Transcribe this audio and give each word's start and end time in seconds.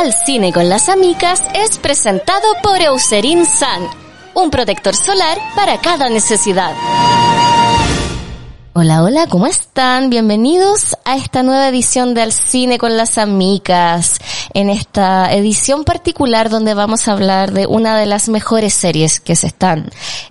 Al 0.00 0.14
cine 0.14 0.50
con 0.50 0.70
las 0.70 0.88
amigas 0.88 1.42
es 1.52 1.76
presentado 1.76 2.46
por 2.62 2.80
Eucerin 2.80 3.44
Sun, 3.44 3.86
un 4.32 4.50
protector 4.50 4.96
solar 4.96 5.36
para 5.54 5.78
cada 5.78 6.08
necesidad. 6.08 6.72
Hola, 8.72 9.02
hola, 9.02 9.26
¿cómo 9.26 9.46
están? 9.46 10.08
Bienvenidos 10.08 10.96
a 11.04 11.16
esta 11.16 11.42
nueva 11.42 11.68
edición 11.68 12.14
de 12.14 12.22
Al 12.22 12.32
Cine 12.32 12.78
con 12.78 12.96
las 12.96 13.18
Amigas. 13.18 14.20
En 14.54 14.70
esta 14.70 15.34
edición 15.34 15.84
particular 15.84 16.48
donde 16.48 16.72
vamos 16.72 17.06
a 17.06 17.12
hablar 17.12 17.52
de 17.52 17.66
una 17.66 17.98
de 17.98 18.06
las 18.06 18.30
mejores 18.30 18.72
series 18.72 19.20
que 19.20 19.36
se 19.36 19.48
están 19.48 19.90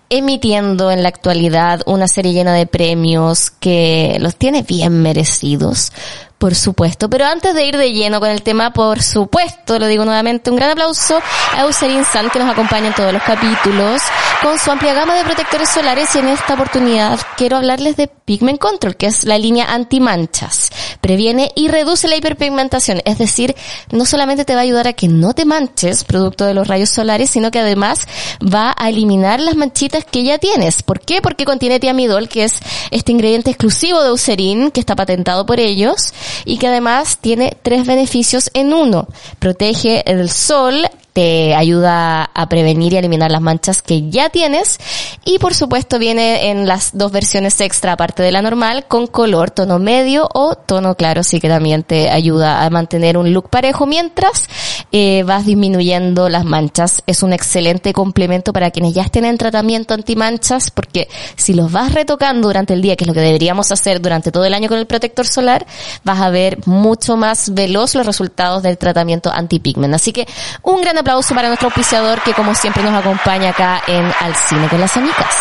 emitiendo 0.10 0.90
en 0.90 1.04
la 1.04 1.10
actualidad, 1.10 1.82
una 1.86 2.08
serie 2.08 2.34
llena 2.34 2.54
de 2.54 2.66
premios 2.66 3.52
que 3.52 4.18
los 4.20 4.36
tiene 4.36 4.64
bien 4.64 5.04
merecidos 5.04 5.92
por 6.40 6.56
supuesto. 6.56 7.10
Pero 7.10 7.26
antes 7.26 7.54
de 7.54 7.66
ir 7.66 7.78
de 7.78 7.92
lleno 7.92 8.20
con 8.20 8.30
el 8.30 8.42
tema, 8.42 8.72
por 8.72 9.04
supuesto, 9.04 9.78
lo 9.78 9.86
digo 9.88 10.06
nuevamente, 10.06 10.50
un 10.50 10.56
gran 10.56 10.72
aplauso 10.72 11.20
a 11.54 11.62
Eucerin 11.64 12.06
San 12.06 12.30
que 12.30 12.40
nos 12.40 12.50
acompaña 12.50 12.88
en 12.88 12.96
todos 12.96 13.14
los 13.14 13.22
capítulos 13.22 14.02
con 14.42 14.58
su 14.58 14.72
amplia 14.72 14.94
gama 14.94 15.16
de 15.16 15.26
protectores 15.26 15.70
solares 15.70 16.16
y 16.16 16.20
en 16.20 16.30
esta 16.30 16.54
oportunidad 16.54 17.20
quiero 17.36 17.58
hablarles 17.58 17.98
de 17.98 18.08
Pigment 18.08 18.58
Control, 18.58 18.96
que 18.96 19.08
es 19.08 19.26
la 19.26 19.38
línea 19.38 19.66
anti-manchas. 19.74 20.70
Previene 21.02 21.52
y 21.56 21.68
reduce 21.68 22.08
la 22.08 22.16
hiperpigmentación, 22.16 23.02
es 23.04 23.18
decir, 23.18 23.56
no 23.92 24.06
solamente 24.06 24.46
te 24.46 24.54
va 24.54 24.62
a 24.62 24.64
ayudar 24.64 24.88
a 24.88 24.94
que 24.94 25.10
no 25.10 25.34
te 25.34 25.44
manches 25.44 26.06
producto 26.06 26.46
de 26.46 26.54
los 26.54 26.68
rayos 26.68 26.90
solares, 26.90 27.30
sino 27.30 27.52
que 27.52 27.60
además 27.60 28.08
va 28.42 28.74
a 28.78 28.90
eliminar 28.90 29.42
las 29.42 29.56
manchitas 29.56 30.06
que 30.06 30.24
ya 30.24 30.38
tienes. 30.38 30.84
¿Por 30.84 31.02
qué? 31.02 31.22
Porque 31.22 31.44
contiene 31.44 31.82
tiamidol, 31.82 32.30
que 32.30 32.46
es 32.46 32.60
este 32.92 33.12
ingrediente 33.12 33.50
exclusivo 33.50 34.02
de 34.02 34.10
Eucerin, 34.10 34.72
que 34.72 34.80
está 34.80 34.96
patentado 34.96 35.46
por 35.46 35.60
ellos 35.60 36.14
y 36.46 36.58
que 36.58 36.68
además 36.68 37.18
tiene 37.20 37.58
tres 37.62 37.86
beneficios 37.86 38.50
en 38.54 38.74
uno. 38.74 39.08
Protege 39.40 40.10
el 40.10 40.30
sol, 40.30 40.86
te 41.20 41.54
ayuda 41.54 42.32
a 42.34 42.48
prevenir 42.48 42.94
y 42.94 42.96
eliminar 42.96 43.30
las 43.30 43.42
manchas 43.42 43.82
que 43.82 44.10
ya 44.10 44.30
tienes. 44.30 44.80
Y 45.26 45.38
por 45.38 45.54
supuesto 45.54 46.00
viene 46.00 46.50
en 46.50 46.66
las 46.66 46.92
dos 46.94 47.12
versiones 47.12 47.60
extra 47.60 47.92
aparte 47.92 48.24
de 48.24 48.32
la 48.32 48.42
normal 48.42 48.86
con 48.88 49.06
color 49.06 49.52
tono 49.52 49.80
medio 49.80 50.30
o 50.34 50.56
tono 50.56 50.96
claro 50.96 51.20
así 51.20 51.42
que 51.42 51.50
también 51.50 51.84
te 51.84 52.10
ayuda 52.10 52.64
a 52.64 52.70
mantener 52.70 53.18
un 53.18 53.34
look 53.34 53.50
parejo 53.50 53.86
mientras 53.86 54.48
eh, 54.94 55.24
vas 55.24 55.46
disminuyendo 55.46 56.30
las 56.30 56.46
manchas. 56.46 57.04
Es 57.06 57.22
un 57.22 57.34
excelente 57.34 57.92
complemento 57.92 58.54
para 58.54 58.72
quienes 58.72 58.94
ya 58.94 59.02
estén 59.02 59.26
en 59.26 59.38
tratamiento 59.38 59.94
antimanchas 59.94 60.72
porque 60.72 61.10
si 61.36 61.54
los 61.54 61.70
vas 61.70 61.94
retocando 61.94 62.48
durante 62.48 62.74
el 62.74 62.82
día 62.82 62.96
que 62.96 63.04
es 63.04 63.10
lo 63.10 63.14
que 63.14 63.20
deberíamos 63.20 63.74
hacer 63.74 64.00
durante 64.00 64.32
todo 64.32 64.46
el 64.46 64.54
año 64.54 64.70
con 64.70 64.78
el 64.78 64.88
protector 64.88 65.28
solar 65.28 65.68
vas 66.06 66.22
a 66.22 66.30
ver 66.30 66.66
mucho 66.66 67.18
más 67.18 67.54
veloz 67.54 67.94
los 67.96 68.06
resultados 68.06 68.64
del 68.64 68.78
tratamiento 68.78 69.30
antipigment. 69.34 69.94
Así 69.94 70.14
que 70.14 70.26
un 70.64 70.80
gran 70.80 70.98
aplauso 70.98 71.09
para 71.10 71.48
nuestro 71.48 71.70
auspiciador 71.70 72.22
que 72.22 72.36
como 72.36 72.54
siempre 72.54 72.84
nos 72.84 72.94
acompaña 72.94 73.50
acá 73.50 73.82
en 73.88 74.06
Al 74.20 74.36
Cine 74.36 74.70
con 74.70 74.80
las 74.80 74.96
Amigas. 74.96 75.36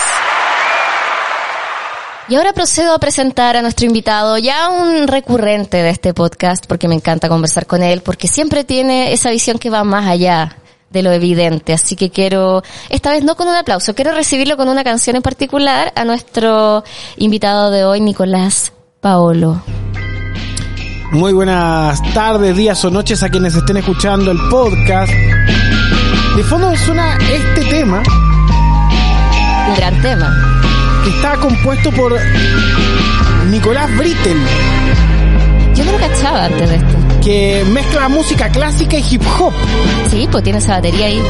Y 2.27 2.37
ahora 2.37 2.55
procedo 2.55 2.95
a 2.95 2.99
presentar 2.99 3.55
a 3.55 3.61
nuestro 3.61 3.85
invitado, 3.85 4.39
ya 4.39 4.71
un 4.71 5.07
recurrente 5.07 5.83
de 5.83 5.91
este 5.91 6.15
podcast, 6.15 6.65
porque 6.67 6.89
me 6.89 6.95
encanta 6.95 7.29
conversar 7.29 7.67
con 7.67 7.83
él, 7.83 8.01
porque 8.01 8.29
siempre 8.29 8.65
tiene 8.65 9.13
esa 9.13 9.31
visión 9.31 9.59
que 9.59 9.69
va 9.69 9.85
más 9.85 10.07
allá 10.07 10.57
de 10.89 11.03
lo 11.03 11.13
evidente. 11.13 11.75
Así 11.75 11.97
que 11.97 12.09
quiero, 12.09 12.63
esta 12.89 13.11
vez 13.11 13.23
no 13.23 13.37
con 13.37 13.47
un 13.47 13.55
aplauso, 13.55 13.95
quiero 13.95 14.13
recibirlo 14.13 14.57
con 14.57 14.71
una 14.71 14.85
canción 14.85 15.17
en 15.17 15.23
particular 15.23 15.93
a 15.95 16.05
nuestro 16.05 16.83
invitado 17.19 17.71
de 17.71 17.85
hoy, 17.85 18.01
Nicolás 18.01 18.73
Paolo. 19.01 19.63
Muy 21.11 21.33
buenas 21.33 22.03
tardes, 22.13 22.55
días 22.55 22.85
o 22.85 22.91
noches 22.91 23.23
a 23.23 23.31
quienes 23.31 23.55
estén 23.55 23.79
escuchando 23.79 24.31
el 24.31 24.39
podcast. 24.51 25.11
De 26.37 26.45
fondo 26.45 26.77
suena 26.77 27.17
este 27.17 27.65
tema. 27.65 28.03
Un 29.69 29.75
gran 29.77 30.03
tema. 30.03 30.61
Que 31.05 31.11
está 31.11 31.37
compuesto 31.37 31.91
por 31.93 32.15
Nicolás 33.51 33.97
Brittel. 33.97 34.39
Yo 35.75 35.85
no 35.85 35.93
lo 35.93 35.99
cachaba 35.99 36.45
antes 36.45 36.69
de 36.69 36.77
esto. 36.77 36.97
Que 37.25 37.65
mezcla 37.73 38.09
música 38.11 38.51
clásica 38.51 38.99
y 38.99 39.05
hip 39.11 39.23
hop. 39.39 39.55
Sí, 40.11 40.29
pues 40.31 40.45
tiene 40.45 40.59
esa 40.59 40.75
batería 40.77 41.07
ahí 41.07 41.23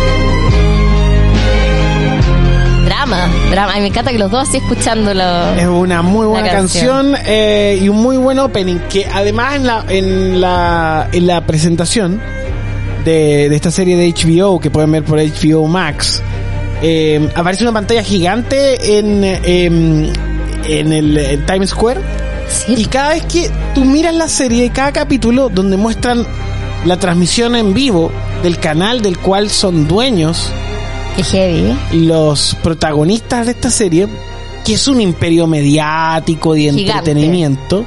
drama, 2.98 3.28
drama. 3.50 3.78
Y 3.78 3.80
me 3.82 3.86
encanta 3.88 4.10
que 4.10 4.18
los 4.18 4.30
dos 4.30 4.48
así 4.48 4.58
escuchándolo. 4.58 5.54
Es 5.54 5.66
una 5.66 6.02
muy 6.02 6.26
buena 6.26 6.50
canción, 6.50 7.14
eh, 7.24 7.78
y 7.80 7.88
un 7.88 7.98
muy 7.98 8.16
buen 8.16 8.38
opening 8.38 8.78
que 8.90 9.06
además 9.06 9.56
en 9.56 9.66
la 9.66 9.84
en 9.88 10.40
la 10.40 11.08
en 11.12 11.26
la 11.26 11.46
presentación 11.46 12.20
de, 13.04 13.48
de 13.48 13.56
esta 13.56 13.70
serie 13.70 13.96
de 13.96 14.12
HBO 14.12 14.58
que 14.58 14.70
pueden 14.70 14.90
ver 14.90 15.04
por 15.04 15.18
HBO 15.18 15.66
Max 15.66 16.20
eh, 16.82 17.28
aparece 17.34 17.62
una 17.62 17.72
pantalla 17.72 18.02
gigante 18.02 18.98
en 18.98 19.24
em, 19.24 20.12
en 20.64 20.92
el 20.92 21.44
Times 21.46 21.70
Square 21.70 22.00
y 22.66 22.84
cada 22.86 23.10
vez 23.10 23.22
que 23.24 23.50
tú 23.74 23.84
miras 23.84 24.14
la 24.14 24.28
serie 24.28 24.70
cada 24.70 24.92
capítulo 24.92 25.48
donde 25.48 25.76
muestran 25.76 26.26
la 26.84 26.96
transmisión 26.98 27.54
en 27.56 27.74
vivo 27.74 28.10
del 28.42 28.58
canal 28.58 29.00
del 29.02 29.18
cual 29.18 29.50
son 29.50 29.86
dueños 29.86 30.52
Qué 31.18 31.24
heavy. 31.24 31.76
Los 32.06 32.56
protagonistas 32.62 33.46
de 33.46 33.50
esta 33.52 33.72
serie, 33.72 34.06
que 34.64 34.74
es 34.74 34.86
un 34.86 35.00
imperio 35.00 35.48
mediático 35.48 36.54
de 36.54 36.68
entretenimiento, 36.68 37.84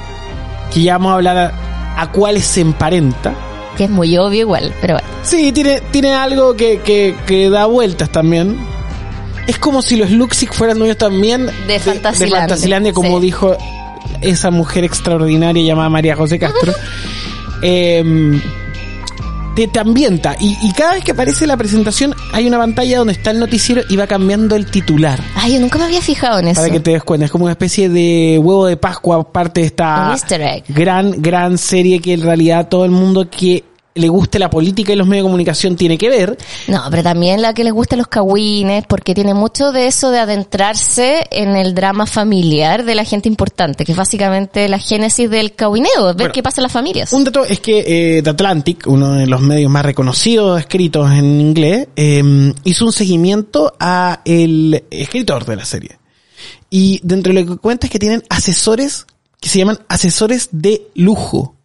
que 0.73 0.81
ya 0.81 0.97
vamos 0.97 1.11
a 1.11 1.15
hablar 1.15 1.37
a, 1.37 2.01
a 2.01 2.11
cuáles 2.11 2.43
se 2.43 2.59
emparenta. 2.59 3.33
Que 3.77 3.85
es 3.85 3.89
muy 3.89 4.17
obvio 4.17 4.41
igual, 4.41 4.73
pero 4.81 4.95
bueno. 4.95 5.07
Sí, 5.23 5.53
tiene, 5.53 5.79
tiene 5.91 6.11
algo 6.11 6.57
que, 6.57 6.81
que, 6.81 7.15
que 7.25 7.49
da 7.49 7.67
vueltas 7.67 8.11
también. 8.11 8.57
Es 9.47 9.57
como 9.57 9.81
si 9.81 9.95
los 9.95 10.11
Luxic 10.11 10.51
fueran 10.51 10.77
dueños 10.77 10.97
también 10.97 11.45
de, 11.45 11.79
Fantasilandia, 11.79 12.25
de 12.25 12.29
Fantasilandia 12.31 12.91
como 12.91 13.21
dijo 13.21 13.55
esa 14.19 14.51
mujer 14.51 14.83
extraordinaria 14.83 15.63
llamada 15.63 15.87
María 15.87 16.17
José 16.17 16.37
Castro. 16.37 16.73
eh, 17.61 18.41
te, 19.55 19.67
te 19.67 19.79
ambienta. 19.79 20.35
Y, 20.39 20.57
y, 20.61 20.71
cada 20.73 20.93
vez 20.93 21.03
que 21.03 21.11
aparece 21.11 21.47
la 21.47 21.57
presentación 21.57 22.13
hay 22.33 22.47
una 22.47 22.57
pantalla 22.57 22.99
donde 22.99 23.13
está 23.13 23.31
el 23.31 23.39
noticiero 23.39 23.81
y 23.89 23.95
va 23.95 24.07
cambiando 24.07 24.55
el 24.55 24.65
titular. 24.69 25.19
Ay, 25.35 25.53
yo 25.53 25.59
nunca 25.59 25.77
me 25.77 25.85
había 25.85 26.01
fijado 26.01 26.39
en 26.39 26.49
eso. 26.49 26.61
Para 26.61 26.71
que 26.71 26.79
te 26.79 26.91
des 26.91 27.03
cuenta, 27.03 27.25
es 27.25 27.31
como 27.31 27.45
una 27.45 27.53
especie 27.53 27.89
de 27.89 28.39
huevo 28.41 28.65
de 28.65 28.77
Pascua, 28.77 29.31
parte 29.31 29.61
de 29.61 29.67
esta 29.67 30.15
gran, 30.67 31.21
gran 31.21 31.57
serie 31.57 31.99
que 31.99 32.13
en 32.13 32.21
realidad 32.21 32.67
todo 32.69 32.85
el 32.85 32.91
mundo 32.91 33.29
que 33.29 33.63
le 33.93 34.07
guste 34.07 34.39
la 34.39 34.49
política 34.49 34.93
y 34.93 34.95
los 34.95 35.07
medios 35.07 35.23
de 35.23 35.29
comunicación 35.29 35.75
tiene 35.75 35.97
que 35.97 36.09
ver. 36.09 36.37
No, 36.67 36.83
pero 36.89 37.03
también 37.03 37.41
la 37.41 37.53
que 37.53 37.63
les 37.63 37.73
guste 37.73 37.97
los 37.97 38.07
cagüines, 38.07 38.85
porque 38.87 39.13
tiene 39.13 39.33
mucho 39.33 39.71
de 39.71 39.87
eso 39.87 40.11
de 40.11 40.19
adentrarse 40.19 41.27
en 41.31 41.55
el 41.55 41.73
drama 41.73 42.05
familiar 42.05 42.85
de 42.85 42.95
la 42.95 43.03
gente 43.03 43.27
importante, 43.27 43.85
que 43.85 43.91
es 43.91 43.97
básicamente 43.97 44.67
la 44.69 44.79
génesis 44.79 45.29
del 45.29 45.53
cagüineo, 45.53 46.05
ver 46.05 46.15
bueno, 46.15 46.33
qué 46.33 46.43
pasa 46.43 46.61
en 46.61 46.63
las 46.63 46.71
familias. 46.71 47.11
Un 47.13 47.23
dato 47.23 47.45
es 47.45 47.59
que 47.59 48.17
eh, 48.17 48.21
The 48.23 48.29
Atlantic, 48.29 48.85
uno 48.87 49.13
de 49.13 49.27
los 49.27 49.41
medios 49.41 49.71
más 49.71 49.85
reconocidos 49.85 50.59
escritos 50.59 51.11
en 51.11 51.41
inglés, 51.41 51.87
eh, 51.95 52.53
hizo 52.63 52.85
un 52.85 52.93
seguimiento 52.93 53.73
a 53.79 54.21
el 54.25 54.83
escritor 54.89 55.45
de 55.45 55.55
la 55.55 55.65
serie. 55.65 55.97
Y 56.69 57.01
dentro 57.03 57.33
de 57.33 57.43
lo 57.43 57.55
que 57.55 57.59
cuenta 57.59 57.87
es 57.87 57.91
que 57.91 57.99
tienen 57.99 58.23
asesores 58.29 59.05
que 59.41 59.49
se 59.49 59.59
llaman 59.59 59.79
asesores 59.89 60.49
de 60.51 60.87
lujo. 60.93 61.55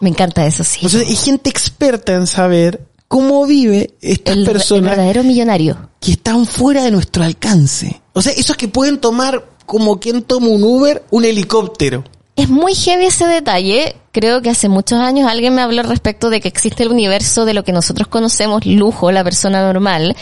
Me 0.00 0.10
encanta 0.10 0.46
eso, 0.46 0.64
sí. 0.64 0.86
O 0.86 0.88
sea, 0.88 1.00
hay 1.00 1.16
gente 1.16 1.50
experta 1.50 2.14
en 2.14 2.26
saber 2.26 2.86
cómo 3.08 3.46
vive 3.46 3.94
estas 4.00 4.36
el, 4.36 4.44
personas. 4.44 4.92
El 4.92 4.96
verdadero 4.98 5.24
millonario. 5.24 5.90
Que 6.00 6.12
están 6.12 6.46
fuera 6.46 6.84
de 6.84 6.90
nuestro 6.90 7.24
alcance. 7.24 8.00
O 8.12 8.22
sea, 8.22 8.32
esos 8.32 8.56
que 8.56 8.68
pueden 8.68 8.98
tomar, 8.98 9.44
como 9.66 9.98
quien 9.98 10.22
toma 10.22 10.48
un 10.48 10.62
Uber, 10.62 11.04
un 11.10 11.24
helicóptero. 11.24 12.04
Es 12.36 12.48
muy 12.48 12.74
heavy 12.74 13.06
ese 13.06 13.26
detalle. 13.26 13.96
Creo 14.12 14.40
que 14.40 14.50
hace 14.50 14.68
muchos 14.68 15.00
años 15.00 15.28
alguien 15.28 15.54
me 15.54 15.62
habló 15.62 15.82
respecto 15.82 16.30
de 16.30 16.40
que 16.40 16.48
existe 16.48 16.84
el 16.84 16.90
universo 16.90 17.44
de 17.44 17.54
lo 17.54 17.64
que 17.64 17.72
nosotros 17.72 18.06
conocemos 18.06 18.64
lujo, 18.64 19.10
la 19.10 19.24
persona 19.24 19.62
normal. 19.62 20.16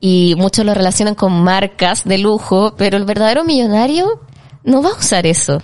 Y 0.00 0.34
muchos 0.38 0.64
lo 0.64 0.72
relacionan 0.72 1.14
con 1.14 1.32
marcas 1.32 2.04
de 2.04 2.18
lujo, 2.18 2.74
pero 2.76 2.96
el 2.96 3.04
verdadero 3.04 3.44
millonario 3.44 4.20
no 4.64 4.82
va 4.82 4.90
a 4.90 4.98
usar 4.98 5.26
eso. 5.26 5.62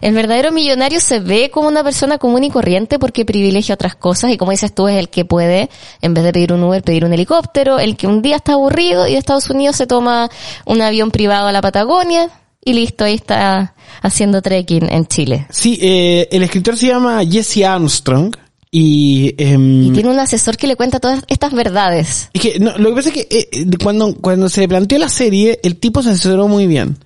El 0.00 0.14
verdadero 0.14 0.52
millonario 0.52 1.00
se 1.00 1.20
ve 1.20 1.50
como 1.50 1.68
una 1.68 1.84
persona 1.84 2.18
común 2.18 2.44
y 2.44 2.50
corriente 2.50 2.98
porque 2.98 3.24
privilegia 3.24 3.74
otras 3.74 3.94
cosas 3.94 4.32
y 4.32 4.36
como 4.36 4.50
dices 4.50 4.74
tú 4.74 4.88
es 4.88 4.96
el 4.96 5.08
que 5.08 5.24
puede, 5.24 5.70
en 6.00 6.14
vez 6.14 6.24
de 6.24 6.32
pedir 6.32 6.52
un 6.52 6.62
Uber, 6.62 6.82
pedir 6.82 7.04
un 7.04 7.12
helicóptero, 7.12 7.78
el 7.78 7.96
que 7.96 8.06
un 8.06 8.22
día 8.22 8.36
está 8.36 8.52
aburrido 8.52 9.06
y 9.06 9.12
de 9.12 9.18
Estados 9.18 9.50
Unidos 9.50 9.76
se 9.76 9.86
toma 9.86 10.30
un 10.64 10.80
avión 10.82 11.10
privado 11.10 11.48
a 11.48 11.52
la 11.52 11.60
Patagonia 11.60 12.30
y 12.64 12.74
listo, 12.74 13.04
ahí 13.04 13.14
está 13.14 13.74
haciendo 14.02 14.42
trekking 14.42 14.90
en 14.90 15.06
Chile. 15.06 15.46
Sí, 15.50 15.78
eh, 15.80 16.28
el 16.30 16.42
escritor 16.42 16.76
se 16.76 16.88
llama 16.88 17.24
Jesse 17.24 17.64
Armstrong. 17.64 18.36
Y, 18.72 19.34
eh, 19.36 19.56
y, 19.58 19.90
tiene 19.90 20.10
un 20.10 20.20
asesor 20.20 20.56
que 20.56 20.68
le 20.68 20.76
cuenta 20.76 21.00
todas 21.00 21.24
estas 21.26 21.52
verdades. 21.52 22.30
Y 22.32 22.38
que, 22.38 22.60
no, 22.60 22.78
lo 22.78 22.90
que 22.90 22.94
pasa 22.94 23.08
es 23.08 23.14
que 23.14 23.28
eh, 23.28 23.66
cuando, 23.82 24.14
cuando 24.14 24.48
se 24.48 24.68
planteó 24.68 24.96
la 24.98 25.08
serie, 25.08 25.58
el 25.64 25.76
tipo 25.76 26.02
se 26.02 26.10
asesoró 26.10 26.46
muy 26.46 26.68
bien 26.68 26.96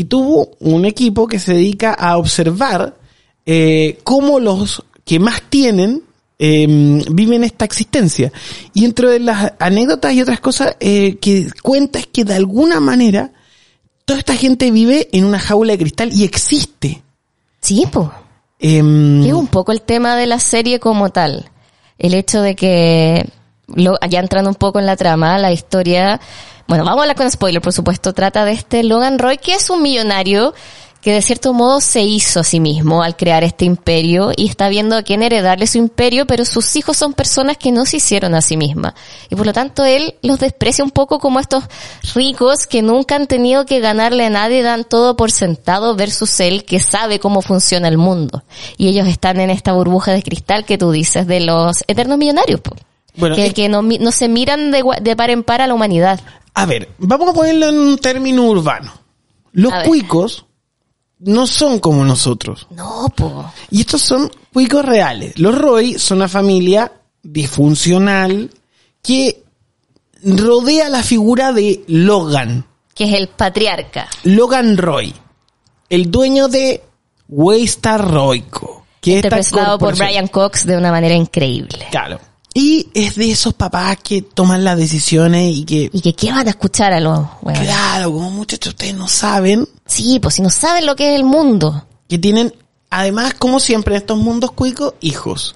y 0.00 0.04
tuvo 0.04 0.52
un 0.60 0.86
equipo 0.86 1.28
que 1.28 1.38
se 1.38 1.52
dedica 1.52 1.92
a 1.92 2.16
observar 2.16 2.96
eh, 3.44 3.98
cómo 4.02 4.40
los 4.40 4.82
que 5.04 5.18
más 5.18 5.42
tienen 5.50 6.04
eh, 6.38 6.66
viven 7.10 7.44
esta 7.44 7.66
existencia. 7.66 8.32
Y 8.72 8.86
entre 8.86 9.20
las 9.20 9.52
anécdotas 9.58 10.14
y 10.14 10.22
otras 10.22 10.40
cosas 10.40 10.74
eh, 10.80 11.16
que 11.16 11.50
cuenta 11.62 11.98
es 11.98 12.06
que 12.06 12.24
de 12.24 12.32
alguna 12.32 12.80
manera 12.80 13.30
toda 14.06 14.20
esta 14.20 14.36
gente 14.36 14.70
vive 14.70 15.10
en 15.12 15.26
una 15.26 15.38
jaula 15.38 15.72
de 15.72 15.78
cristal 15.80 16.10
y 16.14 16.24
existe. 16.24 17.02
Sí, 17.60 17.84
pues. 17.92 18.08
Em, 18.58 19.22
es 19.22 19.34
un 19.34 19.48
poco 19.48 19.70
el 19.70 19.82
tema 19.82 20.16
de 20.16 20.26
la 20.26 20.38
serie 20.38 20.80
como 20.80 21.10
tal. 21.10 21.50
El 21.98 22.14
hecho 22.14 22.40
de 22.40 22.56
que, 22.56 23.28
lo, 23.74 23.98
ya 24.08 24.20
entrando 24.20 24.50
un 24.50 24.56
poco 24.56 24.78
en 24.78 24.86
la 24.86 24.96
trama, 24.96 25.38
la 25.38 25.52
historia, 25.52 26.20
bueno, 26.66 26.84
vamos 26.84 27.00
a 27.00 27.02
hablar 27.02 27.16
con 27.16 27.30
spoiler, 27.30 27.60
por 27.60 27.72
supuesto, 27.72 28.12
trata 28.12 28.44
de 28.44 28.52
este 28.52 28.84
Logan 28.84 29.18
Roy, 29.18 29.38
que 29.38 29.54
es 29.54 29.70
un 29.70 29.82
millonario 29.82 30.54
que 31.00 31.12
de 31.12 31.22
cierto 31.22 31.52
modo 31.52 31.80
se 31.80 32.02
hizo 32.02 32.40
a 32.40 32.44
sí 32.44 32.60
mismo 32.60 33.02
al 33.02 33.16
crear 33.16 33.42
este 33.42 33.64
imperio 33.64 34.32
y 34.36 34.46
está 34.48 34.68
viendo 34.68 34.96
a 34.96 35.02
quién 35.02 35.22
heredarle 35.22 35.66
su 35.66 35.78
imperio, 35.78 36.26
pero 36.26 36.44
sus 36.44 36.76
hijos 36.76 36.96
son 36.96 37.14
personas 37.14 37.56
que 37.56 37.72
no 37.72 37.86
se 37.86 37.96
hicieron 37.96 38.34
a 38.34 38.42
sí 38.42 38.56
mismas. 38.56 38.94
Y 39.30 39.36
por 39.36 39.46
lo 39.46 39.52
tanto 39.52 39.84
él 39.84 40.14
los 40.22 40.38
desprecia 40.38 40.84
un 40.84 40.90
poco 40.90 41.18
como 41.18 41.40
estos 41.40 41.64
ricos 42.14 42.66
que 42.66 42.82
nunca 42.82 43.16
han 43.16 43.26
tenido 43.26 43.64
que 43.64 43.80
ganarle 43.80 44.26
a 44.26 44.30
nadie, 44.30 44.62
dan 44.62 44.84
todo 44.84 45.16
por 45.16 45.30
sentado 45.30 45.96
versus 45.96 46.38
él 46.40 46.64
que 46.64 46.80
sabe 46.80 47.18
cómo 47.18 47.40
funciona 47.40 47.88
el 47.88 47.96
mundo. 47.98 48.42
Y 48.76 48.88
ellos 48.88 49.08
están 49.08 49.40
en 49.40 49.50
esta 49.50 49.72
burbuja 49.72 50.12
de 50.12 50.22
cristal 50.22 50.64
que 50.64 50.78
tú 50.78 50.90
dices 50.90 51.26
de 51.26 51.40
los 51.40 51.82
eternos 51.88 52.18
millonarios. 52.18 52.60
Bueno, 53.16 53.36
que, 53.36 53.52
que 53.52 53.68
no, 53.68 53.82
no, 53.82 54.10
se 54.12 54.28
miran 54.28 54.70
de, 54.70 54.82
de 55.00 55.16
par 55.16 55.30
en 55.30 55.42
par 55.42 55.60
a 55.60 55.66
la 55.66 55.74
humanidad. 55.74 56.20
A 56.54 56.66
ver, 56.66 56.88
vamos 56.98 57.30
a 57.30 57.32
ponerlo 57.32 57.68
en 57.68 57.78
un 57.78 57.98
término 57.98 58.44
urbano. 58.44 58.92
Los 59.52 59.72
cuicos 59.84 60.46
no 61.20 61.46
son 61.46 61.78
como 61.78 62.04
nosotros. 62.04 62.66
No, 62.70 63.08
po. 63.14 63.52
Y 63.70 63.80
estos 63.80 64.02
son 64.02 64.30
cuicos 64.52 64.84
reales. 64.84 65.38
Los 65.38 65.56
Roy 65.56 65.98
son 65.98 66.18
una 66.18 66.28
familia 66.28 66.92
disfuncional 67.22 68.50
que 69.02 69.42
rodea 70.22 70.88
la 70.88 71.02
figura 71.02 71.52
de 71.52 71.84
Logan. 71.88 72.64
Que 72.94 73.04
es 73.04 73.14
el 73.14 73.28
patriarca. 73.28 74.08
Logan 74.24 74.76
Roy. 74.76 75.14
El 75.88 76.10
dueño 76.10 76.48
de 76.48 76.82
Waystar 77.28 78.10
Royco. 78.10 78.86
Que 79.00 79.16
Interpretado 79.16 79.78
por 79.78 79.96
Brian 79.96 80.28
Cox 80.28 80.66
de 80.66 80.76
una 80.76 80.90
manera 80.90 81.14
increíble. 81.14 81.86
Claro. 81.90 82.20
Y 82.52 82.88
es 82.94 83.14
de 83.14 83.30
esos 83.30 83.54
papás 83.54 83.98
que 84.02 84.22
toman 84.22 84.64
las 84.64 84.76
decisiones 84.76 85.56
y 85.56 85.64
que... 85.64 85.90
Y 85.92 86.00
que 86.00 86.14
qué 86.14 86.32
van 86.32 86.46
a 86.48 86.50
escuchar 86.50 86.92
a 86.92 87.00
los... 87.00 87.26
Claro, 87.42 88.12
como 88.12 88.30
muchachos 88.30 88.72
ustedes 88.72 88.94
no 88.94 89.06
saben. 89.06 89.68
Sí, 89.86 90.18
pues 90.20 90.34
si 90.34 90.42
no 90.42 90.50
saben 90.50 90.86
lo 90.86 90.96
que 90.96 91.14
es 91.14 91.16
el 91.16 91.24
mundo. 91.24 91.86
Que 92.08 92.18
tienen, 92.18 92.52
además, 92.90 93.34
como 93.34 93.60
siempre 93.60 93.94
en 93.94 94.00
estos 94.00 94.18
mundos 94.18 94.50
cuicos, 94.52 94.94
hijos. 95.00 95.54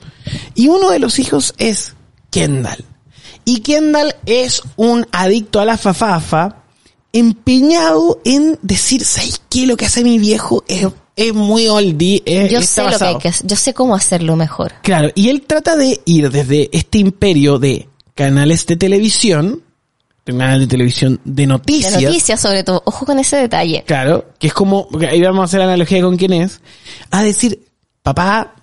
Y 0.55 0.69
uno 0.69 0.91
de 0.91 1.01
los 1.01 1.19
hijos 1.19 1.55
es 1.59 1.95
Kendall. 2.31 2.85
Y 3.45 3.61
Kendall 3.61 4.15
es 4.25 4.63
un 4.77 5.07
adicto 5.11 5.61
a 5.61 5.65
la 5.65 5.77
fafafa, 5.77 6.63
empeñado 7.13 8.21
en 8.25 8.59
decir, 8.63 9.05
¿sabes 9.05 9.41
qué? 9.51 9.67
Lo 9.67 9.77
que 9.77 9.87
hace 9.87 10.05
mi 10.05 10.19
viejo 10.19 10.65
es 10.69 10.87
es 11.17 11.35
muy 11.35 11.69
oldie. 11.69 12.23
yo 12.51 12.61
sé 12.63 12.83
lo 12.83 12.99
que 12.99 13.05
hay 13.05 13.19
que 13.19 13.29
hacer, 13.29 13.47
yo 13.47 13.57
sé 13.57 13.75
cómo 13.75 13.95
hacerlo 13.95 14.37
mejor. 14.37 14.75
Claro, 14.83 15.11
y 15.15 15.29
él 15.29 15.43
trata 15.47 15.77
de 15.77 16.01
ir 16.05 16.31
desde 16.31 16.71
este 16.73 16.99
imperio 16.99 17.59
de 17.59 17.89
canales 18.15 18.67
de 18.67 18.77
televisión, 18.77 19.63
de 20.25 20.33
canal 20.33 20.61
de 20.61 20.67
televisión 20.67 21.21
de 21.25 21.47
noticias. 21.47 21.97
De 21.97 22.03
noticias 22.03 22.41
sobre 22.41 22.65
todo, 22.65 22.83
ojo 22.85 23.07
con 23.07 23.19
ese 23.19 23.37
detalle. 23.37 23.85
Claro, 23.87 24.27
que 24.39 24.49
es 24.49 24.55
como, 24.55 24.89
ahí 25.09 25.21
vamos 25.21 25.43
a 25.43 25.45
hacer 25.45 25.61
analogía 25.61 26.03
con 26.03 26.17
quién 26.17 26.33
es, 26.33 26.61
a 27.11 27.23
decir, 27.23 27.65
papá, 28.03 28.55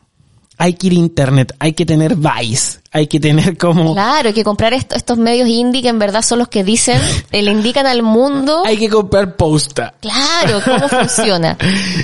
hay 0.62 0.76
que 0.76 0.88
ir 0.88 0.94
a 0.94 0.98
internet, 0.98 1.56
hay 1.58 1.74
que 1.74 1.88
tener 1.88 2.16
Vice, 2.16 2.82
hay 2.92 3.08
que 3.08 3.20
tener 3.20 3.58
como... 3.58 3.96
Claro, 3.96 4.28
hay 4.28 4.34
que 4.36 4.44
comprar 4.44 4.74
estos 4.74 5.18
medios 5.18 5.50
indie 5.50 5.82
que 5.82 5.88
en 5.88 5.98
verdad 5.98 6.22
son 6.22 6.38
los 6.38 6.50
que 6.50 6.64
dicen, 6.64 7.02
le 7.32 7.52
indican 7.52 7.88
al 7.88 8.04
mundo... 8.04 8.62
Hay 8.64 8.78
que 8.78 8.88
comprar 8.88 9.36
posta. 9.36 9.96
Claro, 10.00 10.62
cómo 10.64 10.88
funciona. 11.02 11.58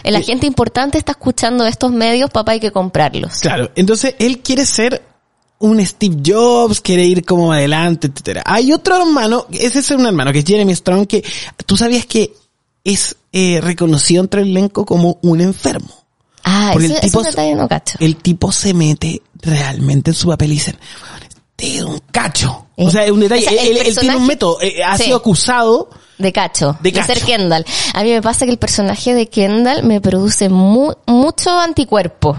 El 0.04 0.16
agente 0.16 0.48
importante 0.48 0.98
está 0.98 1.12
escuchando 1.12 1.68
estos 1.68 1.92
medios, 1.92 2.32
papá, 2.32 2.54
hay 2.54 2.60
que 2.60 2.72
comprarlos. 2.72 3.42
Claro, 3.42 3.70
entonces 3.76 4.16
él 4.18 4.40
quiere 4.40 4.66
ser 4.66 5.04
un 5.60 5.86
Steve 5.86 6.18
Jobs, 6.26 6.82
quiere 6.82 7.06
ir 7.06 7.24
como 7.24 7.54
adelante, 7.54 8.08
etcétera. 8.08 8.42
Hay 8.44 8.74
otro 8.74 9.00
hermano, 9.00 9.46
ese 9.52 9.80
es 9.80 9.92
un 9.92 10.04
hermano 10.04 10.34
que 10.34 10.40
es 10.40 10.46
Jeremy 10.46 10.74
Strong, 10.74 11.06
que 11.06 11.24
tú 11.68 11.78
sabías 11.78 12.08
que 12.08 12.34
es 12.84 13.18
eh, 13.32 13.62
reconocido 13.62 14.24
entre 14.24 14.42
el 14.42 14.50
elenco 14.50 14.84
como 14.84 15.20
un 15.22 15.42
enfermo. 15.42 16.07
Ah, 16.50 16.70
Porque 16.72 16.88
el 16.88 17.02
tipo, 17.02 17.22
no 17.56 17.68
cacho. 17.68 17.98
El 18.00 18.16
tipo 18.16 18.54
se 18.54 18.74
mete 18.74 19.22
realmente 19.42 20.12
en 20.12 20.16
su 20.16 20.30
papel 20.30 20.52
y 20.52 20.54
dicen, 20.54 20.78
es 21.58 21.82
un 21.82 22.00
cacho. 22.10 22.68
O 22.78 22.90
sea, 22.90 23.04
es 23.04 23.12
un 23.12 23.20
detalle. 23.20 23.46
él, 23.50 23.98
tiene 23.98 24.16
un 24.16 24.26
método, 24.26 24.62
eh, 24.62 24.82
ha 24.82 24.98
sido 24.98 25.18
acusado 25.18 25.90
de 26.18 26.32
cacho, 26.32 26.78
de, 26.80 26.94
ser 27.04 27.22
Kendall. 27.22 27.66
A 27.94 28.04
mí 28.04 28.12
me 28.12 28.22
pasa 28.22 28.46
que 28.46 28.52
el 28.52 28.58
personaje 28.58 29.14
de 29.14 29.28
Kendall 29.28 29.84
me 29.84 30.00
produce 30.00 30.48
mucho 30.48 31.60
anticuerpo. 31.60 32.38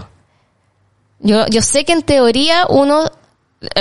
Yo, 1.19 1.45
yo 1.47 1.61
sé 1.61 1.85
que 1.85 1.93
en 1.93 2.01
teoría 2.01 2.65
uno 2.67 3.11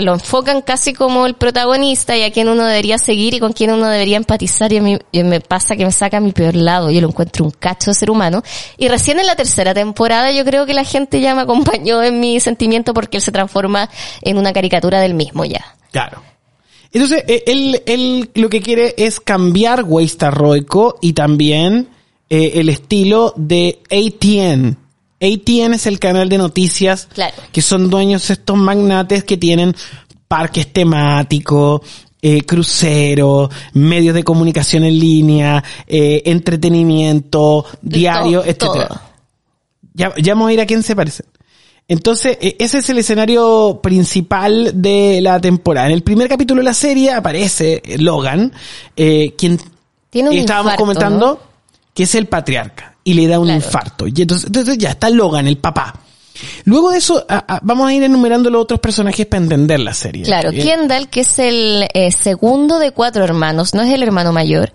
lo 0.01 0.15
enfocan 0.15 0.63
casi 0.63 0.93
como 0.93 1.27
el 1.27 1.35
protagonista 1.35 2.17
y 2.17 2.23
a 2.23 2.33
quien 2.33 2.49
uno 2.49 2.67
debería 2.67 2.99
seguir 2.99 3.35
y 3.35 3.39
con 3.39 3.53
quien 3.53 3.71
uno 3.71 3.87
debería 3.89 4.17
empatizar 4.17 4.73
y 4.73 4.81
mí 4.81 4.99
me 5.13 5.41
pasa 5.41 5.77
que 5.77 5.85
me 5.85 5.93
saca 5.93 6.17
a 6.17 6.21
mi 6.21 6.33
peor 6.33 6.57
lado, 6.57 6.91
yo 6.91 7.01
lo 7.01 7.09
encuentro 7.09 7.45
un 7.45 7.53
cacho 7.53 7.93
de 7.93 7.95
ser 7.95 8.11
humano 8.11 8.43
y 8.77 8.89
recién 8.89 9.21
en 9.21 9.27
la 9.27 9.37
tercera 9.37 9.75
temporada 9.75 10.33
yo 10.33 10.45
creo 10.45 10.67
que 10.67 10.75
la 10.75 10.85
gente 10.85 11.21
ya 11.21 11.35
me 11.35 11.43
acompañó 11.43 12.03
en 12.03 12.19
mi 12.19 12.41
sentimiento 12.41 12.93
porque 12.93 13.19
él 13.19 13.23
se 13.23 13.31
transforma 13.31 13.89
en 14.23 14.37
una 14.37 14.53
caricatura 14.53 15.01
del 15.01 15.15
mismo 15.15 15.45
ya. 15.45 15.77
Claro. 15.93 16.23
Entonces, 16.93 17.23
eh, 17.29 17.45
él, 17.47 17.83
él 17.87 18.31
lo 18.35 18.49
que 18.49 18.63
quiere 18.63 18.95
es 18.97 19.21
cambiar 19.21 19.85
Waystar 19.85 20.35
Roico 20.35 20.99
y 21.01 21.13
también 21.13 21.89
eh, 22.31 22.53
el 22.55 22.69
estilo 22.69 23.33
de 23.37 23.81
ATN 23.91 24.88
ATN 25.21 25.75
es 25.75 25.87
el 25.87 25.99
canal 25.99 26.29
de 26.29 26.39
noticias 26.39 27.09
que 27.53 27.63
son 27.63 27.91
dueños 27.91 28.31
estos 28.31 28.57
magnates 28.57 29.25
que 29.25 29.37
tienen 29.37 29.75
parques 30.29 30.73
temáticos, 30.73 31.81
eh, 32.23 32.43
cruceros, 32.43 33.51
medios 33.73 34.15
de 34.15 34.23
comunicación 34.23 34.85
en 34.85 34.99
línea, 34.99 35.65
eh, 35.87 36.23
entretenimiento, 36.27 37.65
diario, 37.81 38.45
etcétera. 38.45 39.03
Ya, 39.95 40.13
ya 40.17 40.35
vamos 40.35 40.51
a 40.51 40.53
ir 40.53 40.61
a 40.61 40.67
quién 40.67 40.83
se 40.83 40.95
parece. 40.95 41.25
Entonces, 41.89 42.37
e, 42.41 42.57
ese 42.59 42.79
es 42.79 42.91
el 42.91 42.99
escenario 42.99 43.81
principal 43.83 44.73
de 44.75 45.21
la 45.23 45.41
temporada. 45.41 45.87
En 45.87 45.95
el 45.95 46.03
primer 46.03 46.29
capítulo 46.29 46.61
de 46.61 46.65
la 46.65 46.75
serie 46.75 47.13
aparece 47.13 47.83
Logan, 47.99 48.53
eh, 48.95 49.35
quien 49.37 49.59
¿Tiene 50.11 50.31
un 50.31 50.37
estábamos 50.37 50.75
comentando 50.75 51.41
que 51.95 52.05
es 52.05 52.15
el 52.15 52.27
patriarca 52.27 52.98
y 53.09 53.15
le 53.15 53.27
da 53.27 53.41
un 53.41 53.49
infarto. 53.49 54.07
Y 54.07 54.13
entonces, 54.21 54.49
entonces 54.49 54.77
ya 54.77 54.91
está 54.91 55.09
Logan, 55.09 55.49
el 55.49 55.57
papá. 55.57 55.95
Luego 56.65 56.91
de 56.91 56.99
eso, 56.99 57.25
vamos 57.63 57.89
a 57.89 57.95
ir 57.95 58.03
enumerando 58.03 58.51
los 58.51 58.61
otros 58.61 58.81
personajes 58.81 59.25
para 59.25 59.43
entender 59.43 59.81
la 59.81 59.95
serie. 59.95 60.25
Claro, 60.25 60.51
Kendall, 60.51 61.09
que 61.09 61.21
es 61.21 61.39
el 61.39 61.89
eh, 61.95 62.13
segundo 62.13 62.79
de 62.79 62.93
cuatro 62.93 63.25
hermanos, 63.25 63.73
no 63.73 63.81
es 63.81 63.95
el 63.95 64.03
hermano 64.03 64.35
mayor. 64.35 64.75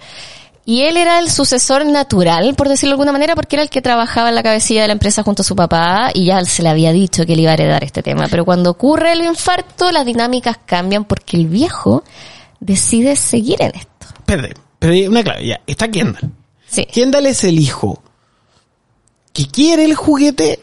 Y 0.66 0.82
él 0.82 0.98
era 0.98 1.20
el 1.20 1.30
sucesor 1.30 1.86
natural, 1.86 2.56
por 2.56 2.70
decirlo 2.70 2.94
de 2.94 2.94
alguna 2.96 3.12
manera, 3.12 3.36
porque 3.36 3.56
era 3.56 3.62
el 3.62 3.70
que 3.70 3.84
trabajaba 3.84 4.30
en 4.30 4.36
la 4.36 4.42
cabecilla 4.42 4.82
de 4.82 4.88
la 4.88 4.94
empresa 4.94 5.22
junto 5.22 5.44
a 5.44 5.46
su 5.46 5.56
papá 5.56 6.10
y 6.12 6.26
ya 6.26 6.44
se 6.44 6.64
le 6.64 6.70
había 6.70 6.92
dicho 6.92 7.28
que 7.28 7.36
le 7.36 7.44
iba 7.44 7.52
a 7.52 7.54
heredar 7.54 7.84
este 7.84 8.02
tema. 8.02 8.26
Pero 8.32 8.46
cuando 8.46 8.72
ocurre 8.72 9.12
el 9.12 9.22
infarto, 9.22 9.92
las 9.92 10.08
dinámicas 10.08 10.58
cambian 10.66 11.06
porque 11.06 11.38
el 11.38 11.46
viejo 11.46 12.04
decide 12.60 13.16
seguir 13.16 13.62
en 13.62 13.76
esto. 13.76 14.08
Perdón, 14.26 14.54
pero 14.80 15.12
una 15.12 15.24
clave, 15.24 15.46
ya, 15.46 15.62
está 15.68 15.92
Kendall. 15.92 16.32
Sí. 16.68 16.86
Kendall 16.86 17.28
es 17.28 17.44
el 17.44 17.60
hijo 17.60 18.02
que 19.34 19.48
quiere 19.48 19.84
el 19.84 19.96
juguete, 19.96 20.60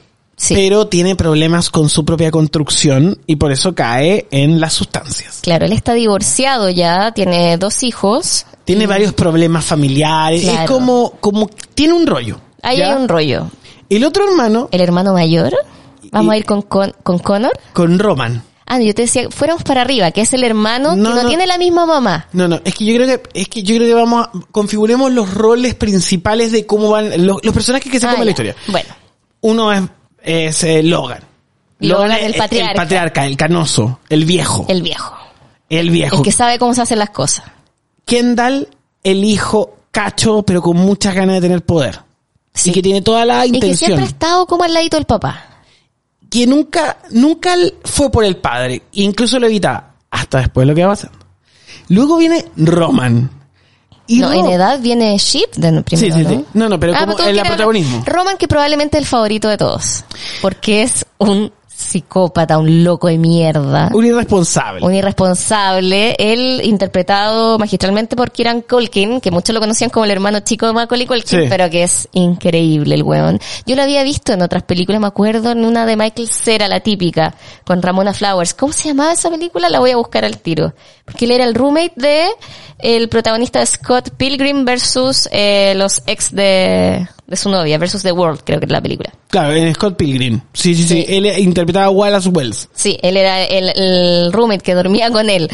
pero 0.49 0.87
tiene 0.87 1.17
problemas 1.17 1.71
con 1.71 1.89
su 1.89 2.05
propia 2.05 2.31
construcción 2.31 3.19
y 3.27 3.37
por 3.37 3.53
eso 3.53 3.75
cae 3.75 4.27
en 4.31 4.61
las 4.61 4.73
sustancias. 4.73 5.41
Claro, 5.43 5.67
él 5.67 5.73
está 5.73 5.93
divorciado 5.93 6.71
ya, 6.71 7.13
tiene 7.13 7.59
dos 7.59 7.83
hijos. 7.83 8.47
Tiene 8.65 8.87
varios 8.87 9.13
problemas 9.13 9.65
familiares, 9.65 10.45
es 10.47 10.61
como, 10.67 11.13
como, 11.21 11.51
tiene 11.75 11.95
un 11.95 12.07
rollo. 12.07 12.41
Ahí 12.63 12.81
hay 12.81 12.95
un 12.95 13.09
rollo. 13.09 13.51
El 13.89 14.05
otro 14.05 14.29
hermano. 14.29 14.69
El 14.71 14.81
hermano 14.81 15.13
mayor. 15.13 15.53
Vamos 16.13 16.33
a 16.33 16.37
ir 16.37 16.45
con, 16.45 16.63
con, 16.63 16.95
con 17.03 17.19
Connor. 17.19 17.53
Con 17.73 17.99
Roman. 17.99 18.43
Ah, 18.73 18.79
yo 18.79 18.95
te 18.95 19.03
decía, 19.03 19.29
fuéramos 19.31 19.65
para 19.65 19.81
arriba, 19.81 20.13
que 20.13 20.21
es 20.21 20.33
el 20.33 20.45
hermano 20.45 20.91
que 20.91 21.01
no, 21.01 21.27
tiene 21.27 21.45
la 21.45 21.59
misma 21.59 21.87
mamá. 21.87 22.29
No, 22.33 22.47
no, 22.47 22.61
es 22.65 22.73
que 22.73 22.85
yo 22.85 22.95
creo 22.95 23.09
que, 23.09 23.41
es 23.41 23.49
que 23.49 23.65
yo 23.65 23.75
creo 23.75 23.89
que 23.89 23.95
vamos 23.95 24.25
a, 24.25 24.31
configuremos 24.53 25.11
los 25.11 25.35
roles 25.35 25.75
principales 25.75 26.53
de 26.53 26.67
cómo 26.67 26.89
van, 26.89 27.27
los, 27.27 27.41
personajes 27.53 27.91
que 27.91 27.99
se 27.99 28.07
ah, 28.07 28.13
comen 28.13 28.27
la 28.27 28.31
historia. 28.31 28.55
Bueno. 28.69 28.89
Uno 29.41 29.73
es, 29.73 29.83
es 30.23 30.63
eh, 30.63 30.85
Logan. 30.85 31.19
Logan. 31.81 32.13
es 32.13 32.23
el 32.23 32.35
patriarca. 32.35 32.71
El 32.71 32.77
patriarca, 32.77 33.27
el 33.27 33.37
canoso, 33.37 33.99
el 34.09 34.25
viejo. 34.25 34.67
El 34.69 34.83
viejo. 34.83 35.17
El 35.69 35.91
viejo. 35.91 36.19
El 36.19 36.23
que 36.23 36.31
sabe 36.31 36.61
cómo 36.61 36.73
se 36.73 36.83
hacen 36.83 37.01
las 37.01 37.11
cosas. 37.11 37.47
Kendall, 38.05 38.69
el 39.03 39.25
hijo 39.25 39.79
cacho, 39.91 40.45
pero 40.45 40.63
con 40.63 40.77
muchas 40.77 41.17
ganas 41.17 41.35
de 41.35 41.41
tener 41.41 41.65
poder. 41.65 42.03
Sí. 42.55 42.71
Y 42.71 42.73
que 42.73 42.83
tiene 42.83 43.03
toda 43.03 43.25
la 43.25 43.45
intención. 43.45 43.69
Y 43.69 43.73
que 43.73 43.77
siempre 43.77 44.05
ha 44.05 44.09
estado 44.09 44.47
como 44.47 44.63
al 44.63 44.73
ladito 44.73 44.97
del 44.97 45.07
papá 45.07 45.51
que 46.31 46.47
nunca, 46.47 46.99
nunca 47.11 47.55
fue 47.85 48.11
por 48.11 48.25
el 48.25 48.37
padre, 48.37 48.83
incluso 48.93 49.39
lo 49.39 49.49
evitaba, 49.49 49.95
hasta 50.11 50.39
después 50.39 50.67
lo 50.67 50.75
que 50.75 50.85
va 50.85 50.93
pasando. 50.93 51.19
Luego 51.89 52.17
viene 52.19 52.47
Roman. 52.57 53.31
Y 54.07 54.19
no, 54.19 54.33
en 54.33 54.47
edad 54.47 54.81
viene 54.81 55.17
Ship 55.19 55.51
de 55.57 55.83
primero, 55.83 56.17
sí, 56.17 56.25
sí, 56.25 56.25
sí. 56.25 56.45
No, 56.55 56.69
no, 56.69 56.81
pero 56.81 56.95
ah, 56.97 57.07
como 57.07 57.19
el 57.19 57.41
protagonismo. 57.41 58.03
Roman 58.07 58.37
que 58.39 58.49
probablemente 58.49 58.97
es 58.97 59.03
el 59.03 59.07
favorito 59.07 59.49
de 59.49 59.57
todos. 59.57 60.05
Porque 60.41 60.83
es 60.83 61.07
un 61.19 61.53
psicópata, 61.81 62.59
un 62.59 62.85
loco 62.85 63.09
de 63.09 63.19
mierda. 63.19 63.91
Un 63.93 64.07
irresponsable. 64.07 64.85
Un 64.85 64.95
irresponsable. 64.95 66.15
Él 66.19 66.61
interpretado 66.65 67.59
magistralmente 67.59 68.17
por 68.17 68.31
Kieran 68.31 68.63
Culkin, 68.63 69.21
que 69.21 69.31
muchos 69.31 69.55
lo 69.55 69.61
conocían 69.61 69.91
como 69.91 70.05
el 70.05 70.11
hermano 70.11 70.41
chico 70.41 70.67
de 70.67 70.73
Macaulay 70.73 71.07
Culkin, 71.07 71.49
pero 71.49 71.69
que 71.71 71.83
es 71.83 72.09
increíble 72.13 72.95
el 72.95 73.03
weón. 73.03 73.41
Yo 73.67 73.77
lo 73.77 73.83
había 73.83 74.03
visto 74.03 74.33
en 74.33 74.43
otras 74.43 74.63
películas, 74.63 75.01
me 75.01 75.07
acuerdo 75.07 75.53
en 75.53 75.65
una 75.65 75.87
de 75.87 75.97
Michael 75.97 76.29
Cera, 76.29 76.69
la 76.69 76.81
típica, 76.81 77.35
con 77.65 77.83
Ramona 77.83 78.13
Flowers. 78.13 78.55
¿Cómo 78.55 78.73
se 78.73 78.89
llamaba 78.89 79.13
esa 79.13 79.31
película? 79.31 79.69
La 79.69 79.81
voy 79.81 79.91
a 79.91 79.97
buscar 79.97 80.25
al 80.25 80.39
tiro. 80.39 80.75
Porque 81.05 81.25
él 81.25 81.33
era 81.33 81.45
el 81.45 81.55
roommate 81.55 81.95
de 81.97 82.27
el 82.79 83.09
protagonista 83.09 83.61
de 83.61 83.67
Scott 83.67 84.11
Pilgrim 84.17 84.65
versus 84.65 85.29
eh, 85.33 85.75
los 85.77 86.03
ex 86.07 86.35
de 86.35 87.07
de 87.31 87.37
su 87.37 87.49
novia 87.49 87.79
versus 87.79 88.03
The 88.03 88.11
World, 88.11 88.41
creo 88.45 88.59
que 88.59 88.67
es 88.67 88.73
la 88.73 88.81
película. 88.81 89.11
Claro, 89.29 89.55
en 89.55 89.73
Scott 89.73 89.97
Pilgrim. 89.97 90.41
Sí, 90.53 90.75
sí, 90.75 90.83
sí. 90.83 91.05
Él 91.07 91.27
interpretaba 91.39 91.87
a 91.87 91.91
Wallace 91.91 92.29
Wells. 92.29 92.69
Sí, 92.75 92.99
él 93.03 93.17
era 93.17 93.45
el, 93.45 94.33
roommate 94.33 94.65
que 94.65 94.75
dormía 94.75 95.11
con 95.13 95.31
él. 95.31 95.49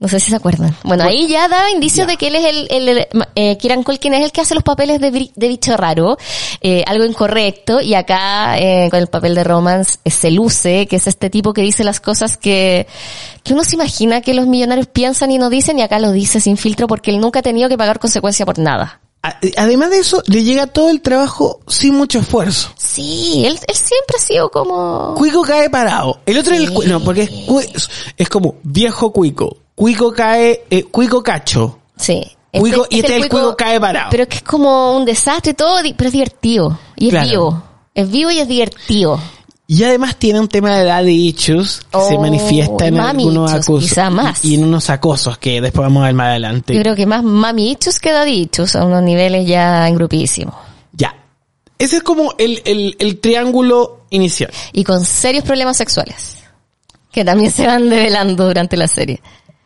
No 0.00 0.08
sé 0.08 0.18
si 0.18 0.30
se 0.30 0.36
acuerdan. 0.36 0.76
Bueno, 0.82 1.04
ahí 1.04 1.28
ya 1.28 1.48
daba 1.48 1.70
indicios 1.70 2.08
de 2.08 2.16
que 2.16 2.26
él 2.26 2.34
es 2.34 2.44
el, 2.44 2.66
el, 2.70 3.06
eh, 3.36 3.56
Kieran 3.56 3.84
Culkin 3.84 4.12
es 4.14 4.24
el 4.24 4.32
que 4.32 4.40
hace 4.40 4.54
los 4.54 4.64
papeles 4.64 5.00
de, 5.00 5.10
de 5.10 5.48
bicho 5.48 5.74
raro, 5.76 6.18
eh, 6.60 6.82
algo 6.86 7.04
incorrecto, 7.04 7.80
y 7.80 7.94
acá, 7.94 8.58
eh, 8.58 8.88
con 8.90 8.98
el 8.98 9.06
papel 9.06 9.36
de 9.36 9.44
Romance, 9.44 9.98
eh, 10.04 10.10
se 10.10 10.32
luce, 10.32 10.86
que 10.86 10.96
es 10.96 11.06
este 11.06 11.30
tipo 11.30 11.54
que 11.54 11.62
dice 11.62 11.84
las 11.84 12.00
cosas 12.00 12.36
que, 12.36 12.86
que 13.44 13.54
uno 13.54 13.64
se 13.64 13.76
imagina 13.76 14.20
que 14.20 14.34
los 14.34 14.46
millonarios 14.46 14.88
piensan 14.88 15.30
y 15.30 15.38
no 15.38 15.48
dicen, 15.50 15.78
y 15.78 15.82
acá 15.82 15.98
lo 15.98 16.10
dice 16.10 16.40
sin 16.40 16.58
filtro 16.58 16.88
porque 16.88 17.12
él 17.12 17.20
nunca 17.20 17.38
ha 17.38 17.42
tenido 17.42 17.68
que 17.68 17.78
pagar 17.78 18.00
consecuencia 18.00 18.44
por 18.44 18.58
nada. 18.58 19.00
Además 19.56 19.90
de 19.90 19.98
eso, 19.98 20.22
le 20.26 20.42
llega 20.42 20.66
todo 20.66 20.90
el 20.90 21.00
trabajo 21.00 21.60
sin 21.66 21.94
mucho 21.94 22.18
esfuerzo. 22.18 22.70
Sí, 22.76 23.44
él, 23.46 23.58
siempre 23.58 24.16
ha 24.16 24.20
sido 24.20 24.50
como... 24.50 25.14
Cuico 25.16 25.42
cae 25.42 25.70
parado. 25.70 26.20
El 26.26 26.38
otro 26.38 26.54
es 26.54 26.62
el... 26.62 26.88
No, 26.88 27.00
porque 27.02 27.22
es, 27.22 27.90
es 28.16 28.28
como 28.28 28.56
viejo 28.62 29.12
Cuico. 29.12 29.56
Cuico 29.74 30.12
cae... 30.12 30.64
Eh, 30.70 30.84
cuico 30.84 31.22
cacho. 31.22 31.78
Sí. 31.96 32.22
Cuico, 32.52 32.84
este, 32.84 32.96
y 32.96 33.00
este, 33.00 33.16
es 33.16 33.24
el 33.24 33.28
Cuico 33.28 33.56
cae 33.56 33.80
parado. 33.80 34.08
Pero 34.10 34.22
es 34.22 34.28
que 34.28 34.36
es 34.36 34.42
como 34.42 34.96
un 34.96 35.04
desastre 35.04 35.54
todo, 35.54 35.78
pero 35.96 36.08
es 36.08 36.12
divertido. 36.12 36.78
Y 36.96 37.14
es 37.14 37.28
vivo. 37.28 37.62
Es 37.94 38.10
vivo 38.10 38.30
y 38.30 38.38
es 38.38 38.48
divertido. 38.48 39.20
Y 39.68 39.82
además 39.82 40.16
tiene 40.16 40.38
un 40.38 40.46
tema 40.46 40.76
de 40.76 40.82
edad 40.82 41.02
de 41.02 41.12
issues 41.12 41.80
que 41.90 42.00
se 42.00 42.14
oh, 42.14 42.20
manifiesta 42.20 42.86
en 42.86 43.00
algunos 43.00 43.52
acosos. 43.52 43.98
Y 44.44 44.54
en 44.54 44.64
unos 44.64 44.88
acosos 44.90 45.38
que 45.38 45.60
después 45.60 45.82
vamos 45.86 46.02
a 46.02 46.06
ver 46.06 46.14
más 46.14 46.28
adelante. 46.28 46.74
Yo 46.74 46.80
creo 46.80 46.94
que 46.94 47.06
más 47.06 47.24
mami 47.24 47.72
issues 47.72 47.98
que 47.98 48.12
daddy 48.12 48.48
issues 48.50 48.76
a 48.76 48.84
unos 48.84 49.02
niveles 49.02 49.46
ya 49.46 49.90
grupísimos. 49.90 50.54
Ya. 50.92 51.16
Ese 51.78 51.96
es 51.96 52.02
como 52.04 52.34
el, 52.38 52.62
el, 52.64 52.96
el 53.00 53.18
triángulo 53.18 54.06
inicial. 54.10 54.52
Y 54.72 54.84
con 54.84 55.04
serios 55.04 55.42
problemas 55.42 55.76
sexuales. 55.76 56.44
Que 57.10 57.24
también 57.24 57.50
se 57.50 57.66
van 57.66 57.90
develando 57.90 58.46
durante 58.46 58.76
la 58.76 58.86
serie. 58.86 59.20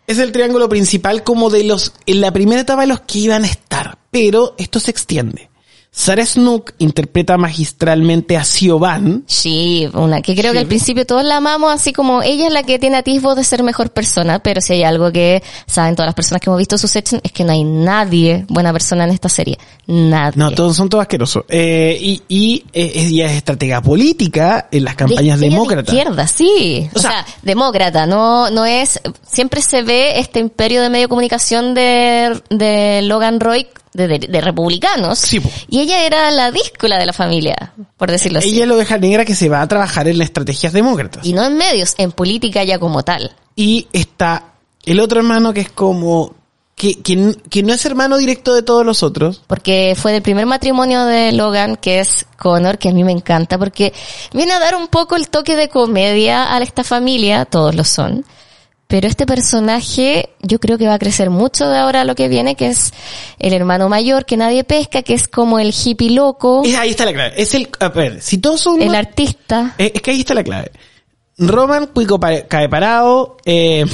Es 0.07 0.19
el 0.19 0.33
triángulo 0.33 0.69
principal 0.69 1.23
como 1.23 1.51
de 1.51 1.65
los, 1.65 1.93
en 2.07 2.23
la 2.23 2.33
primera 2.33 2.63
etapa 2.63 2.81
de 2.81 2.87
los 2.87 3.01
que 3.01 3.19
iban 3.19 3.45
a 3.45 3.49
estar. 3.49 3.99
Pero 4.11 4.55
esto 4.57 4.81
se 4.81 4.91
extiende. 4.91 5.50
Sarah 5.93 6.25
Snook 6.25 6.73
interpreta 6.79 7.37
magistralmente 7.37 8.37
a 8.37 8.45
Siobhan. 8.45 9.25
Sí, 9.27 9.89
una 9.93 10.23
que 10.23 10.37
creo 10.37 10.53
que 10.53 10.61
al 10.61 10.67
principio 10.67 11.05
todos 11.05 11.25
la 11.25 11.39
amamos, 11.39 11.73
así 11.73 11.93
como 11.93 12.23
ella 12.23 12.47
es 12.47 12.53
la 12.53 12.63
que 12.63 12.79
tiene 12.79 12.99
atisbo 12.99 13.35
de 13.35 13.43
ser 13.43 13.65
mejor 13.65 13.91
persona, 13.91 14.39
pero 14.39 14.61
si 14.61 14.75
hay 14.75 14.85
algo 14.85 15.11
que 15.11 15.43
saben 15.67 15.97
todas 15.97 16.07
las 16.07 16.15
personas 16.15 16.41
que 16.41 16.49
hemos 16.49 16.59
visto 16.59 16.79
su 16.79 16.87
sección 16.87 17.21
es 17.25 17.33
que 17.33 17.43
no 17.43 17.53
hay 17.53 17.65
nadie 17.65 18.45
buena 18.49 18.73
persona 18.73 19.05
en 19.05 19.11
esta 19.11 19.29
serie. 19.29 19.59
Nadie. 19.87 20.35
No, 20.37 20.53
todos 20.53 20.77
son 20.77 20.89
todos 20.89 21.03
asquerosos. 21.03 21.45
Eh, 21.49 21.99
y, 22.01 22.23
y 22.29 22.65
eh, 22.73 22.93
ella 22.95 23.27
es 23.27 23.33
estratega 23.33 23.83
política 23.83 24.69
en 24.71 24.85
las 24.85 24.95
campañas 24.95 25.41
demócratas. 25.41 25.93
De 25.93 25.99
izquierda, 25.99 26.27
sí. 26.29 26.89
O, 26.95 27.01
sea, 27.01 27.27
demócrata, 27.43 28.07
no, 28.07 28.49
no 28.51 28.65
es, 28.65 29.01
siempre 29.27 29.61
se 29.61 29.83
ve 29.83 30.21
este 30.21 30.39
imperio 30.39 30.83
de 30.83 30.91
medio 30.91 31.09
comunicación 31.09 31.75
de, 31.75 32.41
de 32.49 33.03
Logan 33.03 33.41
Roy 33.41 33.67
de, 33.93 34.41
republicanos. 34.41 35.33
Y 35.33 35.81
ella 35.81 36.05
era 36.05 36.31
la 36.31 36.51
díscola 36.51 36.99
de 36.99 37.07
la 37.07 37.13
familia, 37.13 37.73
por 37.97 38.11
decirlo 38.11 38.39
así. 38.39 38.51
Ella 38.51 38.67
lo 38.67 38.77
deja 38.77 38.99
negra 38.99 39.25
que 39.25 39.35
se 39.35 39.49
va 39.49 39.63
a 39.63 39.69
trabajar 39.69 40.09
en 40.09 40.19
las 40.19 40.27
estrategias 40.27 40.73
demócratas. 40.73 41.25
Y 41.25 41.33
no 41.33 41.45
en 41.45 41.57
medios, 41.57 41.95
en 41.99 42.13
política 42.13 42.65
ya 42.65 42.79
como 42.79 43.03
tal. 43.03 43.35
Y 43.57 43.89
está 43.93 44.53
el 44.85 45.01
otro 45.01 45.21
hermano 45.21 45.53
que 45.53 45.61
es 45.61 45.71
como... 45.71 46.35
Que, 46.77 46.95
que, 47.03 47.63
no 47.63 47.75
es 47.75 47.85
hermano 47.85 48.17
directo 48.17 48.55
de 48.55 48.63
todos 48.63 48.87
los 48.87 49.03
otros. 49.03 49.43
Porque 49.47 49.95
fue 49.95 50.13
del 50.13 50.23
primer 50.23 50.47
matrimonio 50.47 51.05
de 51.05 51.31
Logan, 51.33 51.77
que 51.77 52.01
es 52.01 52.25
Connor, 52.39 52.79
que 52.79 52.89
a 52.89 52.93
mí 52.93 53.05
me 53.05 53.13
encanta, 53.13 53.59
porque 53.59 53.93
viene 54.33 54.55
a 54.55 54.59
dar 54.59 54.75
un 54.77 54.89
poco 54.89 55.15
el 55.15 55.29
toque 55.29 55.57
de 55.57 55.69
comedia 55.69 56.57
a 56.57 56.59
esta 56.63 56.83
familia, 56.83 57.45
todos 57.45 57.75
lo 57.75 57.85
son 57.85 58.25
pero 58.91 59.07
este 59.07 59.25
personaje 59.25 60.31
yo 60.43 60.59
creo 60.59 60.77
que 60.77 60.89
va 60.89 60.95
a 60.95 60.99
crecer 60.99 61.31
mucho 61.31 61.69
de 61.71 61.79
ahora 61.79 62.05
lo 62.05 62.17
que 62.17 62.27
viene, 62.27 62.57
que 62.57 62.67
es 62.67 62.93
el 63.39 63.53
hermano 63.53 63.89
mayor 63.89 64.27
que 64.27 64.37
nadie 64.37 64.65
pesca, 64.65 65.05
que 65.05 65.15
es 65.15 65.29
como 65.29 65.61
el 65.61 65.73
hippie 65.73 66.11
loco. 66.11 66.65
ahí 66.77 66.91
está 66.91 67.05
la 67.05 67.13
clave. 67.13 67.41
Es 67.41 67.55
el, 67.55 67.69
a 67.79 67.89
ver, 67.91 68.21
si 68.21 68.39
todos 68.39 68.61
son... 68.61 68.83
El 68.83 68.97
artista. 68.97 69.77
Es, 69.79 69.93
que 69.93 70.11
ahí 70.11 70.19
está 70.19 70.35
la 70.35 70.43
clave. 70.43 70.73
Roman, 71.39 71.87
cuico 71.87 72.19
cae 72.19 72.69
parado, 72.69 73.37
eh, 73.45 73.87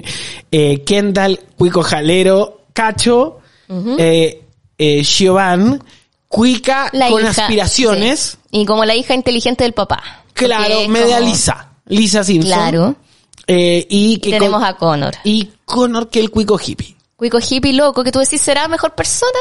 eh, 0.50 0.82
Kendall, 0.82 1.38
cuico 1.54 1.82
jalero, 1.82 2.62
cacho, 2.72 3.40
eh, 3.98 4.44
eh, 4.78 5.02
Giovanni, 5.02 5.78
cuica 6.26 6.90
con 7.10 7.26
aspiraciones. 7.26 8.38
Y 8.50 8.64
como 8.64 8.86
la 8.86 8.94
hija 8.94 9.12
inteligente 9.14 9.64
del 9.64 9.74
papá. 9.74 10.24
Claro, 10.32 10.88
media 10.88 11.20
lisa. 11.20 11.72
Lisa 11.84 12.24
Simpson. 12.24 12.50
Claro. 12.50 12.96
Eh, 13.48 13.86
y 13.88 14.18
que 14.18 14.30
tenemos 14.30 14.62
a 14.62 14.74
Connor. 14.74 15.14
Y 15.24 15.50
Connor 15.64 16.10
que 16.10 16.20
el 16.20 16.30
cuico 16.30 16.60
hippie. 16.64 16.94
Cuico 17.16 17.38
hippie 17.38 17.72
loco, 17.72 18.04
que 18.04 18.12
tú 18.12 18.20
decís 18.20 18.40
será 18.40 18.68
mejor 18.68 18.94
persona. 18.94 19.38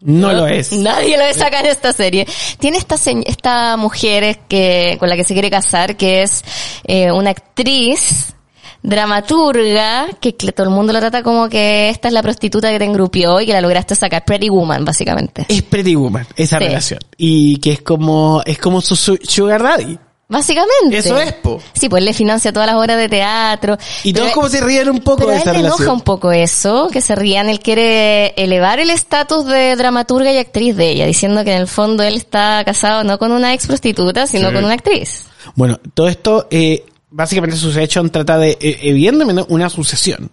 No, 0.00 0.32
lo 0.32 0.46
es. 0.46 0.72
Nadie 0.72 1.18
lo 1.18 1.24
es 1.24 1.42
acá 1.42 1.60
en 1.60 1.66
esta 1.66 1.92
serie. 1.92 2.26
Tiene 2.60 2.78
esta, 2.78 2.94
esta 3.26 3.76
mujer 3.76 4.38
que, 4.48 4.96
con 5.00 5.08
la 5.08 5.16
que 5.16 5.24
se 5.24 5.34
quiere 5.34 5.50
casar, 5.50 5.96
que 5.96 6.22
es 6.22 6.44
eh, 6.84 7.10
una 7.10 7.30
actriz 7.30 8.32
dramaturga, 8.80 10.06
que 10.20 10.32
todo 10.32 10.68
el 10.68 10.72
mundo 10.72 10.92
lo 10.92 11.00
trata 11.00 11.24
como 11.24 11.48
que 11.48 11.90
esta 11.90 12.06
es 12.06 12.14
la 12.14 12.22
prostituta 12.22 12.70
que 12.70 12.78
te 12.78 12.84
engrupió 12.84 13.40
y 13.40 13.46
que 13.46 13.52
la 13.52 13.60
lograste 13.60 13.96
sacar. 13.96 14.24
Pretty 14.24 14.48
Woman, 14.48 14.84
básicamente. 14.84 15.46
Es 15.48 15.62
Pretty 15.62 15.96
Woman, 15.96 16.26
esa 16.36 16.60
relación. 16.60 17.00
Y 17.16 17.58
que 17.58 17.72
es 17.72 17.82
como, 17.82 18.40
es 18.46 18.58
como 18.58 18.80
su 18.80 18.94
sugar 18.94 19.64
daddy. 19.64 19.98
Básicamente. 20.30 20.98
Eso 20.98 21.18
es, 21.18 21.32
po. 21.32 21.58
Sí, 21.72 21.88
pues 21.88 22.02
le 22.02 22.12
financia 22.12 22.52
todas 22.52 22.66
las 22.66 22.76
obras 22.76 22.98
de 22.98 23.08
teatro. 23.08 23.78
Y 24.04 24.12
todos 24.12 24.30
como 24.32 24.48
se 24.50 24.60
ríen 24.60 24.90
un 24.90 25.00
poco 25.00 25.26
de 25.26 25.36
esa 25.36 25.52
él 25.52 25.62
le 25.62 25.66
enoja 25.68 25.90
un 25.90 26.02
poco 26.02 26.32
eso, 26.32 26.88
que 26.92 27.00
se 27.00 27.14
rían. 27.14 27.48
Él 27.48 27.60
quiere 27.60 28.34
elevar 28.36 28.78
el 28.78 28.90
estatus 28.90 29.46
de 29.46 29.74
dramaturga 29.76 30.30
y 30.30 30.36
actriz 30.36 30.76
de 30.76 30.90
ella, 30.90 31.06
diciendo 31.06 31.44
que 31.44 31.52
en 31.52 31.62
el 31.62 31.66
fondo 31.66 32.02
él 32.02 32.16
está 32.16 32.62
casado 32.66 33.04
no 33.04 33.18
con 33.18 33.32
una 33.32 33.54
ex 33.54 33.66
prostituta, 33.66 34.26
sino 34.26 34.52
con 34.52 34.64
una 34.64 34.74
actriz. 34.74 35.24
Bueno, 35.54 35.80
todo 35.94 36.08
esto, 36.08 36.46
eh, 36.50 36.84
básicamente 37.08 37.56
su 37.56 37.76
hecho 37.78 38.06
trata 38.10 38.36
de, 38.36 38.50
eh, 38.60 38.78
evidentemente, 38.82 39.46
una 39.48 39.70
sucesión. 39.70 40.30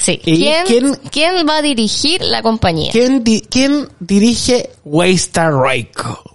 Sí. 0.00 0.18
¿Quién, 0.24 0.96
¿Quién, 1.10 1.46
va 1.46 1.58
a 1.58 1.62
dirigir 1.62 2.22
la 2.22 2.40
compañía? 2.40 2.90
¿Quién, 2.90 3.22
quién 3.22 3.88
dirige 4.00 4.70
Waystar 4.84 5.52
Raiko? 5.52 6.32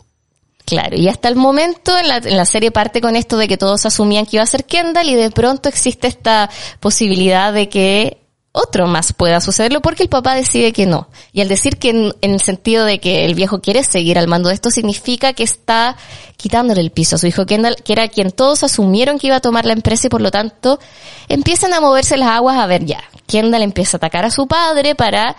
Claro, 0.67 0.97
y 0.97 1.07
hasta 1.07 1.29
el 1.29 1.37
momento 1.37 1.97
en 1.97 2.09
la, 2.09 2.19
la, 2.19 2.43
serie 2.43 2.71
parte 2.71 2.99
con 2.99 3.15
esto 3.15 3.37
de 3.37 3.47
que 3.47 3.55
todos 3.55 3.85
asumían 3.85 4.25
que 4.25 4.35
iba 4.35 4.43
a 4.43 4.47
ser 4.47 4.65
Kendall 4.65 5.07
y 5.07 5.15
de 5.15 5.31
pronto 5.31 5.69
existe 5.69 6.07
esta 6.07 6.49
posibilidad 6.81 7.53
de 7.53 7.69
que 7.69 8.26
otro 8.57 8.87
más 8.87 9.13
pueda 9.13 9.39
sucederlo 9.41 9.81
porque 9.81 10.03
el 10.03 10.09
papá 10.09 10.33
decide 10.35 10.73
que 10.73 10.85
no. 10.85 11.07
Y 11.31 11.41
al 11.41 11.47
decir 11.47 11.77
que 11.77 11.89
en, 11.89 12.13
el 12.21 12.41
sentido 12.41 12.85
de 12.85 12.99
que 12.99 13.25
el 13.25 13.35
viejo 13.35 13.61
quiere 13.61 13.83
seguir 13.83 14.17
al 14.17 14.27
mando 14.27 14.49
de 14.49 14.55
esto 14.55 14.71
significa 14.71 15.33
que 15.33 15.43
está 15.43 15.95
quitándole 16.35 16.81
el 16.81 16.91
piso 16.91 17.15
a 17.15 17.19
su 17.19 17.27
hijo 17.27 17.45
Kendall, 17.45 17.77
que 17.83 17.93
era 17.93 18.07
quien 18.07 18.31
todos 18.31 18.63
asumieron 18.63 19.19
que 19.19 19.27
iba 19.27 19.37
a 19.37 19.41
tomar 19.41 19.65
la 19.65 19.73
empresa 19.73 20.07
y 20.07 20.09
por 20.09 20.21
lo 20.21 20.31
tanto 20.31 20.79
empiezan 21.27 21.73
a 21.73 21.81
moverse 21.81 22.17
las 22.17 22.29
aguas 22.29 22.57
a 22.57 22.67
ver 22.67 22.85
ya, 22.85 23.03
Kendall 23.27 23.61
empieza 23.61 23.97
a 23.97 23.99
atacar 23.99 24.25
a 24.25 24.31
su 24.31 24.47
padre 24.47 24.95
para, 24.95 25.35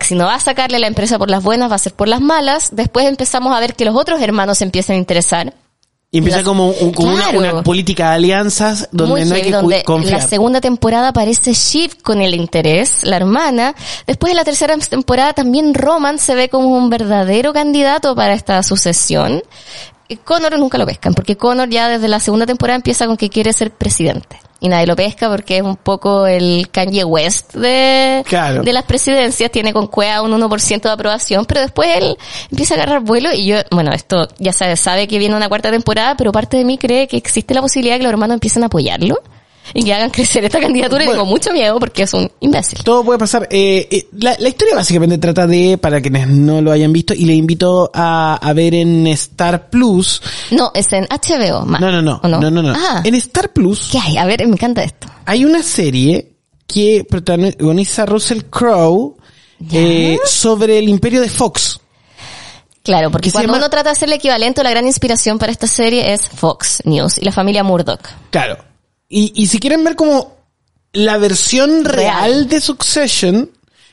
si 0.00 0.14
no 0.14 0.26
va 0.26 0.34
a 0.34 0.40
sacarle 0.40 0.78
la 0.78 0.86
empresa 0.86 1.18
por 1.18 1.30
las 1.30 1.42
buenas, 1.42 1.70
va 1.70 1.76
a 1.76 1.78
ser 1.78 1.94
por 1.94 2.08
las 2.08 2.20
malas. 2.20 2.70
Después 2.72 3.06
empezamos 3.06 3.54
a 3.54 3.60
ver 3.60 3.74
que 3.74 3.84
los 3.84 3.94
otros 3.94 4.20
hermanos 4.20 4.58
se 4.58 4.64
empiezan 4.64 4.96
a 4.96 4.98
interesar. 4.98 5.54
Y 6.12 6.18
empieza 6.18 6.42
como, 6.42 6.70
una, 6.70 7.62
política 7.62 8.10
de 8.10 8.14
alianzas 8.16 8.88
donde 8.90 9.24
no 9.26 9.34
hay 9.36 9.42
que 9.42 9.50
donde 9.52 10.10
La 10.10 10.20
segunda 10.20 10.60
temporada 10.60 11.08
aparece 11.08 11.52
Shiv 11.52 12.02
con 12.02 12.20
el 12.20 12.34
interés, 12.34 13.04
la 13.04 13.16
hermana. 13.16 13.76
Después 14.08 14.32
de 14.32 14.34
la 14.34 14.44
tercera 14.44 14.76
temporada 14.78 15.34
también 15.34 15.72
Roman 15.72 16.18
se 16.18 16.34
ve 16.34 16.48
como 16.48 16.76
un 16.76 16.90
verdadero 16.90 17.52
candidato 17.52 18.16
para 18.16 18.34
esta 18.34 18.60
sucesión 18.64 19.42
Connor 20.16 20.58
nunca 20.58 20.78
lo 20.78 20.86
pescan, 20.86 21.14
porque 21.14 21.36
Connor 21.36 21.68
ya 21.68 21.88
desde 21.88 22.08
la 22.08 22.20
segunda 22.20 22.46
temporada 22.46 22.76
empieza 22.76 23.06
con 23.06 23.16
que 23.16 23.30
quiere 23.30 23.52
ser 23.52 23.70
presidente. 23.70 24.40
Y 24.60 24.68
nadie 24.68 24.86
lo 24.86 24.94
pesca 24.94 25.28
porque 25.30 25.56
es 25.56 25.62
un 25.62 25.76
poco 25.76 26.26
el 26.26 26.68
Kanye 26.70 27.04
West 27.04 27.54
de, 27.54 28.22
de 28.62 28.72
las 28.72 28.84
presidencias, 28.84 29.50
tiene 29.50 29.72
con 29.72 29.86
cueva 29.86 30.20
un 30.20 30.32
1% 30.32 30.82
de 30.82 30.90
aprobación, 30.90 31.46
pero 31.46 31.62
después 31.62 31.88
él 31.96 32.16
empieza 32.50 32.74
a 32.74 32.76
agarrar 32.76 33.00
vuelo 33.00 33.30
y 33.32 33.46
yo, 33.46 33.56
bueno, 33.70 33.92
esto 33.92 34.28
ya 34.38 34.52
se 34.52 34.76
sabe 34.76 35.08
que 35.08 35.18
viene 35.18 35.34
una 35.34 35.48
cuarta 35.48 35.70
temporada, 35.70 36.14
pero 36.16 36.30
parte 36.30 36.58
de 36.58 36.64
mí 36.64 36.76
cree 36.76 37.08
que 37.08 37.16
existe 37.16 37.54
la 37.54 37.62
posibilidad 37.62 37.94
de 37.94 38.00
que 38.00 38.04
los 38.04 38.12
hermanos 38.12 38.34
empiecen 38.34 38.62
a 38.62 38.66
apoyarlo 38.66 39.22
y 39.74 39.84
que 39.84 39.94
hagan 39.94 40.10
crecer 40.10 40.44
esta 40.44 40.60
candidatura 40.60 41.04
y 41.04 41.08
tengo 41.08 41.26
mucho 41.26 41.52
miedo 41.52 41.78
porque 41.78 42.02
es 42.02 42.14
un 42.14 42.30
imbécil. 42.40 42.82
Todo 42.84 43.04
puede 43.04 43.18
pasar. 43.18 43.48
Eh, 43.50 43.88
eh, 43.90 44.08
la, 44.12 44.48
historia 44.48 44.74
básicamente 44.74 45.18
trata 45.18 45.46
de, 45.46 45.78
para 45.78 46.00
quienes 46.00 46.28
no 46.28 46.60
lo 46.60 46.72
hayan 46.72 46.92
visto, 46.92 47.14
y 47.14 47.24
le 47.24 47.34
invito 47.34 47.90
a, 47.94 48.34
a 48.36 48.52
ver 48.52 48.74
en 48.74 49.06
Star 49.08 49.70
Plus. 49.70 50.22
No, 50.50 50.70
es 50.74 50.92
en 50.92 51.04
HBO. 51.04 51.64
no, 51.64 51.78
no, 51.78 52.02
no, 52.02 52.20
no, 52.22 52.50
no, 52.50 52.62
no, 52.62 52.72
ah. 52.74 53.02
En 53.04 53.14
Star 53.14 53.52
Plus. 53.52 53.88
¿Qué 53.92 53.98
hay? 53.98 54.16
A 54.16 54.24
ver, 54.24 54.46
me 54.46 54.54
encanta 54.54 54.82
esto. 54.82 55.08
Hay 55.26 55.44
una 55.44 55.62
serie 55.62 56.32
que 56.66 57.04
protagoniza 57.08 58.06
Russell 58.06 58.42
Crowe 58.50 59.16
eh, 59.72 60.18
sobre 60.24 60.78
el 60.78 60.88
imperio 60.88 61.20
de 61.20 61.28
Fox. 61.28 61.80
Claro, 62.82 63.10
porque 63.10 63.30
cuando 63.30 63.52
uno 63.54 63.68
trata 63.68 63.90
de 63.90 63.92
hacer 63.92 64.08
el 64.08 64.14
equivalente 64.14 64.60
o 64.60 64.64
la 64.64 64.70
gran 64.70 64.86
inspiración 64.86 65.38
para 65.38 65.52
esta 65.52 65.66
serie 65.66 66.12
es 66.12 66.28
Fox 66.28 66.80
News 66.84 67.18
y 67.18 67.24
la 67.24 67.32
familia 67.32 67.62
Murdoch. 67.62 68.00
Claro, 68.30 68.56
y, 69.10 69.32
y 69.34 69.48
si 69.48 69.58
quieren 69.58 69.84
ver 69.84 69.96
como 69.96 70.36
la 70.92 71.18
versión 71.18 71.84
real, 71.84 72.48
de 72.48 72.60
Succession, 72.60 73.50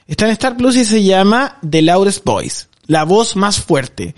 está 0.07 0.25
en 0.25 0.31
Star 0.31 0.55
Plus 0.55 0.75
y 0.77 0.85
se 0.85 1.03
llama 1.03 1.57
The 1.67 1.81
Loudest 1.81 2.23
Voice, 2.23 2.65
la 2.85 3.03
voz 3.03 3.35
más 3.35 3.59
fuerte. 3.59 4.15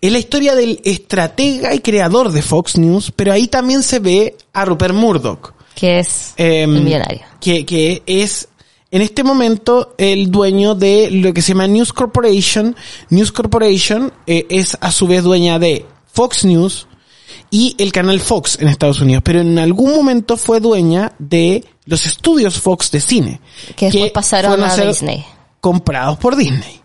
Es 0.00 0.12
la 0.12 0.18
historia 0.18 0.54
del 0.54 0.80
estratega 0.84 1.74
y 1.74 1.80
creador 1.80 2.30
de 2.30 2.42
Fox 2.42 2.76
News, 2.76 3.10
pero 3.16 3.32
ahí 3.32 3.48
también 3.48 3.82
se 3.82 3.98
ve 3.98 4.36
a 4.52 4.64
Rupert 4.64 4.94
Murdoch. 4.94 5.54
Que 5.74 5.98
es 5.98 6.34
em, 6.36 6.76
el 6.76 6.82
millonario. 6.84 7.22
Que, 7.40 7.66
que 7.66 8.02
es 8.06 8.48
en 8.90 9.02
este 9.02 9.24
momento 9.24 9.94
el 9.98 10.30
dueño 10.30 10.74
de 10.74 11.10
lo 11.10 11.34
que 11.34 11.42
se 11.42 11.48
llama 11.48 11.66
News 11.66 11.92
Corporation. 11.92 12.76
News 13.10 13.32
Corporation 13.32 14.12
eh, 14.26 14.46
es 14.50 14.78
a 14.80 14.92
su 14.92 15.06
vez 15.06 15.24
dueña 15.24 15.58
de 15.58 15.84
Fox 16.12 16.44
News, 16.44 16.86
y 17.54 17.76
el 17.78 17.92
canal 17.92 18.18
Fox 18.18 18.58
en 18.60 18.66
Estados 18.66 19.00
Unidos, 19.00 19.22
pero 19.24 19.40
en 19.40 19.60
algún 19.60 19.94
momento 19.94 20.36
fue 20.36 20.58
dueña 20.58 21.12
de 21.20 21.64
los 21.84 22.04
estudios 22.04 22.58
Fox 22.58 22.90
de 22.90 23.00
cine. 23.00 23.40
Que 23.76 23.86
después 23.86 24.10
pasaron 24.10 24.60
a, 24.60 24.76
Disney. 24.76 25.24
Comprados 25.60 26.18
por 26.18 26.34
Disney. 26.34 26.80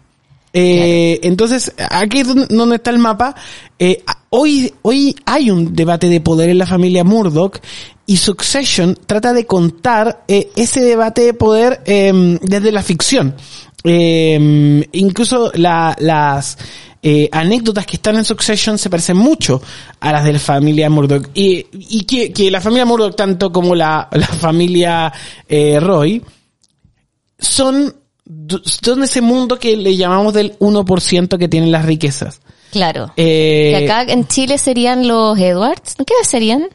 Eh, 0.53 1.21
Entonces, 1.23 1.73
aquí 1.89 2.19
es 2.19 2.27
donde 2.49 2.75
está 2.75 2.91
el 2.91 2.99
mapa. 2.99 3.33
Eh, 3.79 4.03
hoy, 4.29 4.71
hoy 4.83 5.15
hay 5.25 5.49
un 5.49 5.73
debate 5.73 6.07
de 6.07 6.21
poder 6.21 6.51
en 6.51 6.59
la 6.59 6.67
familia 6.67 7.03
Murdoch 7.03 7.57
y 8.05 8.17
Succession 8.17 8.95
trata 9.07 9.33
de 9.33 9.47
contar 9.47 10.23
eh, 10.27 10.51
ese 10.55 10.81
debate 10.81 11.23
de 11.23 11.33
poder 11.33 11.81
em, 11.85 12.37
desde 12.43 12.71
la 12.71 12.83
ficción. 12.83 13.33
Em, 13.83 14.83
incluso 14.91 15.51
la, 15.55 15.95
las 15.99 16.59
eh, 17.01 17.29
anécdotas 17.31 17.85
que 17.85 17.95
están 17.95 18.17
en 18.17 18.25
Succession 18.25 18.77
se 18.77 18.89
parecen 18.89 19.17
mucho 19.17 19.61
a 19.99 20.11
las 20.11 20.25
de 20.25 20.33
la 20.33 20.39
familia 20.39 20.89
Murdoch. 20.89 21.29
Y, 21.33 21.65
y 21.71 22.03
que, 22.03 22.33
que 22.33 22.51
la 22.51 22.61
familia 22.61 22.85
Murdoch, 22.85 23.15
tanto 23.15 23.51
como 23.51 23.75
la, 23.75 24.07
la 24.11 24.27
familia 24.27 25.11
eh, 25.47 25.79
Roy, 25.79 26.23
son, 27.37 27.95
son 28.63 29.03
ese 29.03 29.21
mundo 29.21 29.57
que 29.57 29.77
le 29.77 29.95
llamamos 29.95 30.33
del 30.33 30.57
1% 30.59 31.37
que 31.37 31.47
tienen 31.47 31.71
las 31.71 31.85
riquezas. 31.85 32.41
Claro. 32.71 33.11
Eh, 33.15 33.75
que 33.77 33.89
acá 33.89 34.11
en 34.11 34.27
Chile 34.27 34.57
serían 34.57 35.07
los 35.07 35.37
Edwards. 35.39 35.95
¿Qué 36.05 36.13
serían? 36.23 36.67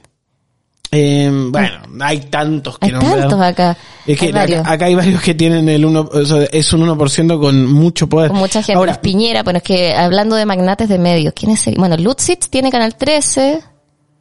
Eh, 0.94 1.30
bueno, 1.50 1.78
hay 2.00 2.20
tantos 2.20 2.78
que 2.78 2.86
hay 2.86 2.92
tantos 2.92 3.40
acá. 3.40 3.76
Es 4.06 4.18
que 4.18 4.28
acá, 4.28 4.84
hay 4.84 4.94
varios 4.94 5.20
que 5.22 5.34
tienen 5.34 5.68
el 5.68 5.84
1, 5.84 6.10
es 6.52 6.72
un 6.72 6.86
1% 6.86 7.40
con 7.40 7.66
mucho 7.66 8.08
poder. 8.08 8.30
Con 8.30 8.38
mucha 8.38 8.62
gente. 8.62 8.78
Ahora, 8.78 9.00
Piñera, 9.00 9.42
bueno, 9.42 9.58
es 9.58 9.62
que 9.62 9.94
hablando 9.94 10.36
de 10.36 10.46
magnates 10.46 10.88
de 10.88 10.98
medios, 10.98 11.32
¿quién 11.34 11.52
es 11.52 11.66
el? 11.66 11.74
Bueno, 11.76 11.96
Lutzitz 11.96 12.48
tiene 12.48 12.70
Canal 12.70 12.94
13. 12.94 13.60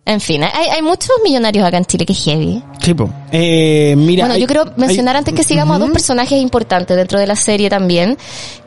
En 0.06 0.20
fin, 0.20 0.44
hay, 0.44 0.68
hay 0.68 0.82
muchos 0.82 1.12
millonarios 1.24 1.66
acá 1.66 1.78
en 1.78 1.86
Chile 1.86 2.06
que 2.06 2.14
heavy. 2.14 2.62
Tipo, 2.82 3.10
eh, 3.32 3.96
mira. 3.98 4.26
Bueno, 4.26 4.38
yo 4.38 4.48
quiero 4.48 4.66
mencionar 4.76 5.16
antes 5.16 5.34
que 5.34 5.44
sigamos 5.44 5.78
a 5.78 5.80
dos 5.80 5.92
personajes 5.92 6.42
importantes 6.42 6.98
dentro 6.98 7.20
de 7.20 7.28
la 7.28 7.36
serie 7.36 7.70
también, 7.70 8.18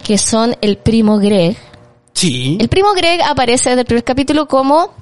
que 0.03 0.17
son 0.17 0.57
el 0.63 0.79
primo 0.79 1.19
Greg. 1.19 1.57
Sí. 2.15 2.57
El 2.59 2.69
primo 2.69 2.95
Greg 2.95 3.21
aparece 3.23 3.71
desde 3.71 3.81
el 3.81 3.87
primer 3.87 4.05
capítulo 4.05 4.49
como 4.49 4.95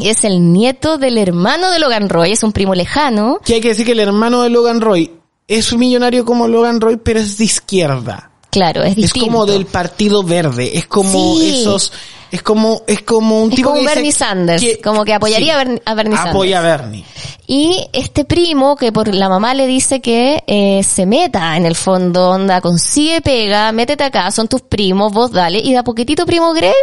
es 0.00 0.24
el 0.24 0.52
nieto 0.52 0.98
del 0.98 1.18
hermano 1.18 1.70
de 1.70 1.78
Logan 1.78 2.08
Roy, 2.08 2.32
es 2.32 2.42
un 2.42 2.52
primo 2.52 2.74
lejano. 2.74 3.38
Que 3.44 3.54
hay 3.54 3.60
que 3.60 3.68
decir 3.68 3.86
que 3.86 3.92
el 3.92 4.00
hermano 4.00 4.42
de 4.42 4.50
Logan 4.50 4.80
Roy 4.80 5.10
es 5.46 5.72
un 5.72 5.80
millonario 5.80 6.24
como 6.24 6.46
Logan 6.46 6.80
Roy, 6.80 6.96
pero 6.96 7.20
es 7.20 7.38
de 7.38 7.44
izquierda. 7.44 8.30
Claro, 8.50 8.82
es 8.82 8.96
distinto. 8.96 9.26
Es 9.26 9.32
como 9.32 9.46
del 9.46 9.66
Partido 9.66 10.22
Verde, 10.22 10.78
es 10.78 10.86
como 10.86 11.38
esos, 11.38 11.92
es 12.30 12.42
como, 12.42 12.82
es 12.86 13.02
como 13.02 13.42
un 13.42 13.50
tipo 13.50 13.70
como 13.70 13.82
Bernie 13.82 14.12
Sanders, 14.12 14.64
como 14.82 15.04
que 15.04 15.12
apoyaría 15.12 15.54
a, 15.54 15.64
Bernie 15.94 16.16
Sanders. 16.16 16.34
Apoya 16.34 16.58
a 16.58 16.62
Bernie. 16.62 17.04
Y 17.46 17.88
este 17.92 18.24
primo 18.24 18.76
que 18.76 18.90
por 18.90 19.14
la 19.14 19.28
mamá 19.28 19.54
le 19.54 19.66
dice 19.66 20.00
que 20.00 20.42
eh, 20.46 20.82
se 20.82 21.04
meta 21.04 21.56
en 21.56 21.66
el 21.66 21.74
fondo, 21.74 22.30
onda, 22.30 22.62
consigue 22.62 23.20
pega, 23.20 23.70
métete 23.72 24.04
acá, 24.04 24.30
son 24.30 24.48
tus 24.48 24.62
primos, 24.62 25.12
vos 25.12 25.30
dale, 25.30 25.58
y 25.58 25.72
de 25.72 25.78
a 25.78 25.84
poquitito 25.84 26.24
primo 26.24 26.52
Greg 26.54 26.74